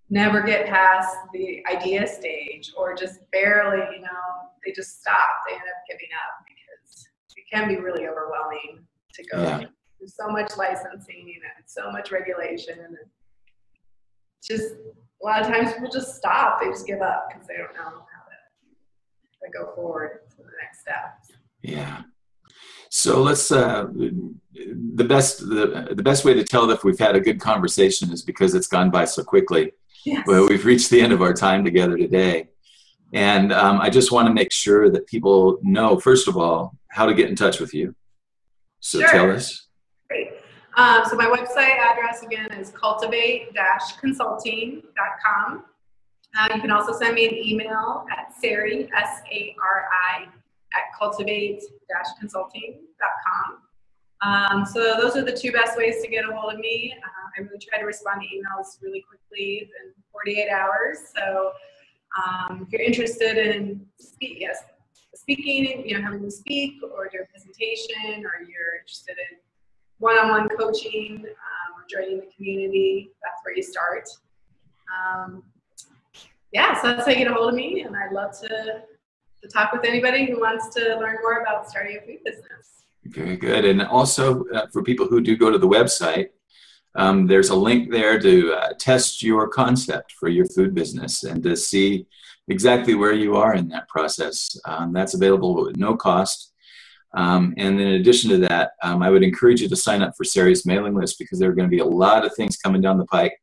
never 0.10 0.42
get 0.42 0.68
past 0.68 1.16
the 1.34 1.64
idea 1.72 2.08
stage 2.08 2.72
or 2.78 2.96
just 2.96 3.20
barely 3.32 3.84
you 3.96 4.02
know 4.02 4.50
they 4.66 4.72
just 4.72 5.02
stop. 5.02 5.44
They 5.48 5.54
end 5.54 5.64
up 5.64 5.84
giving 5.90 6.10
up 6.26 6.46
because 6.46 7.08
it 7.38 7.44
can 7.52 7.68
be 7.68 7.78
really 7.78 8.08
overwhelming 8.08 8.86
to 9.14 9.24
go 9.32 9.42
yeah. 9.42 9.58
through 9.58 10.08
so 10.08 10.28
much 10.28 10.52
licensing 10.58 11.34
and 11.36 11.66
so 11.66 11.92
much 11.92 12.12
regulation 12.12 12.80
and 12.80 12.98
just 14.42 14.76
a 15.22 15.26
lot 15.26 15.42
of 15.42 15.48
times 15.48 15.74
people 15.74 15.90
just 15.90 16.16
stop. 16.16 16.62
They 16.62 16.68
just 16.68 16.88
give 16.88 17.02
up 17.02 17.28
because 17.30 17.48
they 17.48 17.58
don't 17.58 17.74
know 17.74 17.84
how 17.84 18.24
to, 18.26 19.46
to 19.46 19.52
go 19.52 19.74
forward 19.76 20.22
to 20.32 20.38
the 20.38 20.52
next 20.62 20.82
step. 20.82 21.20
Yeah. 21.62 22.04
So 22.90 23.22
let's. 23.22 23.52
Uh, 23.52 23.88
the 24.96 25.04
best 25.04 25.40
the, 25.40 25.94
the 25.96 26.04
best 26.04 26.26
way 26.26 26.34
to 26.34 26.44
tell 26.44 26.70
if 26.70 26.84
we've 26.84 27.00
had 27.00 27.16
a 27.16 27.20
good 27.20 27.40
conversation 27.40 28.12
is 28.12 28.22
because 28.22 28.54
it's 28.54 28.68
gone 28.68 28.90
by 28.90 29.06
so 29.06 29.24
quickly. 29.24 29.72
Yes. 30.06 30.26
Well, 30.28 30.48
we've 30.48 30.66
reached 30.66 30.90
the 30.90 31.02
end 31.02 31.14
of 31.14 31.22
our 31.22 31.34
time 31.34 31.64
together 31.64 31.98
today, 31.98 32.50
and 33.14 33.54
um, 33.54 33.82
I 33.82 33.90
just 33.90 34.12
want 34.12 34.28
to 34.28 34.34
make 34.34 34.52
sure 34.52 34.90
that 34.90 35.08
people 35.08 35.60
know 35.62 36.00
first 36.00 36.28
of 36.28 36.38
all 36.38 36.76
how 36.90 37.06
to 37.06 37.14
get 37.14 37.30
in 37.30 37.36
touch 37.36 37.60
with 37.60 37.74
you. 37.74 37.96
So 38.80 39.00
sure. 39.00 39.10
tell 39.10 39.32
us. 39.32 39.68
Great. 40.08 40.30
Um, 40.76 41.04
so 41.06 41.16
my 41.16 41.26
website 41.26 41.78
address 41.78 42.24
again 42.24 42.52
is 42.54 42.72
cultivate-consulting.com. 42.72 45.66
Uh, 46.38 46.48
you 46.56 46.62
can 46.62 46.72
also 46.72 46.98
send 46.98 47.16
me 47.16 47.28
an 47.28 47.36
email 47.36 48.06
at 48.18 48.34
Sari, 48.40 48.90
S-A-R-I, 48.96 50.28
at 50.76 50.84
cultivate-consulting.com. 50.98 53.62
Um, 54.22 54.66
so 54.66 54.96
those 55.00 55.16
are 55.16 55.24
the 55.24 55.32
two 55.32 55.52
best 55.52 55.78
ways 55.78 56.02
to 56.02 56.10
get 56.10 56.28
a 56.30 56.36
hold 56.36 56.54
of 56.54 56.60
me. 56.60 56.94
Uh, 56.98 57.30
I 57.38 57.42
really 57.42 57.60
try 57.60 57.80
to 57.80 57.86
respond 57.86 58.22
to 58.22 58.28
emails 58.28 58.82
really 58.82 59.02
quickly 59.08 59.72
in 59.82 59.94
48 60.12 60.50
hours. 60.50 60.98
So 61.16 61.54
um, 62.18 62.66
if 62.66 62.72
you're 62.72 62.82
interested 62.82 63.38
in 63.38 63.86
yes, 64.20 64.64
speaking, 65.16 65.88
you 65.88 65.98
know, 65.98 66.04
having 66.04 66.24
me 66.24 66.30
speak 66.30 66.82
or 66.84 67.08
do 67.08 67.20
a 67.22 67.26
presentation, 67.32 68.26
or 68.26 68.42
you're 68.42 68.76
interested 68.82 69.16
in 69.32 69.38
one-on-one 70.00 70.50
coaching 70.50 71.24
um, 71.26 71.76
or 71.76 71.86
joining 71.90 72.20
the 72.20 72.28
community, 72.36 73.12
that's 73.24 73.40
where 73.44 73.56
you 73.56 73.64
start. 73.64 74.10
Um, 74.90 75.44
yeah, 76.52 76.82
so 76.82 76.88
that's 76.88 77.06
how 77.06 77.12
you 77.12 77.18
get 77.18 77.28
a 77.28 77.34
hold 77.34 77.50
of 77.50 77.56
me, 77.56 77.82
and 77.82 77.96
I'd 77.96 78.12
love 78.12 78.32
to 78.42 78.84
to 79.42 79.48
talk 79.48 79.72
with 79.72 79.86
anybody 79.86 80.26
who 80.26 80.40
wants 80.40 80.74
to 80.76 80.98
learn 81.00 81.18
more 81.22 81.42
about 81.42 81.70
starting 81.70 81.98
a 81.98 82.06
food 82.06 82.24
business. 82.24 82.84
Very 83.06 83.38
good. 83.38 83.66
And 83.66 83.82
also 83.82 84.46
uh, 84.54 84.68
for 84.72 84.84
people 84.84 85.08
who 85.08 85.22
do 85.22 85.38
go 85.38 85.50
to 85.50 85.58
the 85.58 85.68
website, 85.68 86.30
um, 86.96 87.28
there's 87.28 87.50
a 87.50 87.56
link 87.56 87.92
there 87.92 88.20
to 88.20 88.54
uh, 88.54 88.74
test 88.80 89.24
your 89.24 89.48
concept 89.48 90.12
for 90.14 90.28
your 90.28 90.46
food 90.48 90.74
business 90.74 91.24
and 91.24 91.42
to 91.44 91.56
see 91.56 92.08
exactly 92.48 92.96
where 92.96 93.14
you 93.14 93.36
are 93.36 93.56
in 93.56 93.70
that 93.70 93.88
process. 93.88 94.60
Um, 94.66 94.92
that's 94.92 95.14
available 95.14 95.70
at 95.70 95.78
no 95.78 95.96
cost. 95.96 96.54
Um, 97.14 97.54
and 97.58 97.80
in 97.80 97.88
addition 97.94 98.30
to 98.32 98.38
that, 98.40 98.72
um, 98.84 99.02
I 99.02 99.10
would 99.10 99.24
encourage 99.24 99.62
you 99.62 99.70
to 99.70 99.76
sign 99.76 100.02
up 100.02 100.14
for 100.16 100.24
Sari's 100.24 100.66
mailing 100.66 100.96
list 100.96 101.18
because 101.18 101.40
there 101.40 101.50
are 101.50 101.56
going 101.56 101.70
to 101.70 101.76
be 101.76 101.82
a 101.82 101.86
lot 101.86 102.26
of 102.26 102.36
things 102.36 102.58
coming 102.58 102.82
down 102.82 102.98
the 102.98 103.06
pike. 103.06 103.34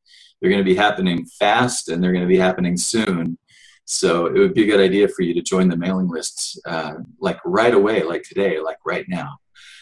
They're 0.40 0.51
going 0.51 0.62
to 0.62 0.70
be 0.70 0.76
happening 0.76 1.24
fast 1.24 1.88
and 1.88 2.03
they're 2.03 2.12
going 2.12 2.24
to 2.24 2.28
be 2.28 2.38
happening 2.38 2.76
soon. 2.76 3.38
So 3.87 4.26
it 4.26 4.39
would 4.39 4.53
be 4.53 4.64
a 4.64 4.66
good 4.66 4.80
idea 4.80 5.09
for 5.09 5.22
you 5.22 5.32
to 5.34 5.43
join 5.43 5.68
the 5.68 5.76
mailing 5.76 6.09
lists 6.09 6.59
uh, 6.66 6.97
like 7.20 7.39
right 7.45 7.72
away, 7.72 8.03
like 8.03 8.24
today, 8.24 8.59
like 8.61 8.78
right 8.84 9.09
now. 9.09 9.39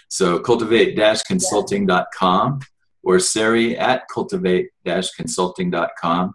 So 0.09 0.39
cultivate-consulting.com 0.39 2.61
or 3.03 3.19
Sari 3.19 3.79
at 3.79 4.03
cultivate-consulting.com. 4.13 6.35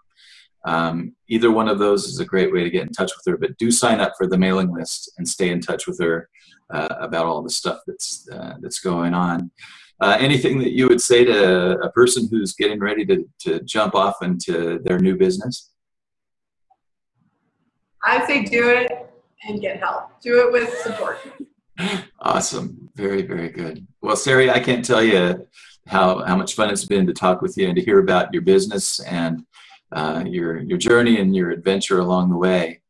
Um, 0.65 1.15
either 1.29 1.51
one 1.51 1.69
of 1.69 1.79
those 1.79 2.03
is 2.05 2.19
a 2.19 2.25
great 2.25 2.51
way 2.51 2.63
to 2.63 2.69
get 2.69 2.85
in 2.87 2.91
touch 2.91 3.11
with 3.15 3.23
her, 3.31 3.37
but 3.37 3.57
do 3.57 3.71
sign 3.71 4.01
up 4.01 4.13
for 4.17 4.27
the 4.27 4.37
mailing 4.37 4.73
list 4.73 5.13
and 5.17 5.25
stay 5.27 5.49
in 5.49 5.61
touch 5.61 5.87
with 5.87 5.99
her 5.99 6.29
uh, 6.71 6.95
about 6.99 7.25
all 7.25 7.41
the 7.41 7.49
stuff 7.49 7.79
that's 7.87 8.27
uh, 8.31 8.55
that's 8.61 8.79
going 8.79 9.13
on. 9.13 9.51
Uh, 10.01 10.17
anything 10.19 10.59
that 10.59 10.71
you 10.71 10.87
would 10.87 11.01
say 11.01 11.25
to 11.25 11.77
a 11.79 11.91
person 11.91 12.27
who's 12.31 12.53
getting 12.53 12.79
ready 12.79 13.05
to, 13.05 13.27
to 13.39 13.59
jump 13.61 13.95
off 13.95 14.15
into 14.21 14.79
their 14.83 14.97
new 14.97 15.15
business? 15.15 15.68
I 18.03 18.25
say 18.27 18.43
do 18.43 18.69
it 18.69 18.91
and 19.47 19.61
get 19.61 19.79
help. 19.79 20.19
Do 20.21 20.47
it 20.47 20.51
with 20.51 20.73
support. 20.79 21.19
Awesome. 22.19 22.89
Very, 22.95 23.21
very 23.21 23.49
good. 23.49 23.85
Well, 24.01 24.15
Sari, 24.15 24.49
I 24.49 24.59
can't 24.59 24.83
tell 24.83 25.03
you 25.03 25.47
how, 25.87 26.23
how 26.25 26.35
much 26.35 26.55
fun 26.55 26.69
it's 26.69 26.85
been 26.85 27.07
to 27.07 27.13
talk 27.13 27.41
with 27.41 27.57
you 27.57 27.67
and 27.67 27.75
to 27.75 27.83
hear 27.83 27.99
about 27.99 28.33
your 28.33 28.41
business 28.41 28.99
and 29.01 29.45
uh, 29.91 30.23
your, 30.25 30.59
your 30.59 30.77
journey 30.77 31.19
and 31.19 31.35
your 31.35 31.51
adventure 31.51 31.99
along 31.99 32.29
the 32.29 32.37
way. 32.37 32.81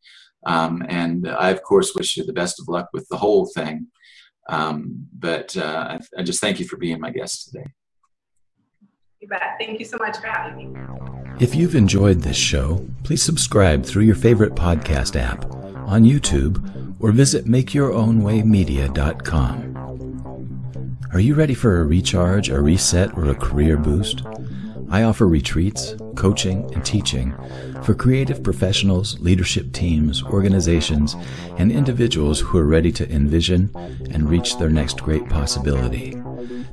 Um, 0.45 0.83
and 0.89 1.27
I, 1.27 1.49
of 1.49 1.61
course, 1.63 1.93
wish 1.95 2.17
you 2.17 2.25
the 2.25 2.33
best 2.33 2.59
of 2.59 2.67
luck 2.67 2.89
with 2.93 3.07
the 3.09 3.17
whole 3.17 3.45
thing. 3.45 3.87
Um, 4.49 5.07
but 5.17 5.55
uh, 5.55 5.99
I, 6.17 6.19
I 6.19 6.23
just 6.23 6.41
thank 6.41 6.59
you 6.59 6.67
for 6.67 6.77
being 6.77 6.99
my 6.99 7.11
guest 7.11 7.51
today. 7.51 7.69
You 9.19 9.27
bet. 9.27 9.57
Thank 9.59 9.79
you 9.79 9.85
so 9.85 9.97
much 9.97 10.17
for 10.17 10.27
having 10.27 10.73
me. 10.73 10.79
If 11.41 11.53
you've 11.53 11.75
enjoyed 11.75 12.21
this 12.21 12.37
show, 12.37 12.87
please 13.03 13.21
subscribe 13.21 13.85
through 13.85 14.03
your 14.03 14.15
favorite 14.15 14.55
podcast 14.55 15.19
app, 15.19 15.43
on 15.89 16.03
YouTube, 16.03 16.95
or 17.01 17.11
visit 17.11 17.43
MakeYourOwnWayMedia.com. 17.45 19.75
Are 21.11 21.19
you 21.19 21.33
ready 21.33 21.53
for 21.53 21.81
a 21.81 21.85
recharge, 21.85 22.47
a 22.49 22.61
reset, 22.61 23.17
or 23.17 23.29
a 23.29 23.35
career 23.35 23.75
boost? 23.77 24.21
I 24.89 25.03
offer 25.03 25.27
retreats, 25.27 25.95
coaching, 26.15 26.73
and 26.73 26.85
teaching 26.85 27.35
for 27.83 27.93
creative 27.93 28.41
professionals, 28.41 29.19
leadership 29.19 29.73
teams, 29.73 30.23
organizations, 30.23 31.17
and 31.57 31.73
individuals 31.73 32.39
who 32.39 32.57
are 32.57 32.65
ready 32.65 32.93
to 32.93 33.11
envision 33.11 33.69
and 34.11 34.29
reach 34.29 34.57
their 34.57 34.69
next 34.69 35.01
great 35.01 35.27
possibility. 35.27 36.15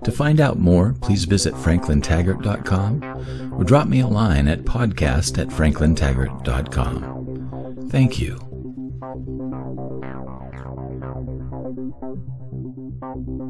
To 0.04 0.12
find 0.12 0.40
out 0.40 0.58
more, 0.58 0.94
please 1.00 1.24
visit 1.24 1.54
franklintaggart.com 1.54 3.54
or 3.54 3.64
drop 3.64 3.88
me 3.88 4.00
a 4.00 4.06
line 4.06 4.46
at 4.48 4.60
podcast 4.60 5.38
at 5.38 5.48
franklintaggart.com. 5.48 7.88
Thank 7.90 8.20
you. 8.20 8.38
Thank 12.98 13.28
you. 13.28 13.46